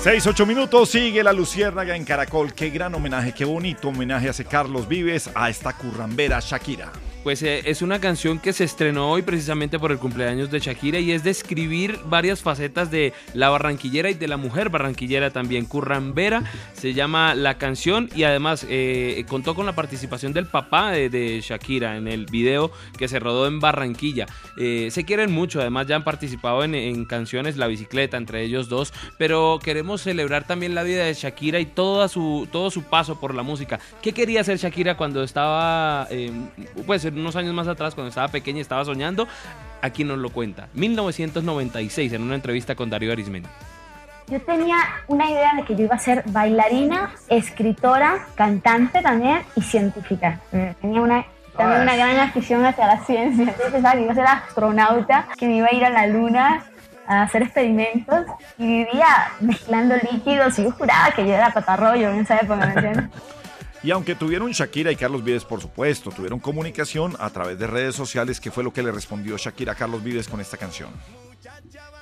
[0.03, 2.53] 6, 8 minutos, sigue la Luciérnaga en Caracol.
[2.53, 6.91] Qué gran homenaje, qué bonito homenaje hace Carlos Vives a esta currambera Shakira.
[7.23, 10.99] Pues eh, es una canción que se estrenó hoy precisamente por el cumpleaños de Shakira
[10.99, 15.65] y es describir varias facetas de la barranquillera y de la mujer barranquillera también.
[15.65, 16.43] Currambera
[16.73, 21.97] se llama la canción y además eh, contó con la participación del papá de, Shakira
[21.97, 24.25] en el video que se rodó en Barranquilla.
[24.57, 28.93] Eh, se quieren mucho, además ya han participado en, canciones La Bicicleta, entre ellos dos,
[29.17, 33.35] pero queremos celebrar también la vida de Shakira y toda su, todo su paso por
[33.35, 33.79] la música.
[34.01, 36.31] ¿Qué quería hacer Shakira cuando estaba, eh,
[37.11, 39.27] pues unos años más atrás, cuando estaba pequeña y estaba soñando?
[39.81, 40.67] Aquí nos lo cuenta.
[40.73, 43.49] 1996, en una entrevista con Darío Arismendi.
[44.27, 44.77] Yo tenía
[45.07, 50.39] una idea de que yo iba a ser bailarina, escritora, cantante también y científica.
[50.51, 51.25] Mm, Tenía una,
[51.57, 53.45] también una gran afición hacia la ciencia.
[53.45, 56.63] Yo pensaba que iba a ser astronauta, que me iba a ir a la luna
[57.07, 58.27] a hacer experimentos
[58.59, 59.07] y vivía
[59.39, 63.05] mezclando líquidos y yo juraba que yo era patarroyo en esa época, ¿me entiendes?
[63.81, 67.95] Y aunque tuvieron Shakira y Carlos Vives, por supuesto, tuvieron comunicación a través de redes
[67.95, 70.89] sociales, ¿qué fue lo que le respondió Shakira a Carlos Vives con esta canción?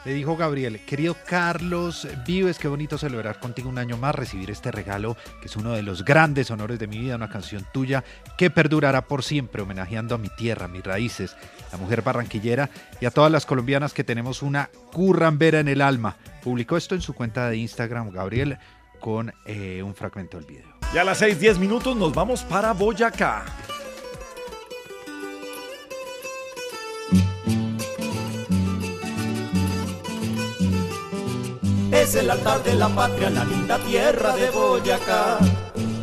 [0.06, 4.72] Le dijo Gabriel, querido Carlos Vives, qué bonito celebrar contigo un año más, recibir este
[4.72, 8.04] regalo que es uno de los grandes honores de mi vida, una canción tuya
[8.38, 11.36] que perdurará por siempre, homenajeando a mi tierra, mis raíces,
[11.72, 16.18] la mujer barranquillera y a todas las colombianas que tenemos una currambera en el alma.
[16.42, 18.58] Publicó esto en su cuenta de Instagram, Gabriel,
[19.00, 20.77] con eh, un fragmento del video.
[20.94, 23.46] Y a las 6, 10 minutos nos vamos para Boyacá.
[31.92, 35.40] Es el altar de la patria, la linda tierra de Boyacá.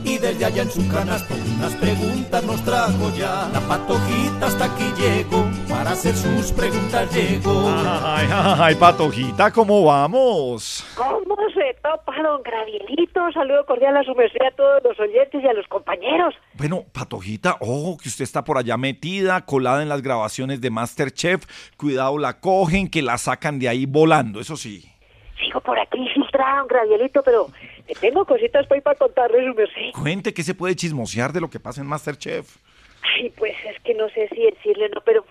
[0.05, 3.49] Y desde allá en su canasto Las preguntas nos trajo ya.
[3.53, 5.49] La patojita hasta aquí llegó.
[5.69, 7.65] Para hacer sus preguntas llegó.
[7.67, 10.85] Ay, ay, Patojita, ¿cómo vamos?
[10.97, 13.33] ¿Cómo se topa, don Gravielito?
[13.33, 16.35] Saludo cordial a su merced a todos los oyentes y a los compañeros.
[16.55, 21.45] Bueno, Patojita, oh, que usted está por allá metida, colada en las grabaciones de Masterchef.
[21.77, 24.85] Cuidado, la cogen, que la sacan de ahí volando, eso sí.
[25.41, 27.49] Sigo por aquí filtrado, don Gravielito, pero
[28.01, 29.93] tengo cositas para, para contarle su merced.
[29.93, 32.57] Cuente que se puede chismosear de lo que pasa en Masterchef.
[33.17, 35.25] Ay, pues es que no sé si decirle o no, pero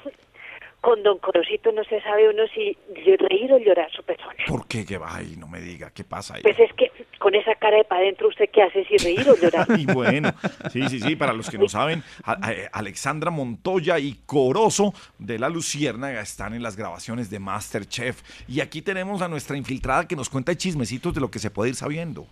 [0.82, 2.78] con don Corosito no se sabe uno si
[3.18, 4.36] reír o llorar su persona.
[4.46, 4.86] ¿Por qué?
[4.86, 6.42] Que ay, no me diga, ¿qué pasa ahí?
[6.44, 9.36] Pues es que con esa cara de para adentro, ¿usted qué hace si reír o
[9.38, 9.66] llorar?
[9.80, 10.34] Y bueno,
[10.74, 15.40] sí, sí, sí, para los que no saben, a- a- Alexandra Montoya y Corozo de
[15.40, 18.22] La Luciérnaga están en las grabaciones de Masterchef.
[18.50, 21.70] Y aquí tenemos a nuestra infiltrada que nos cuenta chismecitos de lo que se puede
[21.70, 22.28] ir sabiendo.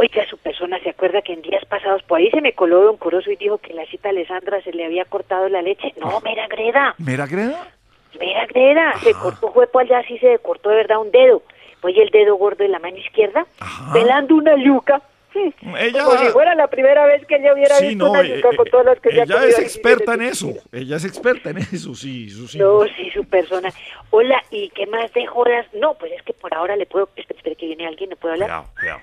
[0.00, 2.96] Oiga, su persona se acuerda que en días pasados por ahí se me coló don
[2.98, 5.92] Corozo y dijo que la cita Alessandra se le había cortado la leche.
[6.00, 7.66] No, mera greda, ¿Mera Greda?
[8.16, 8.94] mera greda.
[9.02, 11.42] Se cortó juepo allá, sí se cortó de verdad un dedo.
[11.82, 13.44] Oye, el dedo gordo de la mano izquierda,
[13.92, 15.02] pelando una yuca.
[15.78, 18.36] Ella- Como si fuera la primera vez que ella hubiera Sí, visto no, una eh,
[18.36, 20.52] yuca con eh, todas las que ella, ella es experta en eso.
[20.72, 22.58] Ella es experta en eso, sí, eso sí.
[22.58, 23.68] No, sí, su persona.
[24.10, 25.66] Hola, ¿y qué más de jodas?
[25.74, 27.08] No, pues es que por ahora le puedo...
[27.16, 28.64] Espera, espera, que viene alguien, ¿le puedo hablar?
[28.80, 28.98] Cuidado,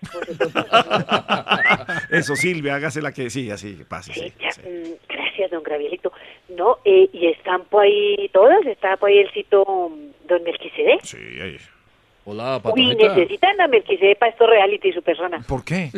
[2.10, 4.12] Eso, Silvia, hágase la que sí, así, pase.
[4.12, 6.12] Sí, Ya, mm, gracias, don Gravielito.
[6.48, 10.98] No, eh, y están por ahí todas, está por ahí el sitio mm, don Melquisede.
[11.02, 11.58] Sí, ahí.
[12.30, 15.42] Hola, Uy, necesitan a Melquisede para esto reality, su persona.
[15.48, 15.90] ¿Por qué?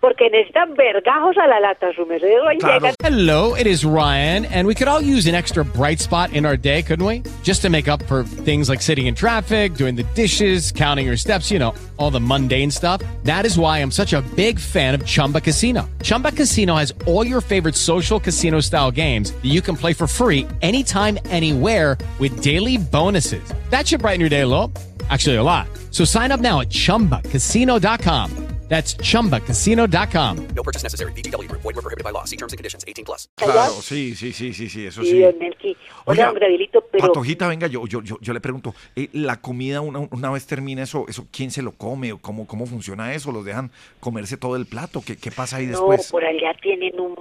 [0.00, 2.26] Porque necesitan vergajos a la lata, su merced.
[2.40, 6.32] Oye, llegan- Hello, it is Ryan, and we could all use an extra bright spot
[6.32, 7.22] in our day, couldn't we?
[7.42, 11.18] Just to make up for things like sitting in traffic, doing the dishes, counting your
[11.18, 13.02] steps, you know, all the mundane stuff.
[13.24, 15.86] That is why I'm such a big fan of Chumba Casino.
[16.02, 20.06] Chumba Casino has all your favorite social casino style games that you can play for
[20.06, 23.44] free anytime, anywhere with daily bonuses.
[23.68, 24.72] That should brighten your day a little.
[25.08, 25.66] Actually, a lot.
[25.90, 28.48] So sign up now at chumbacasino.com.
[28.68, 30.48] That's chumbacasino.com.
[30.54, 31.12] No purchase necessary.
[31.12, 31.62] VGW Group.
[31.62, 32.24] Void were prohibited by law.
[32.24, 32.84] See terms and conditions.
[32.86, 33.28] 18 plus.
[33.36, 35.76] Claro, sí, sí, sí, sí, sí, eso Sí, sí.
[36.04, 37.06] Oiga, don pero...
[37.06, 40.82] Patojita, venga, yo, yo, yo, yo le pregunto, eh, la comida una, una vez termina
[40.82, 42.12] eso, eso, ¿quién se lo come?
[42.12, 43.32] ¿O cómo, cómo funciona eso?
[43.32, 43.70] ¿Los dejan
[44.00, 45.02] comerse todo el plato?
[45.04, 46.10] ¿Qué, qué pasa ahí No, después?
[46.10, 47.14] por allá tienen un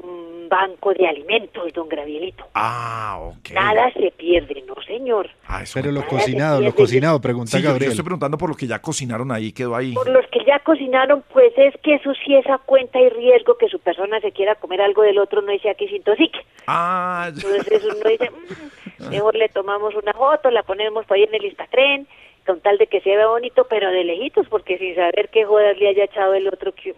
[0.49, 2.45] banco de alimentos, don Gravielito.
[2.53, 3.51] Ah, ok.
[3.53, 5.29] Nada se pierde, no, señor.
[5.47, 7.91] Ah, eso Pero lo cocinado, lo cocinado, pregunta Sí, yo, yo Gabriel.
[7.91, 9.93] estoy preguntando por lo que ya cocinaron ahí, quedó ahí.
[9.93, 13.57] Por los que ya cocinaron, pues es que eso sí es a cuenta y riesgo
[13.57, 16.39] que su persona se quiera comer algo del otro, no dice aquí sin intoxique.
[16.67, 17.25] Ah.
[17.29, 21.45] Entonces uno dice, "Mm, mejor le tomamos una foto, la ponemos por ahí en el
[21.45, 22.05] Instagram,
[22.45, 25.77] con tal de que se vea bonito, pero de lejitos, porque sin saber qué jodas
[25.77, 26.95] le haya echado el otro, que mm,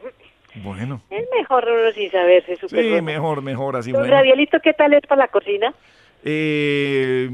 [0.64, 1.02] bueno.
[1.10, 3.02] es mejor uno sin saberse Sí, persona.
[3.02, 4.08] mejor, mejor, así bueno.
[4.08, 5.74] Rabielito, ¿qué tal es para la cocina?
[6.22, 7.30] Eh,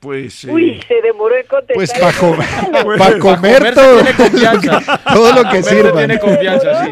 [0.00, 0.44] pues...
[0.44, 1.74] eh, Uy, se demoró en contestar.
[1.76, 2.12] Pues para
[2.72, 5.00] comer, para pa' comer todo, tiene confianza.
[5.14, 5.92] todo lo que sirva.
[5.98, 6.90] tiene confianza, sí.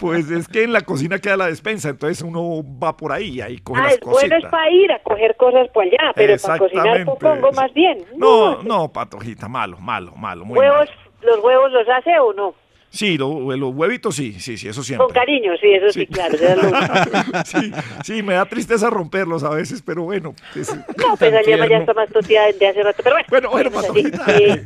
[0.00, 3.58] Pues es que en la cocina queda la despensa, entonces uno va por ahí, ahí
[3.58, 4.50] coge Ah, las es bueno es cositas.
[4.50, 7.98] para ir a coger cosas por allá, pero para cocinar supongo más bien.
[8.16, 10.98] No, no, patojita, malo, malo, malo, muy ¿Huevos, mal.
[11.22, 12.54] los huevos los hace o no?
[12.94, 15.06] Sí, lo- los huevitos sí, sí, sí, eso siempre.
[15.06, 16.36] Con cariño, sí, eso sí, claro.
[16.36, 16.62] ya lo-
[17.46, 17.72] sí,
[18.04, 20.34] sí, me da tristeza romperlos a veces, pero bueno.
[20.54, 23.48] es No, pues la llama ya está más tosida desde hace rato, pero bueno.
[23.50, 23.94] Bueno, bueno.
[24.28, 24.62] Eh,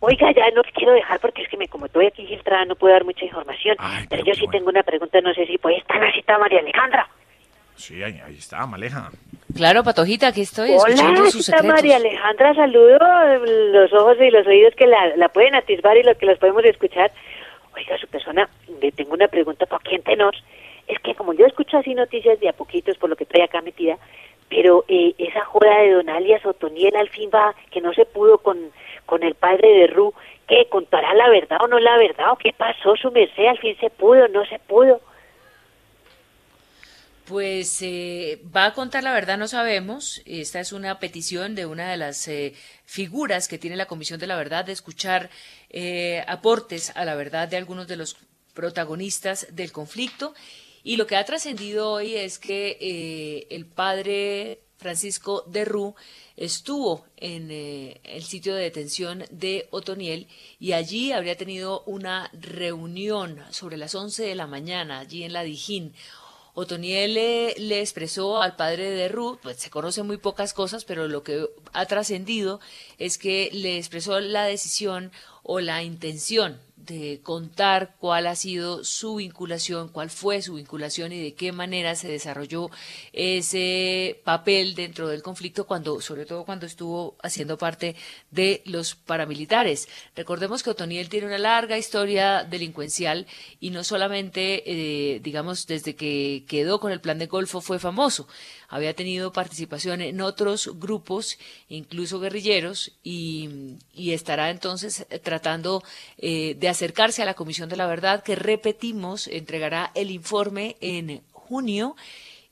[0.00, 2.92] oiga, ya no quiero dejar porque es que me, como estoy aquí filtrada no puedo
[2.92, 3.74] dar mucha información.
[4.10, 7.08] pero yo sí tengo una pregunta, no sé si puede estar la cita María Alejandra.
[7.76, 9.10] Sí, ahí, ahí está, Maleja.
[9.56, 11.76] Claro, Patojita, aquí estoy escuchando Hola, sus cita secretos.
[11.82, 12.98] María Alejandra, saludo
[13.72, 16.62] los ojos y los oídos que la, la pueden atisbar y los que los podemos
[16.66, 17.10] escuchar.
[17.80, 18.46] Oiga, su persona,
[18.82, 20.36] le tengo una pregunta para aquí entre nos.
[20.86, 23.62] Es que como yo escucho así noticias de a poquitos por lo que estoy acá
[23.62, 23.96] metida,
[24.50, 28.36] pero eh, esa joda de Don Alias Otoniel al fin va, que no se pudo
[28.38, 28.58] con,
[29.06, 30.12] con el padre de Ru,
[30.46, 30.66] ¿qué?
[30.68, 32.32] ¿Contará la verdad o no la verdad?
[32.32, 33.46] ¿O qué pasó su merced?
[33.46, 35.00] ¿Al fin se pudo no se pudo?
[37.30, 40.20] Pues eh, va a contar la verdad, no sabemos.
[40.24, 42.54] Esta es una petición de una de las eh,
[42.84, 45.30] figuras que tiene la Comisión de la Verdad de escuchar
[45.68, 48.16] eh, aportes a la verdad de algunos de los
[48.52, 50.34] protagonistas del conflicto.
[50.82, 55.94] Y lo que ha trascendido hoy es que el padre Francisco de Rú
[56.36, 60.26] estuvo en el sitio de detención de Otoniel
[60.58, 65.44] y allí habría tenido una reunión sobre las 11 de la mañana, allí en la
[65.44, 65.94] Dijín.
[66.54, 71.08] Otoniel le, le expresó al padre de Ruth, pues se conocen muy pocas cosas, pero
[71.08, 72.60] lo que ha trascendido
[72.98, 75.12] es que le expresó la decisión
[75.42, 81.22] o la intención de contar cuál ha sido su vinculación, cuál fue su vinculación y
[81.22, 82.70] de qué manera se desarrolló
[83.12, 87.96] ese papel dentro del conflicto cuando, sobre todo cuando estuvo haciendo parte
[88.30, 89.88] de los paramilitares.
[90.16, 93.26] Recordemos que Otoniel tiene una larga historia delincuencial
[93.60, 98.26] y no solamente, eh, digamos, desde que quedó con el plan de Golfo fue famoso
[98.70, 101.38] había tenido participación en otros grupos,
[101.68, 105.82] incluso guerrilleros, y, estará entonces eh, tratando
[106.18, 111.22] eh, de acercarse a la Comisión de la Verdad, que repetimos, entregará el informe en
[111.32, 111.96] junio.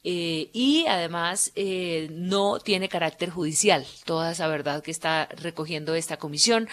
[0.04, 1.52] Eh, y además
[2.10, 6.68] no tiene carácter judicial toda esa verdad que está recogiendo esta comisión.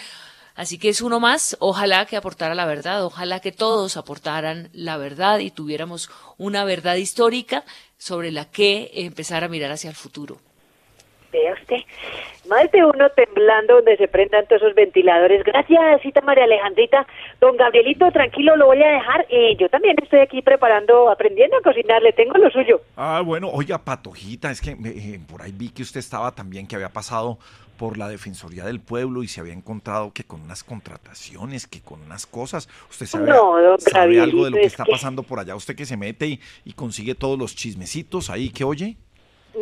[0.56, 4.96] Así que es uno más, ojalá que aportara la verdad, ojalá que todos aportaran la
[4.96, 6.08] verdad y tuviéramos
[6.38, 7.62] una verdad histórica
[7.96, 10.38] sobre la que empezar a mirar hacia el futuro.
[11.32, 11.78] Vea usted,
[12.48, 15.42] más de uno temblando donde se prendan todos esos ventiladores.
[15.44, 17.06] Gracias, cita María Alejandrita.
[17.40, 19.26] Don Gabrielito, tranquilo, lo voy a dejar.
[19.28, 22.80] Eh, yo también estoy aquí preparando, aprendiendo a cocinar, le tengo lo suyo.
[22.96, 26.76] Ah, bueno, oiga, Patojita, es que eh, por ahí vi que usted estaba también, que
[26.76, 27.38] había pasado
[27.76, 32.00] por la Defensoría del Pueblo y se había encontrado que con unas contrataciones, que con
[32.02, 32.68] unas cosas.
[32.90, 35.54] ¿Usted sabe, No, sabe algo de lo que es está que- pasando por allá?
[35.54, 38.96] ¿Usted que se mete y, y consigue todos los chismecitos ahí que oye?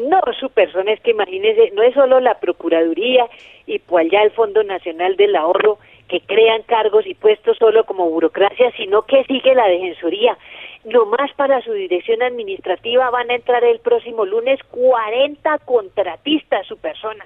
[0.08, 3.26] No, su persona es que imagínese, no es solo la Procuraduría
[3.66, 5.78] y pues allá el Fondo Nacional del Ahorro
[6.08, 10.36] que crean cargos y puestos solo como burocracia, sino que sigue la Defensoría.
[10.84, 17.24] Nomás para su dirección administrativa van a entrar el próximo lunes 40 contratistas, su persona.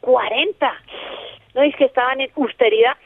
[0.00, 0.72] 40.
[1.54, 2.96] No es que estaban en austeridad.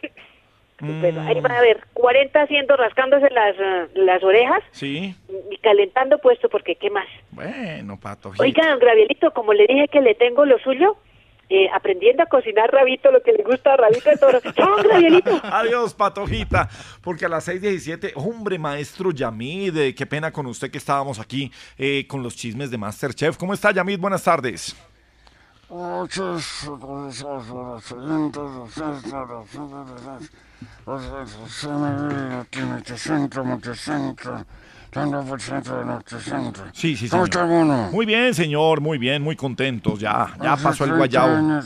[0.78, 3.54] Pero ahí van a ver 40 haciendo, rascándose las,
[3.94, 5.14] las orejas Sí.
[5.50, 7.06] y calentando puesto, porque ¿qué más?
[7.32, 8.42] Bueno, Patojita.
[8.42, 10.96] Oiga, don Gravielito, como le dije que le tengo lo suyo,
[11.50, 14.40] eh, aprendiendo a cocinar rabito, lo que le gusta a rabito de toro.
[15.42, 16.70] Adiós, Patojita,
[17.02, 21.52] porque a las 6.17, hombre, maestro Yamid, eh, qué pena con usted que estábamos aquí
[21.76, 23.36] eh, con los chismes de Masterchef.
[23.36, 23.98] ¿Cómo está, Yamid?
[24.00, 24.74] Buenas tardes.
[36.72, 37.90] Sí, sí, ¿Cómo señor.
[37.92, 40.00] Muy bien, señor, muy bien, muy contentos.
[40.00, 41.62] Ya, ya pasó el guayabo.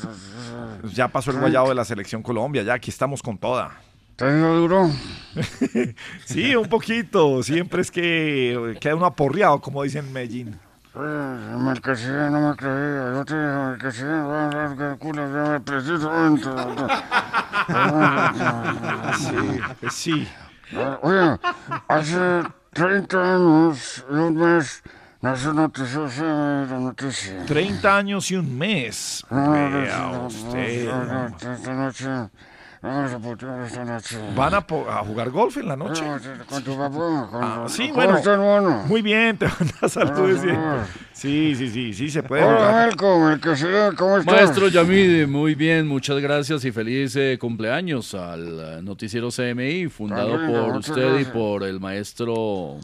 [0.93, 3.73] Ya pasó el guayabo de la selección Colombia, ya aquí estamos con toda.
[4.17, 4.91] ¿Te duro?
[6.25, 7.43] Sí, un poquito.
[7.43, 10.61] Siempre es que queda uno aporreado, como dicen en Medellín.
[10.97, 13.13] Eh, Mercancía no me creía.
[13.15, 16.49] Yo te dije, mercancía, voy a hablar que el culo ya me precisamente.
[19.19, 20.29] Sí, pues sí.
[20.73, 21.39] Eh, Oye,
[21.89, 22.43] hace
[22.73, 24.83] 30 años y un mes
[25.21, 27.45] nació noticiosa la noticia.
[27.47, 29.25] 30 años y un mes.
[29.31, 30.87] Vea usted.
[30.87, 32.07] no, no, no, Esta noche,
[34.37, 36.03] ¿Van a, po- a jugar golf en la noche?
[36.05, 37.29] No, Con tu papá.
[37.31, 38.83] Con Ah, sí, ¿Cómo bueno.
[38.83, 38.89] el?
[38.89, 40.41] Muy bien, te manda saludos.
[40.43, 40.49] sí.
[40.51, 42.87] Ah, Sí, sí, sí, sí, se puede Hola, jugar.
[42.87, 44.35] Melco, mercancía, ¿cómo estás?
[44.35, 50.37] Maestro Yamid, muy bien, muchas gracias y feliz eh, cumpleaños al eh, noticiero CMI, fundado
[50.37, 51.33] También, por usted y gracias.
[51.33, 52.77] por el maestro...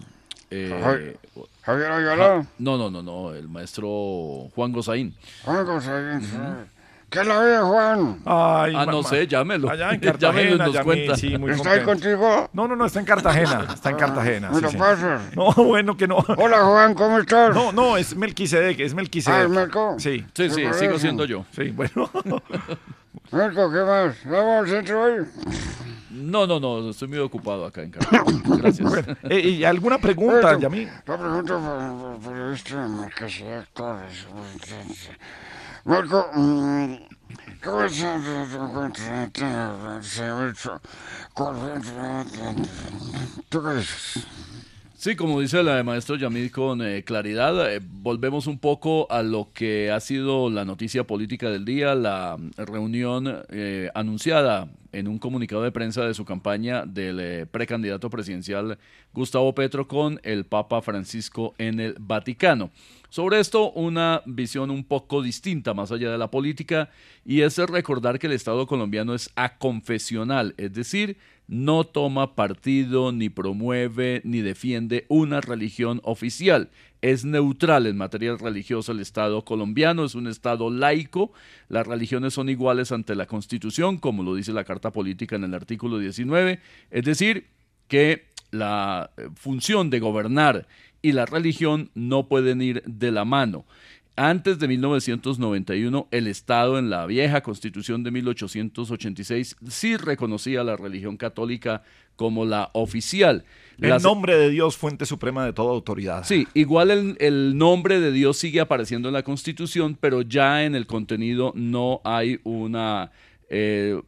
[0.50, 2.24] eh, Javi- Javier Ayala.
[2.42, 5.14] Ja- no, no, no, no, el maestro Juan Gozaín.
[5.44, 6.24] Juan González.
[7.10, 8.18] ¿Qué la ve, Juan?
[8.24, 9.68] Ay, Ah, no sé, llámelo.
[9.68, 11.16] Allá en Llámelo y Cartagena, nos cuenta.
[11.16, 12.48] sí, muy ¿Está ahí contigo?
[12.52, 14.50] No, no, no, está en Cartagena, está en Cartagena.
[14.50, 14.76] ¿Me sí, lo sí.
[14.76, 15.36] pasas?
[15.36, 16.18] No, bueno, que no.
[16.36, 17.52] Hola, Juan, ¿cómo estás?
[17.54, 19.38] No, no, es Melquisedec, es Melquisedec.
[19.40, 19.96] Ah, ¿es Melco?
[19.98, 20.24] Sí.
[20.34, 20.98] Sí, sí, sigo parece.
[21.00, 21.44] siendo yo.
[21.50, 22.08] Sí, bueno.
[23.32, 24.16] Melco, ¿qué más?
[24.24, 25.24] ¿Vamos al centro hoy?
[26.10, 28.40] No, no, no, estoy muy ocupado acá en Cartagena.
[28.56, 28.88] Gracias.
[28.88, 30.88] Bueno, eh, ¿y alguna pregunta, Yamid?
[31.06, 32.88] La pregunta para para el periodista de
[35.84, 36.96] Mm.
[45.00, 49.48] Sí, como dice la maestro Yamid con eh, claridad, eh, volvemos un poco a lo
[49.54, 55.18] que ha sido la noticia política del día, la mm, reunión eh, anunciada en un
[55.18, 58.76] comunicado de prensa de su campaña del precandidato presidencial
[59.14, 62.70] Gustavo Petro con el Papa Francisco en el Vaticano.
[63.10, 66.90] Sobre esto, una visión un poco distinta más allá de la política,
[67.24, 71.18] y es recordar que el Estado colombiano es aconfesional, es decir,
[71.48, 76.70] no toma partido, ni promueve, ni defiende una religión oficial.
[77.02, 81.32] Es neutral en materia religiosa el Estado colombiano, es un Estado laico,
[81.68, 85.54] las religiones son iguales ante la Constitución, como lo dice la Carta Política en el
[85.54, 86.60] artículo 19,
[86.92, 87.48] es decir,
[87.88, 90.66] que la eh, función de gobernar
[91.02, 93.64] y la religión no pueden ir de la mano.
[94.16, 100.76] Antes de 1991, el Estado en la vieja constitución de 1886 sí reconocía a la
[100.76, 101.82] religión católica
[102.16, 103.44] como la oficial.
[103.78, 106.24] Las- nombre de Dios, fuente suprema de toda autoridad.
[106.24, 110.74] Sí, igual el, el nombre de Dios sigue apareciendo en la Constitución, pero ya en
[110.74, 113.10] el contenido no hay una
[113.50, 114.00] eh,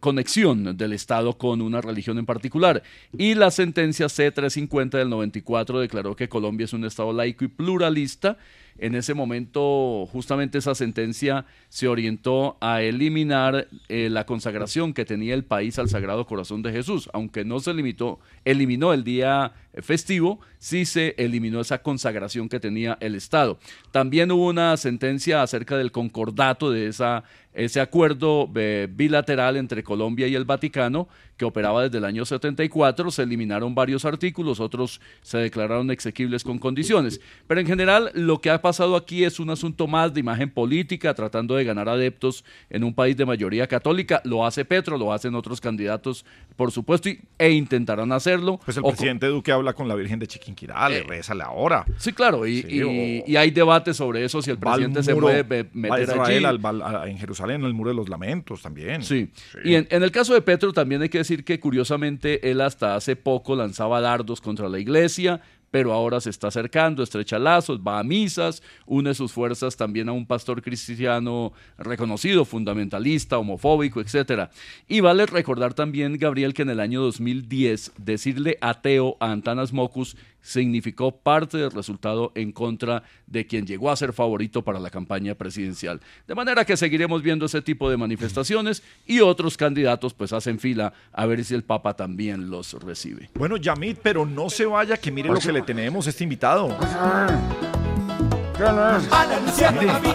[0.00, 2.82] conexión del Estado con una religión en particular.
[3.16, 8.38] Y la sentencia C350 del 94 declaró que Colombia es un Estado laico y pluralista.
[8.78, 15.34] En ese momento, justamente esa sentencia se orientó a eliminar eh, la consagración que tenía
[15.34, 17.10] el país al Sagrado Corazón de Jesús.
[17.12, 19.52] Aunque no se limitó, eliminó el día
[19.82, 23.58] festivo, sí se eliminó esa consagración que tenía el Estado.
[23.90, 30.28] También hubo una sentencia acerca del concordato de esa, ese acuerdo eh, bilateral entre Colombia
[30.28, 31.08] y el Vaticano
[31.38, 33.10] que operaba desde el año 74.
[33.10, 37.20] Se eliminaron varios artículos, otros se declararon exequibles con condiciones.
[37.46, 41.14] Pero en general lo que ha pasado aquí es un asunto más de imagen política,
[41.14, 44.20] tratando de ganar adeptos en un país de mayoría católica.
[44.24, 46.24] Lo hace Petro, lo hacen otros candidatos,
[46.56, 48.58] por supuesto, y- e intentarán hacerlo.
[48.64, 51.84] Pues el O- presidente Duque habla con la Virgen de Chiquinquirá, le reza la hora.
[51.98, 55.44] Sí, claro, y, Sí, y- hay debate sobre eso, si el presidente se muro, puede
[55.72, 56.44] meter Israel, allí.
[56.44, 59.04] al- al- a- en Jerusalén, el muro de los lamentos también.
[59.04, 59.28] Sí.
[59.64, 62.94] Y en, en el caso de Petro también hay que decir que curiosamente él hasta
[62.94, 65.40] hace poco lanzaba dardos contra la iglesia,
[65.70, 70.12] pero ahora se está acercando, estrecha lazos, va a misas, une sus fuerzas también a
[70.12, 74.50] un pastor cristiano reconocido, fundamentalista, homofóbico, etcétera.
[74.86, 80.16] Y vale recordar también, Gabriel, que en el año 2010 decirle ateo a Antanas Mocus
[80.48, 85.34] significó parte del resultado en contra de quien llegó a ser favorito para la campaña
[85.34, 86.00] presidencial.
[86.26, 90.94] De manera que seguiremos viendo ese tipo de manifestaciones y otros candidatos pues hacen fila
[91.12, 93.28] a ver si el Papa también los recibe.
[93.34, 96.74] Bueno, Yamit, pero no se vaya, que mire lo que le tenemos a este invitado.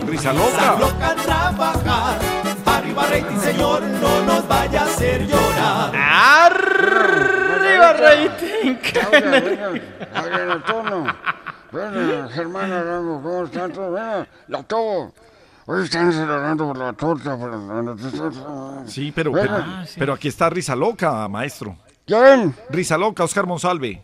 [0.07, 0.77] Risa loca.
[0.79, 2.19] loca trabajar.
[2.65, 6.52] Arriba rating, señor, no nos vaya a hacer llorar.
[6.83, 8.75] ¡Arriba rating!
[10.23, 11.05] Oigan, tono.
[11.71, 13.89] Bueno, Germán Arango, ¿cómo están todos?
[13.91, 15.11] Bueno, la todo.
[15.65, 18.29] Hoy están celebrando por la torta, por la noticia.
[18.85, 19.55] Sí, pero, Bueno.
[19.55, 21.77] pero, pero aquí está Risa Loca, maestro.
[22.05, 22.53] ¿Quién?
[22.69, 24.03] Risa Loca, Oscar Monsalve.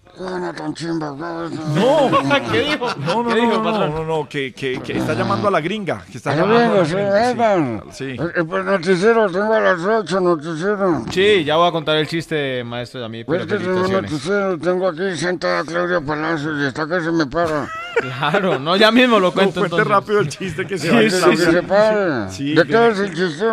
[0.56, 1.12] Tan chimba.
[1.12, 1.50] No,
[2.52, 2.88] ¿Qué dijo?
[2.98, 5.60] No, no, ¿Qué dijo, no, no, no, no, que, que, que está llamando a la
[5.60, 6.04] gringa.
[6.10, 8.16] Que está llamando a vengo, la sí, gringa, sí.
[8.16, 8.22] Sí.
[8.36, 11.04] Eh, pues noticiero, tengo a las 8 noticiero.
[11.12, 14.58] Sí, ya voy a contar el chiste, maestro, a mí, Pues pero que tengo noticiero,
[14.58, 17.68] tengo aquí sentada a Claudia Palacios y está que se me para.
[18.00, 19.88] Claro, no, ya mismo lo cuento No, cuente entonces.
[19.88, 22.30] rápido el chiste que se Sí, va a sí, Que se pare.
[22.32, 23.46] Sí, ¿De qué es el chiste?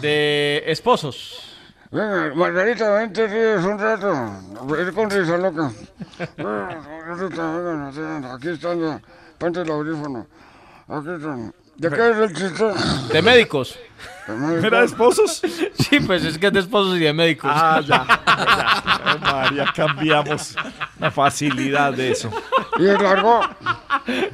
[0.00, 1.51] De esposos.
[1.92, 4.10] Venga, Margarita, vente, ríes un rato.
[4.80, 5.70] Ir con risa loca.
[6.38, 9.02] Venga, Margarita, venga, aquí están,
[9.36, 10.26] ponte el audífono.
[10.88, 11.52] Aquí están.
[11.76, 12.64] ¿De qué es el chiste?
[13.12, 13.78] De médicos.
[14.62, 15.42] ¿Era de esposos?
[15.74, 17.50] Sí, pues es que es de esposos y de médicos.
[17.52, 18.06] Ah, ya.
[18.06, 19.02] ya.
[19.04, 20.56] Ay, María, cambiamos
[20.98, 22.30] la facilidad de eso.
[22.78, 23.42] ¿Y el largo?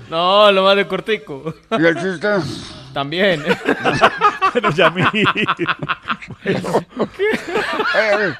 [0.09, 1.55] No, lo más de cortico.
[1.71, 2.29] ¿Y el chiste?
[2.93, 3.45] También.
[4.53, 5.03] Pero ya mi.
[7.95, 8.35] Eh,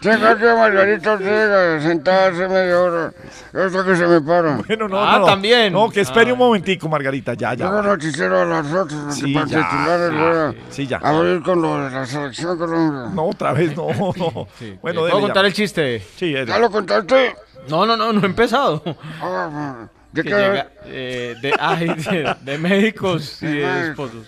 [0.00, 3.12] Tengo aquí a Margarita Ortega sentada hace media hora.
[3.52, 4.56] Hasta que se me para.
[4.66, 5.72] Bueno, no, Ah, no, también.
[5.72, 6.32] No, que espere Ah.
[6.34, 7.88] un momentico, Margarita, ya, Tengo ya.
[7.88, 10.10] noticiero a las 8 Sí, para ya, titulares.
[10.10, 10.96] sí, voy a sí, ya.
[10.98, 13.10] abrir con lo de la selección Colombia.
[13.14, 14.48] No, otra vez, no, no.
[14.58, 14.78] Sí.
[14.82, 15.48] Bueno, ¿Puedo contar ya.
[15.48, 16.00] el chiste?
[16.16, 17.34] Sí, es- ¿Ya lo contaste?
[17.68, 18.82] No, no, no, no he empezado.
[19.22, 20.34] Ah, ¿De Que qué?
[20.34, 24.26] llega, eh, de, ay, de, de médicos y De de esposos.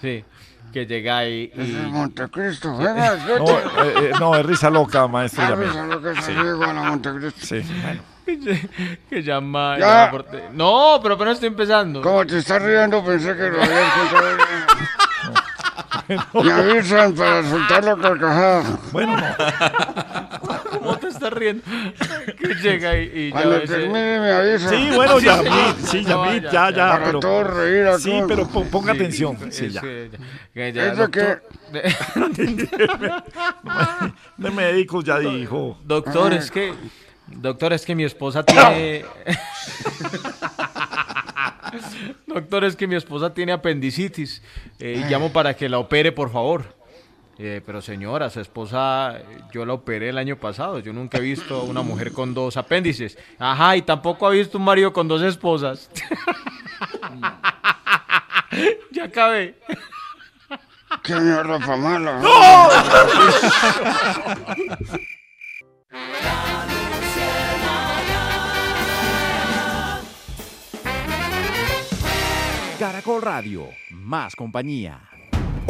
[0.00, 0.24] Sí,
[0.72, 1.90] que llega ahí Es el y...
[1.90, 2.76] Montecristo.
[2.76, 5.42] Venga, No, eh, eh, no, es risa loca, maestro.
[5.44, 5.68] Ah, Yamil.
[5.68, 7.46] pues, a lo que se llegó a la Montecristo.
[7.46, 8.02] Sí, bueno.
[9.08, 9.78] que llama...
[9.78, 10.10] Ya.
[10.12, 12.02] llama No, pero apenas estoy empezando.
[12.02, 14.28] Como te estás riendo, pensé que lo habías contado.
[16.08, 18.64] Me avisan para soltar la carcajada.
[18.92, 19.26] Bueno, no.
[21.18, 21.62] ¿Cómo te estás riendo?
[22.38, 24.70] Que llega y, y ya ese- termine, me avisan.
[24.70, 26.70] Sí, bueno, Sí, Yamil, sí, sí, ya, ya, ya.
[26.70, 26.88] ya.
[26.90, 28.02] Para pero- reír aquí.
[28.02, 29.52] Sí, pero po- ponga Sí, atención.
[29.52, 29.80] Sí, ya.
[29.80, 30.10] que-
[30.54, 31.42] que ya, Es de que- doctor-
[34.36, 35.78] De médicos ya dijo.
[35.84, 36.72] Doctor, es que.
[37.26, 39.04] Doctor, es que mi esposa tiene.
[42.26, 44.42] Doctor, es que mi esposa tiene apendicitis.
[44.78, 46.77] Eh, y llamo para que la opere, por favor.
[47.40, 49.16] Eh, pero señora, su esposa,
[49.52, 50.80] yo la operé el año pasado.
[50.80, 53.16] Yo nunca he visto una mujer con dos apéndices.
[53.38, 55.88] Ajá, y tampoco ha visto un marido con dos esposas.
[58.90, 59.54] ya acabé.
[61.04, 62.20] Qué mierda pa' mala.
[72.78, 75.07] Caracol Radio, más compañía.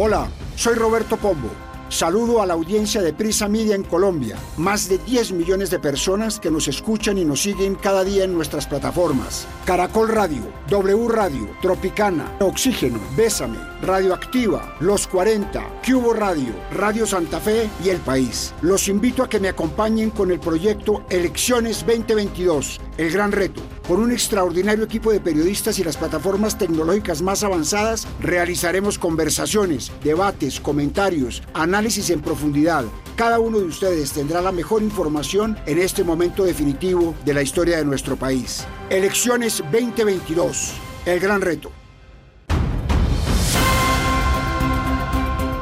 [0.00, 1.67] Hola, soy Roberto Pombo.
[1.90, 4.36] Saludo a la audiencia de Prisa Media en Colombia.
[4.58, 8.34] Más de 10 millones de personas que nos escuchan y nos siguen cada día en
[8.34, 9.46] nuestras plataformas.
[9.64, 17.70] Caracol Radio, W Radio, Tropicana, Oxígeno, Bésame, Radioactiva, Los 40, Cubo Radio, Radio Santa Fe
[17.82, 18.52] y El País.
[18.60, 23.62] Los invito a que me acompañen con el proyecto Elecciones 2022, El Gran Reto.
[23.86, 30.60] Con un extraordinario equipo de periodistas y las plataformas tecnológicas más avanzadas, realizaremos conversaciones, debates,
[30.60, 32.84] comentarios, análisis en profundidad.
[33.14, 37.76] Cada uno de ustedes tendrá la mejor información en este momento definitivo de la historia
[37.76, 38.66] de nuestro país.
[38.90, 40.72] Elecciones 2022,
[41.06, 41.70] el gran reto.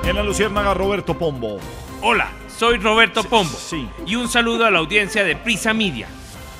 [0.04, 1.58] En la Luciérnaga, Roberto Pombo.
[2.00, 3.58] Hola, soy Roberto Pombo.
[4.06, 6.08] Y un saludo a la audiencia de Prisa Media.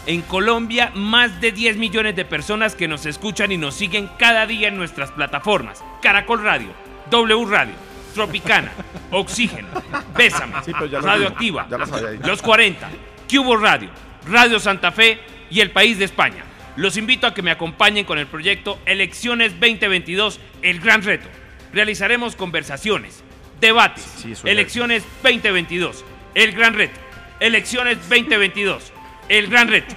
[0.05, 4.47] En Colombia, más de 10 millones de personas que nos escuchan y nos siguen cada
[4.47, 5.83] día en nuestras plataformas.
[6.03, 6.69] Caracol Radio,
[7.11, 7.75] W Radio,
[8.15, 8.73] Tropicana,
[9.11, 9.69] Oxígeno,
[10.17, 10.55] Bésame,
[10.91, 11.87] ya Radioactiva, ya lo.
[12.27, 12.89] Los 40,
[13.31, 13.91] Cubo Radio,
[14.29, 15.21] Radio Santa Fe
[15.51, 16.45] y El País de España.
[16.77, 21.29] Los invito a que me acompañen con el proyecto Elecciones 2022, El Gran Reto.
[21.73, 23.23] Realizaremos conversaciones,
[23.61, 26.05] debates, Elecciones 2022,
[26.35, 27.01] El Gran Reto.
[27.41, 28.93] Elecciones 2022,
[29.29, 29.95] El Gran Reto.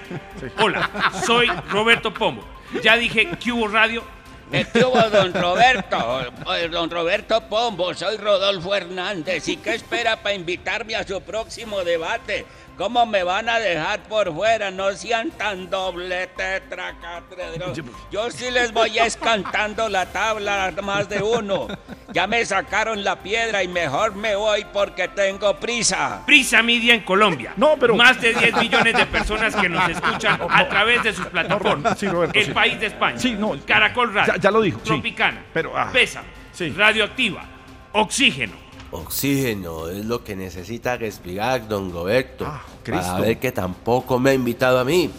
[0.58, 2.48] Hola, soy Roberto Pombo.
[2.84, 4.04] Ya dije Cubo Radio.
[4.52, 6.22] Eh, ¿Qué hubo, don Roberto?
[6.56, 9.48] Eh, Don Roberto Pombo, soy Rodolfo Hernández.
[9.48, 12.46] ¿Y qué espera para invitarme a su próximo debate?
[12.80, 14.72] ¿Cómo me van a dejar por fuera?
[14.72, 17.74] No sean tan doble tetracatredro.
[18.10, 21.68] Yo sí les voy a escantando la tabla a más de uno.
[22.14, 26.24] Ya me sacaron la piedra y mejor me voy porque tengo prisa.
[26.26, 27.52] Prisa Media en Colombia.
[27.58, 31.26] No, pero- Más de 10 millones de personas que nos escuchan a través de sus
[31.28, 32.00] plataformas.
[32.00, 32.52] Sí, Roberto, El sí.
[32.54, 33.20] País de España.
[33.20, 34.36] Sí, no, Caracol Radio.
[34.36, 34.86] ya- ya lo dijo, sí.
[34.86, 35.44] Tropicana.
[35.54, 36.24] Pero, ah, Pesa.
[36.54, 36.70] sí.
[36.70, 37.44] Radioactiva.
[37.92, 38.69] Oxígeno.
[38.92, 42.46] Oxígeno es lo que necesita respirar, don Roberto.
[42.48, 43.08] Ah, Cristo.
[43.08, 45.12] para ver que tampoco me ha invitado a mí.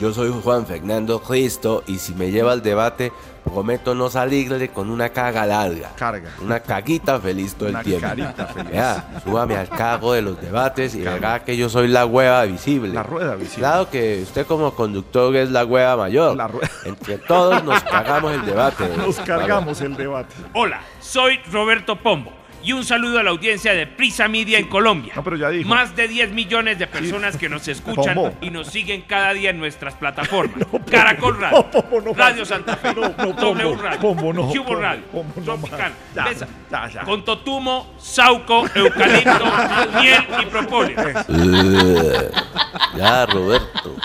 [0.00, 3.12] Yo soy Juan Fernando Cristo y si me lleva al debate,
[3.44, 5.90] prometo no salirle con una caga larga.
[5.96, 6.30] Carga.
[6.40, 8.06] Una caguita feliz todo Una el tiempo.
[8.08, 8.70] carita feliz.
[8.72, 12.92] Vea, súbame al cargo de los debates y verá que yo soy la hueva visible.
[12.92, 13.58] La rueda visible.
[13.58, 16.38] Claro que usted como conductor es la hueva mayor.
[16.84, 18.88] Entre todos nos cagamos el debate.
[18.96, 20.34] Nos cargamos el debate.
[20.54, 22.32] Hola, soy Roberto Pombo.
[22.62, 25.14] Y un saludo a la audiencia de Prisa Media en Colombia.
[25.24, 25.68] pero ya dijo.
[25.68, 29.58] Más de 10 millones de personas que nos escuchan y nos siguen cada día en
[29.58, 30.66] nuestras plataformas.
[30.90, 31.66] Caracol Radio,
[32.14, 36.14] Radio Santa Fe, W Pombo, Radio, Pombo, no, Cubo Pombo, Radio, Pombo, no Tropicana, más.
[36.14, 37.02] Ya, Besa, ya, ya.
[37.02, 39.44] con totumo, sauco, eucalipto,
[40.00, 40.96] miel y propóleo.
[41.28, 42.30] Eh,
[42.96, 43.96] ya, Roberto.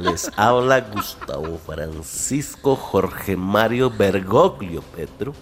[0.00, 5.34] Les habla Gustavo Francisco Jorge Mario Bergoglio, Petro.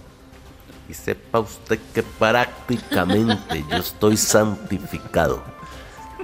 [0.93, 5.43] Y sepa usted que prácticamente yo estoy santificado.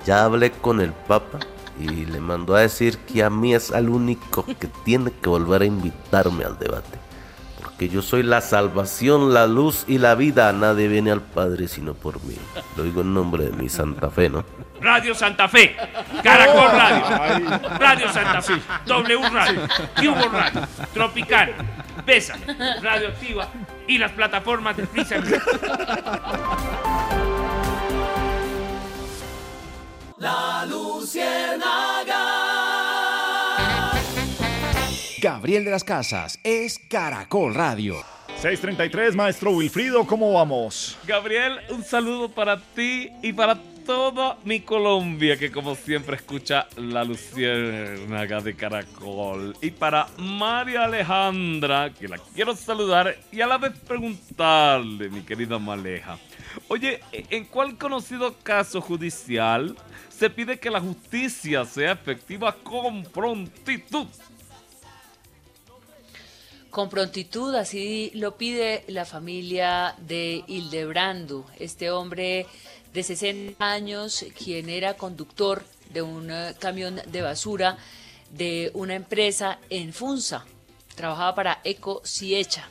[0.06, 1.40] Ya hablé con el Papa
[1.80, 5.64] y le mandó a decir que a mí es al único que tiene que volver
[5.64, 7.00] a invitarme al debate.
[7.60, 10.54] Porque yo soy la salvación, la luz y la vida.
[10.54, 12.36] Nadie viene al Padre sino por mí.
[12.78, 14.46] Lo digo en nombre de mi Santa Fe, ¿no?
[14.82, 15.76] Radio Santa Fe,
[16.22, 19.62] Caracol Radio, Radio Santa Fe, W Radio,
[19.96, 20.62] Cubo Radio,
[20.94, 21.54] Tropicana,
[22.06, 22.46] Bésame,
[22.84, 23.50] Radioactiva
[23.90, 25.22] y las plataformas de Media.
[30.18, 32.20] La Luciérnaga.
[35.22, 37.96] Gabriel de las Casas es Caracol Radio.
[38.36, 40.98] 633, maestro Wilfrido, ¿cómo vamos?
[41.06, 43.58] Gabriel, un saludo para ti y para
[43.90, 49.58] toda mi Colombia que como siempre escucha la luciérnaga de Caracol.
[49.64, 55.58] Y para María Alejandra, que la quiero saludar y a la vez preguntarle, mi querida
[55.58, 56.20] Maleja.
[56.68, 59.76] Oye, ¿en cuál conocido caso judicial
[60.08, 64.06] se pide que la justicia sea efectiva con prontitud?
[66.70, 72.46] Con prontitud, así lo pide la familia de Hildebrando, este hombre
[72.94, 75.64] de 60 años, quien era conductor
[75.94, 77.78] de un eh, camión de basura
[78.32, 80.46] de una empresa en Funza.
[80.96, 82.68] Trabajaba para Eco Siecha.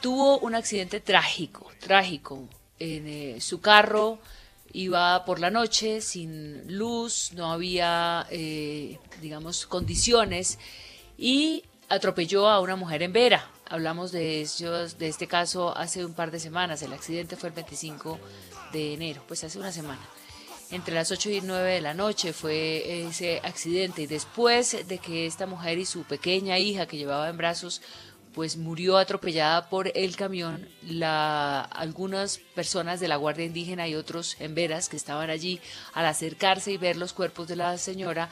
[0.00, 2.48] Tuvo un accidente trágico, trágico.
[2.78, 4.18] En eh, su carro
[4.72, 10.58] iba por la noche sin luz, no había, eh, digamos, condiciones
[11.18, 13.50] y atropelló a una mujer en Vera.
[13.68, 16.82] Hablamos de, ellos, de este caso hace un par de semanas.
[16.82, 18.18] El accidente fue el 25
[18.72, 20.00] de enero, pues hace una semana.
[20.70, 25.26] Entre las 8 y 9 de la noche fue ese accidente y después de que
[25.26, 27.82] esta mujer y su pequeña hija que llevaba en brazos
[28.34, 30.68] pues murió atropellada por el camión.
[31.02, 35.60] Algunas personas de la Guardia Indígena y otros en veras que estaban allí
[35.92, 38.30] al acercarse y ver los cuerpos de la señora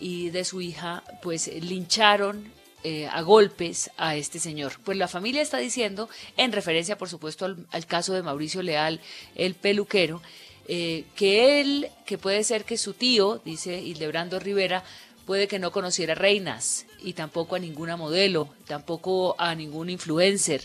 [0.00, 2.52] y de su hija, pues lincharon
[2.84, 4.74] eh, a golpes a este señor.
[4.84, 9.00] Pues la familia está diciendo, en referencia por supuesto al, caso de Mauricio Leal,
[9.34, 10.20] el peluquero,
[10.68, 14.84] eh, que él, que puede ser que su tío, dice Hildebrando Rivera,
[15.24, 20.62] puede que no conociera reinas y tampoco a ninguna modelo, tampoco a ningún influencer,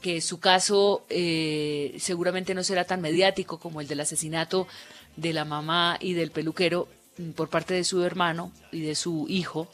[0.00, 4.68] que su caso eh, seguramente no será tan mediático como el del asesinato
[5.16, 9.26] de la mamá y del peluquero mm, por parte de su hermano y de su
[9.28, 9.68] hijo,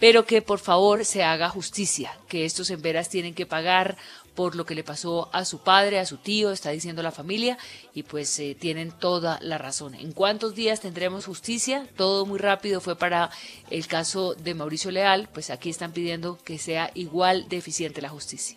[0.00, 3.96] pero que por favor se haga justicia, que estos en veras tienen que pagar
[4.34, 7.58] por lo que le pasó a su padre, a su tío, está diciendo la familia,
[7.94, 9.94] y pues eh, tienen toda la razón.
[9.94, 11.86] ¿En cuántos días tendremos justicia?
[11.96, 13.30] Todo muy rápido fue para
[13.70, 18.08] el caso de Mauricio Leal, pues aquí están pidiendo que sea igual de eficiente la
[18.08, 18.56] justicia.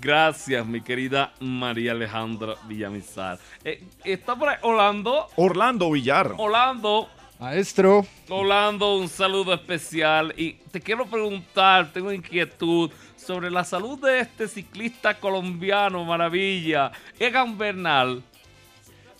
[0.00, 3.38] Gracias, mi querida María Alejandra Villamizar.
[3.64, 5.28] Eh, está por ahí Orlando.
[5.36, 6.34] Orlando Villar.
[6.36, 7.08] Orlando.
[7.38, 8.06] Maestro.
[8.28, 10.34] Orlando, un saludo especial.
[10.36, 17.56] Y te quiero preguntar, tengo inquietud sobre la salud de este ciclista colombiano, maravilla, Egan
[17.58, 18.22] Bernal.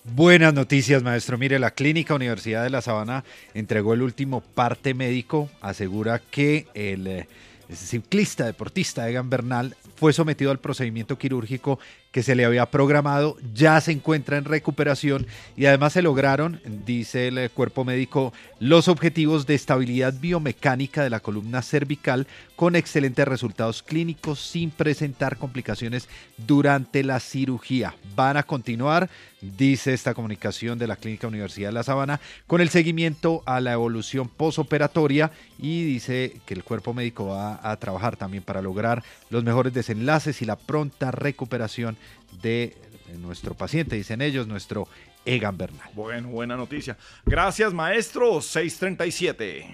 [0.04, 1.38] Buenas noticias, maestro.
[1.38, 3.24] Mire, la Clínica Universidad de La Sabana
[3.54, 5.48] entregó el último parte médico.
[5.62, 7.28] Asegura que el eh,
[7.72, 11.78] ciclista deportista Egan Bernal fue sometido al procedimiento quirúrgico
[12.14, 15.26] que se le había programado, ya se encuentra en recuperación
[15.56, 21.18] y además se lograron, dice el cuerpo médico, los objetivos de estabilidad biomecánica de la
[21.18, 26.08] columna cervical con excelentes resultados clínicos sin presentar complicaciones
[26.38, 27.96] durante la cirugía.
[28.14, 29.10] Van a continuar,
[29.40, 33.72] dice esta comunicación de la Clínica Universidad de La Sabana, con el seguimiento a la
[33.72, 39.42] evolución posoperatoria y dice que el cuerpo médico va a trabajar también para lograr los
[39.42, 41.96] mejores desenlaces y la pronta recuperación
[42.42, 42.76] de
[43.18, 44.88] nuestro paciente, dicen ellos, nuestro
[45.24, 45.88] Egan Bernal.
[45.94, 46.96] Bueno, buena noticia.
[47.24, 48.40] Gracias, maestro.
[48.40, 49.66] 637.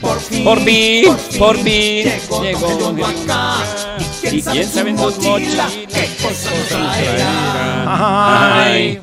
[0.00, 1.04] Por fin, por fin,
[1.38, 2.06] por fin
[2.42, 3.56] llegó Don acá.
[4.30, 8.64] ¿Y quién sabe en tus mochilas qué cosas nos traerá?
[8.64, 9.00] Ay.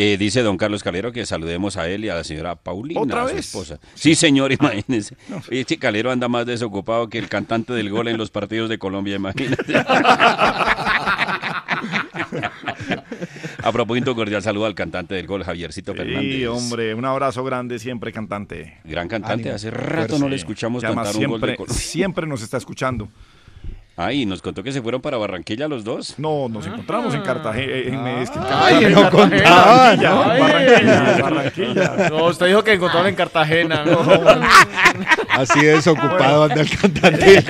[0.00, 3.24] Eh, dice don Carlos Calero que saludemos a él y a la señora Paulina, ¿Otra
[3.24, 3.46] a su vez?
[3.46, 3.80] esposa.
[3.94, 5.16] Sí, señor, imagínense.
[5.50, 8.78] Oye, este Calero anda más desocupado que el cantante del gol en los partidos de
[8.78, 9.74] Colombia, imagínate.
[13.62, 16.32] a propósito, cordial saludo al cantante del gol, Javiercito Fernández.
[16.36, 18.78] Sí, hombre, un abrazo grande siempre, cantante.
[18.84, 20.18] Gran cantante, Ánimo, hace rato fuerza.
[20.18, 21.82] no le escuchamos cantar un gol de siempre, Colombia.
[21.82, 23.08] siempre nos está escuchando.
[24.00, 26.14] Ay, nos contó que se fueron para Barranquilla los dos.
[26.18, 27.72] No, nos encontramos en Cartagena.
[27.74, 28.50] En, es que en Ay,
[28.84, 29.00] Cartagena.
[29.00, 30.14] no contaba, Barranquilla.
[30.14, 32.08] Barranquilla, Barranquilla.
[32.08, 33.84] No, usted dijo que encontraron en Cartagena.
[33.84, 33.98] ¿no?
[35.30, 37.44] Así de desocupado anda el cantante.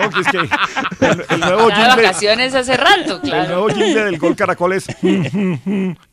[0.00, 0.48] No, que es que el,
[1.28, 3.48] el nuevo jingle, vacaciones hace rato, el claro.
[3.48, 4.86] nuevo jingle del gol Caracol es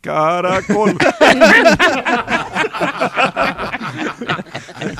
[0.02, 0.98] Caracol.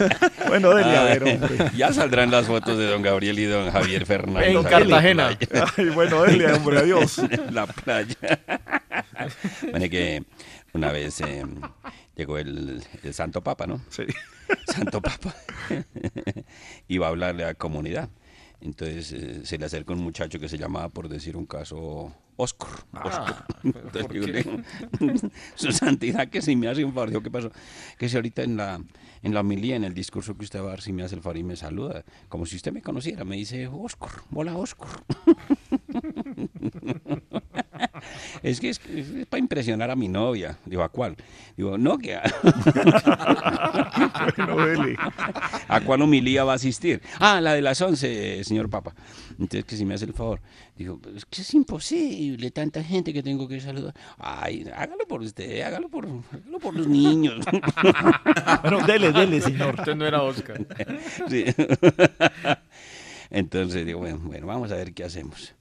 [0.49, 1.71] bueno, dele a ver, hombre.
[1.77, 4.51] Ya saldrán las fotos de don Gabriel y don Javier Fernández.
[4.51, 5.39] En Cartagena.
[5.77, 7.19] Ay, bueno, dele, hombre, adiós.
[7.19, 8.17] En la playa.
[9.71, 10.23] Bueno, que
[10.73, 11.45] una vez eh,
[12.17, 13.81] llegó el, el Santo Papa, ¿no?
[13.89, 14.05] Sí.
[14.67, 15.35] Santo Papa.
[16.89, 18.09] Iba a hablarle a la comunidad.
[18.61, 22.69] Entonces eh, se le acerca un muchacho que se llamaba, por decir un caso, Oscar.
[22.93, 23.47] Oscar.
[23.65, 24.33] Entonces ¿por yo qué?
[24.33, 24.57] le digo,
[25.55, 27.51] su santidad, que si me hace un favor, ¿qué pasó?
[27.99, 28.81] Que si ahorita en la,
[29.23, 31.23] en la homilía, en el discurso que usted va a dar, si me hace el
[31.23, 34.89] favor y me saluda, como si usted me conociera, me dice, Oscar, hola Oscar.
[38.43, 40.59] Es que es, es para impresionar a mi novia.
[40.65, 41.17] Digo, ¿a cuál?
[41.57, 42.23] Digo, no, que a...
[44.53, 44.87] Bueno.
[45.69, 47.01] ¿A cuál homilía va a asistir?
[47.19, 48.95] Ah, la de las 11, señor Papa.
[49.33, 50.41] Entonces, que si me hace el favor.
[50.77, 53.95] Digo, "Pero es que es imposible, tanta gente que tengo que saludar.
[54.19, 57.45] Ay, hágalo por usted, hágalo por, hágalo por los niños.
[58.63, 59.75] Bueno, dele, dele, señor.
[59.79, 60.67] Usted no era Oscar.
[61.29, 61.45] Sí.
[63.31, 65.55] Entonces digo, bueno, bueno, vamos a ver qué hacemos.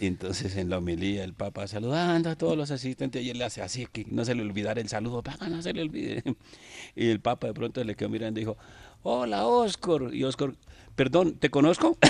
[0.00, 3.44] Y entonces en la homilía el Papa saludando a todos los asistentes y él le
[3.44, 6.22] hace así, que no se le olvidara el saludo, Papa, no se le olvide.
[6.96, 8.56] Y el Papa de pronto le quedó mirando y dijo,
[9.02, 10.12] hola Oscar.
[10.12, 10.54] Y Oscar,
[10.96, 11.96] perdón, ¿te conozco?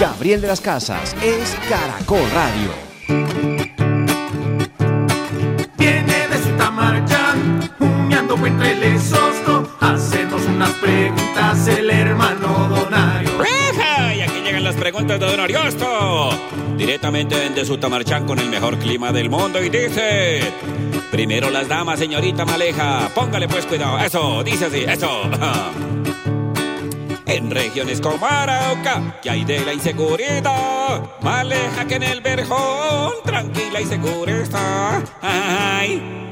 [0.00, 2.70] Gabriel de las Casas es Caracol Radio.
[5.76, 9.76] Viene de su tamarchán, humeando entre el sosto.
[9.78, 10.29] Hacernos
[10.60, 13.30] unas preguntas el hermano Donario.
[13.38, 14.14] ¡Reja!
[14.14, 16.30] Y aquí llegan las preguntas de Don Ariosto.
[16.76, 20.52] Directamente desde su Tamarchán con el mejor clima del mundo y dice...
[21.10, 23.08] Primero las damas, señorita Maleja.
[23.14, 23.98] Póngale pues cuidado.
[24.00, 25.22] Eso, dice así, eso.
[27.30, 31.00] En regiones como Arauca, que hay de la inseguridad.
[31.20, 35.00] Maleja que en el verjón, tranquila y segura está.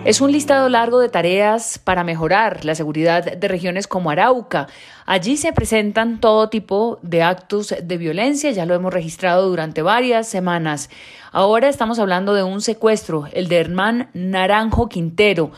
[0.05, 4.67] Es un listado largo de tareas para mejorar la seguridad de regiones como Arauca.
[5.07, 10.27] Allí se presentan todo tipo de actos de violencia, ya lo hemos registrado durante varias
[10.27, 10.91] semanas.
[11.31, 15.53] Ahora estamos hablando de un secuestro, el de Hermán Naranjo Quintero,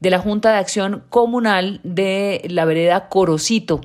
[0.00, 3.80] de la Junta de Acción Comunal de la vereda Corocito,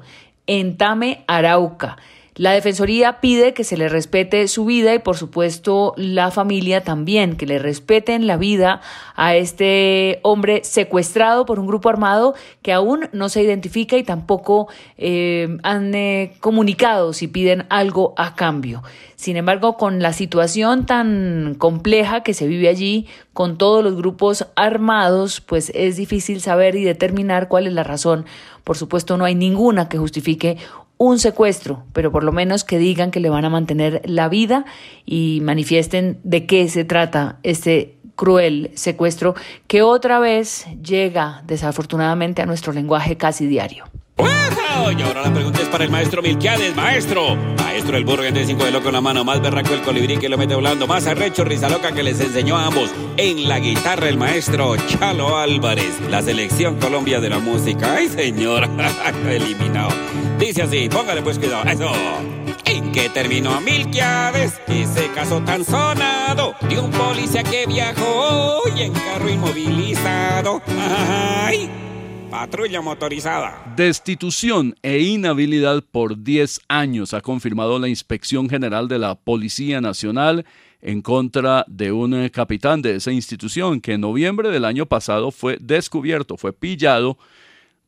[0.48, 1.98] en Tame, Arauca.
[2.36, 7.36] La Defensoría pide que se le respete su vida y por supuesto la familia también,
[7.36, 8.82] que le respeten la vida
[9.16, 12.34] a este hombre secuestrado por un grupo armado
[12.64, 14.68] que aún no se identifica y tampoco
[14.98, 18.82] eh, han eh, comunicado si piden algo a cambio.
[19.16, 24.48] Sin embargo, con la situación tan compleja que se vive allí, con todos los grupos
[24.56, 28.26] armados, pues es difícil saber y determinar cuál es la razón.
[28.64, 30.58] Por supuesto, no hay ninguna que justifique
[30.98, 34.66] un secuestro, pero por lo menos que digan que le van a mantener la vida
[35.06, 39.36] y manifiesten de qué se trata este cruel secuestro
[39.68, 43.86] que otra vez llega desafortunadamente a nuestro lenguaje casi diario.
[44.18, 47.36] Y ahora la pregunta es para el maestro Milquiades, maestro.
[47.58, 50.30] Maestro, el burro de 5 de loco en la mano, más berraco el colibrí que
[50.30, 52.92] lo mete volando, más arrecho risa loca que les enseñó a ambos.
[53.18, 57.96] En la guitarra el maestro Chalo Álvarez, la selección Colombia de la música.
[57.96, 58.70] ¡Ay, señor!
[59.30, 59.90] Eliminado.
[60.38, 61.64] Dice así, póngale pues cuidado.
[61.64, 61.92] Eso.
[62.66, 64.60] ¿En qué terminó Milquiades?
[64.68, 70.62] Ese caso tan sonado de un policía que viajó y en carro inmovilizado.
[70.78, 71.70] ¡Ay!
[72.34, 73.62] Patrulla motorizada.
[73.76, 80.44] Destitución e inhabilidad por 10 años ha confirmado la Inspección General de la Policía Nacional
[80.82, 85.30] en contra de un eh, capitán de esa institución que en noviembre del año pasado
[85.30, 87.20] fue descubierto, fue pillado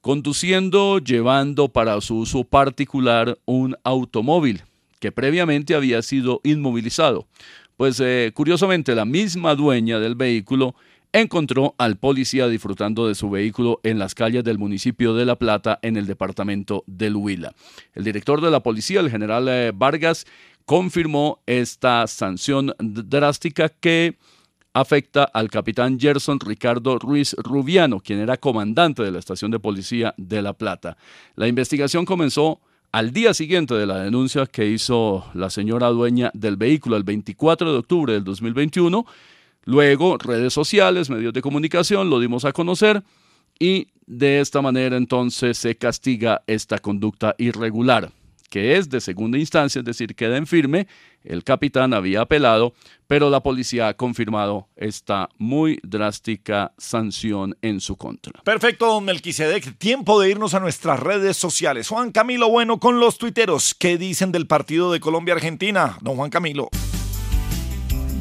[0.01, 4.61] conduciendo, llevando para su uso particular un automóvil
[4.99, 7.26] que previamente había sido inmovilizado.
[7.77, 10.76] Pues eh, curiosamente la misma dueña del vehículo
[11.21, 15.79] encontró al policía disfrutando de su vehículo en las calles del municipio de La Plata,
[15.81, 17.53] en el departamento del Huila.
[17.93, 20.25] El director de la policía, el general eh, Vargas,
[20.65, 24.17] confirmó esta sanción drástica que
[24.73, 30.13] afecta al capitán Gerson Ricardo Ruiz Rubiano, quien era comandante de la estación de policía
[30.17, 30.97] de La Plata.
[31.35, 32.59] La investigación comenzó
[32.91, 37.71] al día siguiente de la denuncia que hizo la señora dueña del vehículo, el 24
[37.71, 39.05] de octubre del 2021,
[39.65, 43.03] Luego, redes sociales, medios de comunicación, lo dimos a conocer
[43.59, 48.11] y de esta manera entonces se castiga esta conducta irregular,
[48.51, 50.87] que es de segunda instancia, es decir, queda en firme.
[51.23, 52.73] El capitán había apelado,
[53.07, 58.43] pero la policía ha confirmado esta muy drástica sanción en su contra.
[58.43, 59.79] Perfecto, don Melquisedec.
[59.79, 61.89] Tiempo de irnos a nuestras redes sociales.
[61.89, 63.73] Juan Camilo Bueno con los tuiteros.
[63.73, 65.97] ¿Qué dicen del partido de Colombia-Argentina?
[66.01, 66.69] Don Juan Camilo.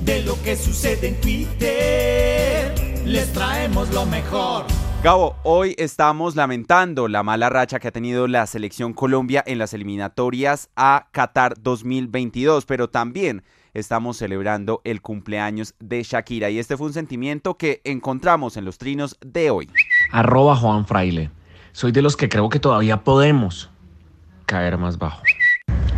[0.05, 2.75] De lo que sucede en Twitter,
[3.07, 4.67] les traemos lo mejor.
[5.03, 9.73] Gabo, hoy estamos lamentando la mala racha que ha tenido la selección Colombia en las
[9.73, 16.89] eliminatorias a Qatar 2022, pero también estamos celebrando el cumpleaños de Shakira y este fue
[16.89, 19.71] un sentimiento que encontramos en los trinos de hoy.
[20.13, 21.31] Arroba Juan Fraile.
[21.73, 23.71] Soy de los que creo que todavía podemos
[24.45, 25.23] caer más bajo.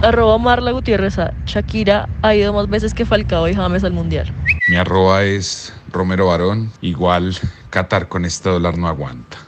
[0.02, 1.16] Arroba Marla Gutiérrez.
[1.46, 4.32] Shakira ha ido más veces que Falcao y James al Mundial.
[4.68, 6.70] Mi arroba es Romero Barón.
[6.80, 7.36] Igual
[7.70, 9.38] Qatar con este dólar no aguanta.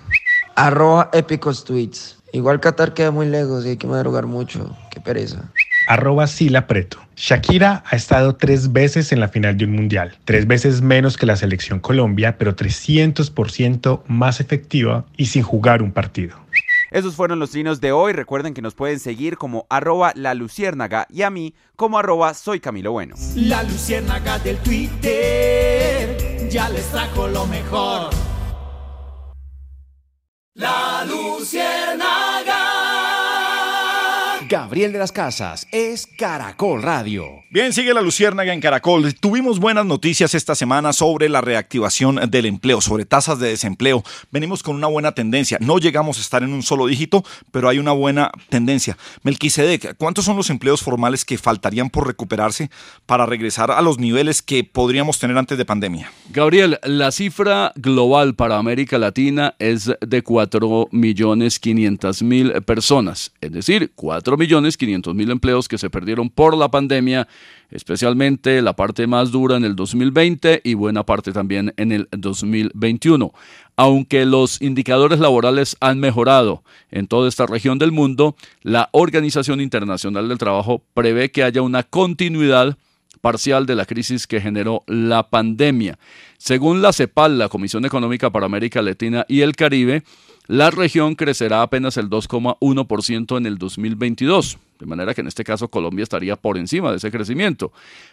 [0.54, 2.18] Arroba épicos tweets.
[2.32, 4.76] Igual Qatar queda muy lejos y hay que madrugar mucho.
[4.90, 5.50] Qué pereza.
[5.86, 6.98] Arroba Sila Preto.
[7.16, 11.26] Shakira ha estado tres veces en la final de un mundial, tres veces menos que
[11.26, 16.36] la selección Colombia, pero 300% más efectiva y sin jugar un partido.
[16.90, 18.12] Esos fueron los trinos de hoy.
[18.12, 22.60] Recuerden que nos pueden seguir como arroba la luciérnaga y a mí como arroba soy
[22.60, 23.14] Camilo Bueno.
[23.34, 28.10] La luciérnaga del Twitter ya les trajo lo mejor.
[30.54, 32.08] La luciérnaga.
[34.48, 37.26] Gabriel de las Casas es Caracol Radio.
[37.50, 39.14] Bien, sigue la Luciérnaga en Caracol.
[39.14, 44.04] Tuvimos buenas noticias esta semana sobre la reactivación del empleo, sobre tasas de desempleo.
[44.30, 45.56] Venimos con una buena tendencia.
[45.62, 48.98] No llegamos a estar en un solo dígito, pero hay una buena tendencia.
[49.22, 52.68] Melquisedec, ¿cuántos son los empleos formales que faltarían por recuperarse
[53.06, 56.12] para regresar a los niveles que podríamos tener antes de pandemia?
[56.28, 65.30] Gabriel, la cifra global para América Latina es de 4.500.000 personas, es decir, 4 4.500.000
[65.30, 67.28] empleos que se perdieron por la pandemia,
[67.70, 73.32] especialmente la parte más dura en el 2020 y buena parte también en el 2021.
[73.76, 80.28] Aunque los indicadores laborales han mejorado en toda esta región del mundo, la Organización Internacional
[80.28, 82.76] del Trabajo prevé que haya una continuidad
[83.20, 85.98] parcial de la crisis que generó la pandemia.
[86.38, 90.02] Según la CEPAL, la Comisión Económica para América Latina y el Caribe,
[90.48, 95.68] la región crecerá apenas el 2,1% en el 2022, de manera que en este caso
[95.68, 97.70] Colombia estaría por encima de ese crecimiento.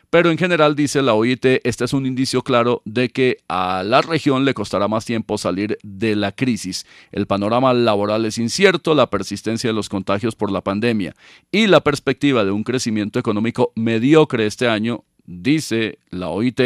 [0.10, 4.02] Pero en general, dice la OIT, este es un indicio claro de que a la
[4.02, 6.86] región le costará más tiempo salir de la crisis.
[7.14, 11.16] El panorama laboral es incierto, la persistencia de los contagios por la pandemia
[11.54, 16.60] y la perspectiva de un crecimiento económico mediocre este año, dice la OIT,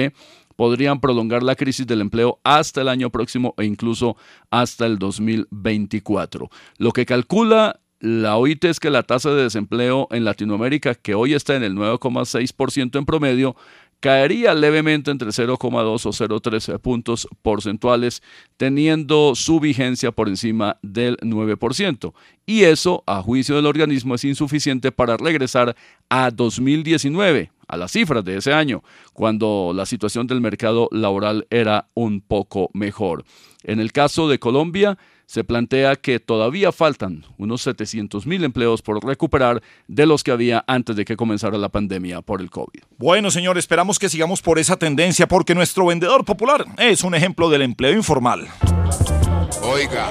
[0.59, 4.17] podrían prolongar la crisis del empleo hasta el año próximo e incluso
[4.51, 6.49] hasta el 2024.
[6.77, 11.33] Lo que calcula la OIT es que la tasa de desempleo en Latinoamérica, que hoy
[11.33, 13.55] está en el 9,6% en promedio,
[13.99, 18.23] caería levemente entre 0,2 o 0,3 puntos porcentuales,
[18.57, 22.13] teniendo su vigencia por encima del 9%.
[22.45, 25.75] Y eso, a juicio del organismo, es insuficiente para regresar
[26.09, 31.89] a 2019, a las cifras de ese año, cuando la situación del mercado laboral era
[31.93, 33.25] un poco mejor.
[33.63, 34.97] En el caso de Colombia,
[35.29, 40.63] se plantea que todavía faltan unos 700 mil empleos por recuperar de los que había
[40.65, 42.81] antes de que comenzara la pandemia por el COVID.
[42.97, 47.47] Bueno, señor, esperamos que sigamos por esa tendencia porque nuestro vendedor popular es un ejemplo
[47.51, 48.47] del empleo informal.
[49.61, 50.09] Oiga.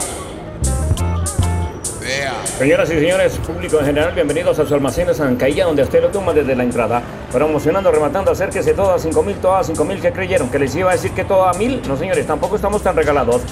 [2.58, 6.08] Señoras y señores, público en general, bienvenidos a su almacén de Sancailla, donde usted lo
[6.08, 7.00] toma desde la entrada.
[7.30, 10.74] Promocionando, rematando, acérquese todo a 5 mil, todo a 5 mil que creyeron que les
[10.74, 11.80] iba a decir que a mil.
[11.86, 13.42] No, señores, tampoco estamos tan regalados.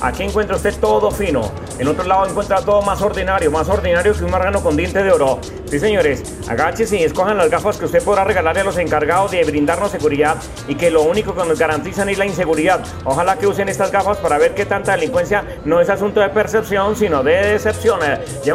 [0.00, 1.50] Aquí encuentra usted todo fino.
[1.78, 5.12] En otro lado encuentra todo más ordinario, más ordinario que un marrano con diente de
[5.12, 5.38] oro.
[5.70, 9.44] Sí, señores, agáchese y escojan las gafas que usted podrá regalarle a los encargados de
[9.44, 10.36] brindarnos seguridad
[10.68, 12.80] y que lo único que nos garantizan es la inseguridad.
[13.04, 16.94] Ojalá que usen estas gafas para ver qué tanta delincuencia no es asunto de percepción,
[16.96, 18.00] sino de decepción.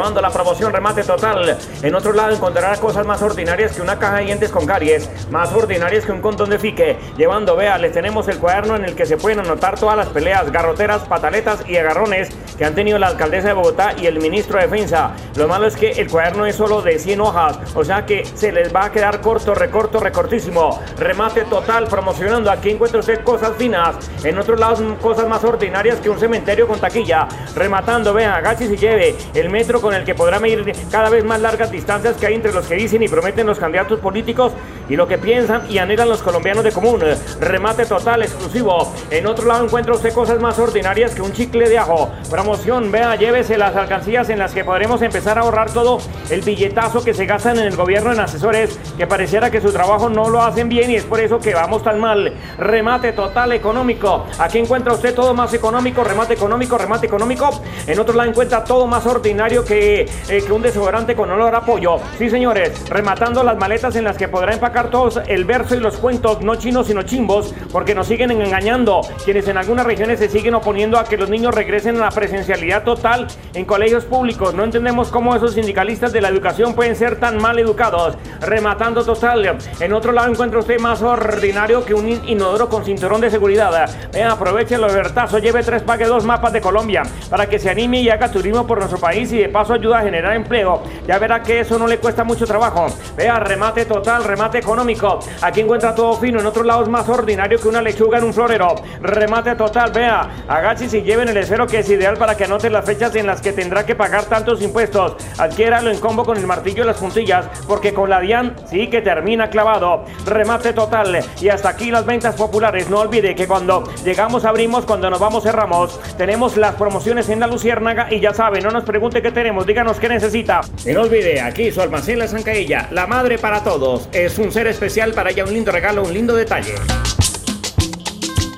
[0.02, 1.56] Llevando la promoción remate total.
[1.80, 5.52] En otro lado encontrará cosas más ordinarias que una caja de dientes con caries, más
[5.52, 6.98] ordinarias que un condón de fique.
[7.16, 10.50] Llevando, vea, les tenemos el cuaderno en el que se pueden anotar todas las peleas,
[10.50, 14.66] garroteras, pataletas y agarrones que han tenido la alcaldesa de Bogotá y el ministro de
[14.66, 15.12] Defensa.
[15.36, 18.50] Lo malo es que el cuaderno es solo de 100 hojas, o sea que se
[18.50, 20.80] les va a quedar corto, recorto, recortísimo.
[20.98, 22.50] Remate total promocionando.
[22.50, 26.80] Aquí encuentra usted cosas finas, en otros lados cosas más ordinarias que un cementerio con
[26.80, 27.28] taquilla.
[27.54, 31.40] Rematando, vea, agache y lleve el metro con el que podrá medir cada vez más
[31.40, 34.52] largas distancias que hay entre los que dicen y prometen los candidatos políticos
[34.88, 37.00] y lo que piensan y anhelan los colombianos de común.
[37.40, 38.92] Remate total, exclusivo.
[39.10, 42.10] En otro lado encuentra usted cosas más ordinarias que un chicle de ajo.
[42.30, 45.98] Promoción, vea, llévese las alcancías en las que podremos empezar a ahorrar todo
[46.30, 50.08] el billetazo que se gastan en el gobierno en asesores que pareciera que su trabajo
[50.08, 52.32] no lo hacen bien y es por eso que vamos tan mal.
[52.58, 54.26] Remate total económico.
[54.38, 57.50] Aquí encuentra usted todo más económico, remate económico, remate económico.
[57.86, 61.62] En otro lado encuentra todo más ordinario que, eh, que un desodorante con olor a
[61.62, 61.98] pollo.
[62.18, 65.96] Sí, señores, rematando las maletas en las que podrá empacar todos el verso y los
[65.96, 69.00] cuentos, no chinos sino chimbos, porque nos siguen engañando.
[69.24, 72.84] Quienes en algunas regiones se siguen oponiendo a que los niños regresen a la presencialidad
[72.84, 74.54] total en colegios públicos.
[74.54, 78.16] No entendemos cómo esos sindicalistas de la educación pueden ser tan mal educados.
[78.40, 79.58] Rematando total.
[79.80, 83.90] En otro lado encuentra usted más ordinario que un inodoro con cinturón de seguridad.
[84.12, 88.00] Vean, aproveche el obertazo, lleve tres pague dos mapas de Colombia para que se anime
[88.00, 90.82] y haga turismo por nuestro país y de paso ayuda a generar empleo.
[91.06, 92.86] Ya verá que eso no le cuesta mucho trabajo.
[93.16, 95.20] Vea, remate total, remate económico.
[95.40, 98.34] Aquí encuentra todo fino, en otro lado es más ordinario que una lechuga en un
[98.34, 98.74] florero.
[99.00, 102.84] Remate total, vea, agachis y lleven el esfero que es ideal para que anote las
[102.84, 105.16] fechas en las que tendrá que pagar tantos impuestos.
[105.38, 109.02] Adquiéralo en combo con el martillo y las puntillas, porque con la DIAN sí que
[109.02, 110.04] termina clavado.
[110.24, 111.18] Remate total.
[111.40, 112.88] Y hasta aquí las ventas populares.
[112.88, 116.00] No olvide que cuando llegamos abrimos, cuando nos vamos cerramos.
[116.16, 119.98] Tenemos las promociones en la Luciérnaga y ya sabe, no nos pregunte qué tenemos, díganos
[119.98, 120.62] qué necesita.
[120.86, 124.08] Y no olvide, aquí su almacén La Zancailla, la madre para todos.
[124.12, 126.74] Es un ser especial para ella, un lindo regalo, un lindo detalle.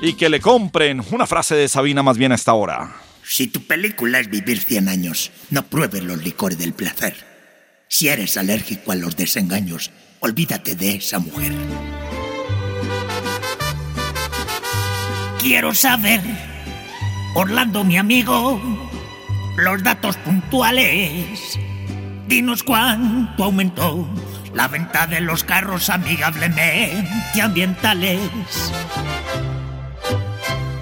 [0.01, 2.93] Y que le compren una frase de Sabina más bien a esta hora.
[3.25, 7.15] Si tu película es vivir 100 años, no pruebes los licores del placer.
[7.89, 9.91] Si eres alérgico a los desengaños,
[10.21, 11.53] olvídate de esa mujer.
[15.41, 16.21] Quiero saber,
[17.35, 18.61] Orlando mi amigo,
[19.57, 21.59] los datos puntuales.
[22.27, 24.09] Dinos cuánto aumentó
[24.55, 28.21] la venta de los carros amigablemente ambientales.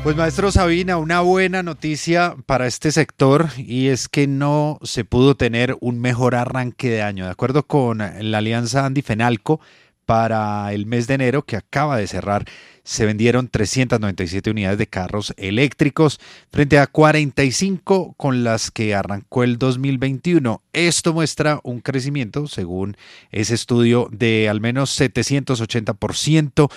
[0.03, 5.37] Pues maestro Sabina, una buena noticia para este sector y es que no se pudo
[5.37, 7.25] tener un mejor arranque de año.
[7.25, 9.61] De acuerdo con la alianza Andy Fenalco,
[10.07, 12.45] para el mes de enero que acaba de cerrar,
[12.85, 19.59] se vendieron 397 unidades de carros eléctricos frente a 45 con las que arrancó el
[19.59, 20.63] 2021.
[20.73, 22.97] Esto muestra un crecimiento, según
[23.31, 26.71] ese estudio, de al menos 780%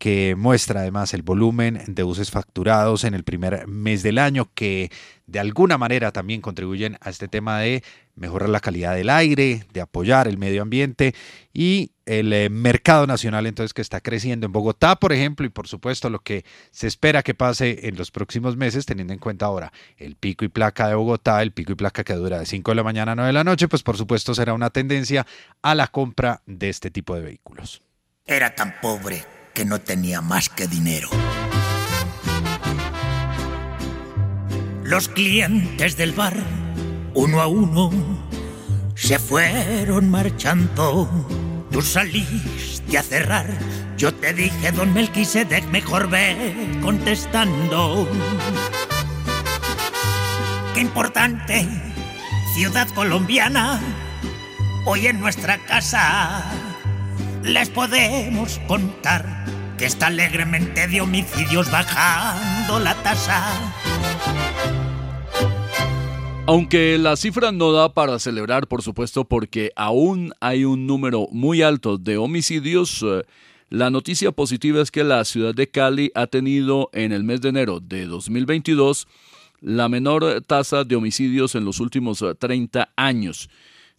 [0.00, 4.90] que muestra además el volumen de buses facturados en el primer mes del año, que
[5.26, 7.84] de alguna manera también contribuyen a este tema de
[8.20, 11.14] mejorar la calidad del aire, de apoyar el medio ambiente
[11.52, 15.66] y el eh, mercado nacional entonces que está creciendo en Bogotá, por ejemplo, y por
[15.66, 19.72] supuesto lo que se espera que pase en los próximos meses, teniendo en cuenta ahora
[19.96, 22.74] el pico y placa de Bogotá, el pico y placa que dura de 5 de
[22.74, 25.26] la mañana a 9 de la noche, pues por supuesto será una tendencia
[25.62, 27.82] a la compra de este tipo de vehículos.
[28.26, 29.24] Era tan pobre
[29.54, 31.08] que no tenía más que dinero.
[34.90, 36.34] Los clientes del bar,
[37.14, 37.90] uno a uno,
[38.94, 41.08] se fueron marchando.
[41.70, 43.46] Tú saliste a cerrar.
[43.96, 48.08] Yo te dije, don Melquisedec, mejor ve contestando.
[50.74, 51.68] Qué importante,
[52.54, 53.80] ciudad colombiana,
[54.86, 56.44] hoy en nuestra casa
[57.42, 59.44] les podemos contar
[59.76, 63.42] que está alegremente de homicidios bajando la tasa.
[66.50, 71.62] Aunque la cifra no da para celebrar, por supuesto, porque aún hay un número muy
[71.62, 73.22] alto de homicidios, eh,
[73.68, 77.50] la noticia positiva es que la ciudad de Cali ha tenido en el mes de
[77.50, 79.06] enero de 2022
[79.60, 83.48] la menor tasa de homicidios en los últimos eh, 30 años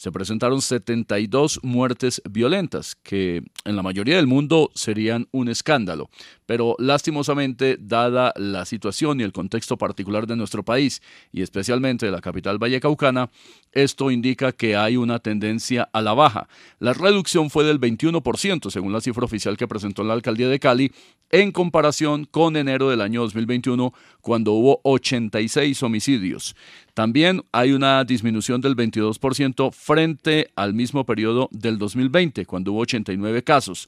[0.01, 6.09] se presentaron 72 muertes violentas, que en la mayoría del mundo serían un escándalo.
[6.47, 12.11] Pero lastimosamente, dada la situación y el contexto particular de nuestro país, y especialmente de
[12.11, 13.29] la capital vallecaucana,
[13.73, 16.49] esto indica que hay una tendencia a la baja.
[16.79, 20.91] La reducción fue del 21%, según la cifra oficial que presentó la alcaldía de Cali,
[21.29, 26.55] en comparación con enero del año 2021, cuando hubo 86 homicidios.
[26.93, 33.43] También hay una disminución del 22% frente al mismo periodo del 2020, cuando hubo 89
[33.43, 33.87] casos.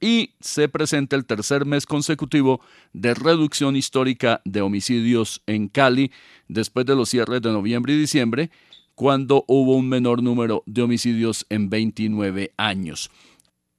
[0.00, 2.60] Y se presenta el tercer mes consecutivo
[2.92, 6.12] de reducción histórica de homicidios en Cali,
[6.48, 8.50] después de los cierres de noviembre y diciembre,
[8.94, 13.10] cuando hubo un menor número de homicidios en 29 años.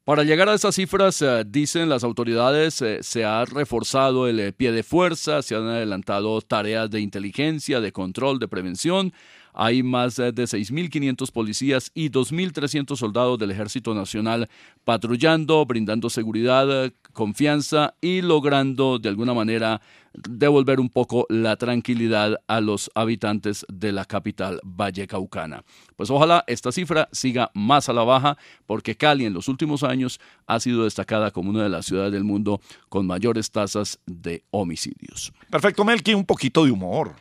[0.05, 4.53] Para llegar a esas cifras, eh, dicen las autoridades, eh, se ha reforzado el eh,
[4.53, 9.13] pie de fuerza, se han adelantado tareas de inteligencia, de control, de prevención.
[9.51, 14.47] Hay más de 6.500 policías y 2.300 soldados del Ejército Nacional
[14.83, 19.81] patrullando, brindando seguridad, confianza y logrando de alguna manera
[20.27, 25.63] devolver un poco la tranquilidad a los habitantes de la capital vallecaucana.
[25.95, 30.19] Pues ojalá esta cifra siga más a la baja porque Cali en los últimos años
[30.47, 35.33] ha sido destacada como una de las ciudades del mundo con mayores tasas de homicidios.
[35.49, 37.15] Perfecto, Melqui, un poquito de humor.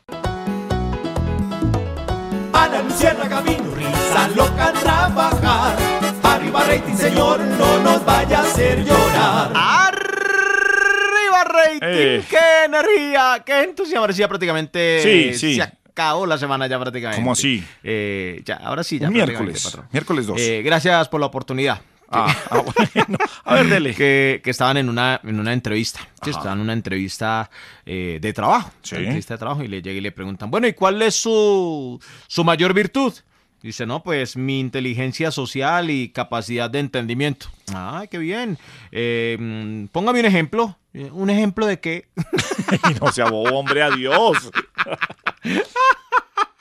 [2.52, 5.76] Ana Luciérnaga vino, risa loca trabajar.
[6.22, 10.03] Arriba rating, señor, no nos vaya a hacer llorar.
[11.44, 11.78] ¡Arriba rating!
[11.82, 12.24] Eh.
[12.28, 13.42] ¡Qué energía!
[13.44, 14.02] ¡Qué entusiasmo!
[14.02, 15.00] Parecía prácticamente...
[15.02, 15.54] Sí, sí.
[15.56, 17.20] Se acabó la semana ya prácticamente.
[17.20, 17.64] ¿Cómo así?
[17.82, 19.86] Eh, ya, ahora sí, ya miércoles, patrón.
[19.92, 20.40] miércoles 2.
[20.40, 21.80] Eh, gracias por la oportunidad.
[22.10, 23.18] Ah, ah, bueno.
[23.44, 23.94] A ver, dele.
[23.96, 26.00] Que, que estaban en una, en una entrevista.
[26.22, 27.50] Sí, estaban en una entrevista
[27.86, 28.70] eh, de trabajo.
[28.82, 28.94] Sí.
[28.96, 32.00] Una entrevista de trabajo y le llega y le preguntan, bueno, ¿y cuál es su,
[32.26, 33.12] su mayor virtud?
[33.64, 37.46] Dice, no, pues mi inteligencia social y capacidad de entendimiento.
[37.74, 38.58] Ay, qué bien.
[38.92, 40.76] Eh, mm, póngame un ejemplo.
[40.92, 42.10] Eh, ¿Un ejemplo de qué?
[43.00, 44.50] no sea bobo, hombre, adiós.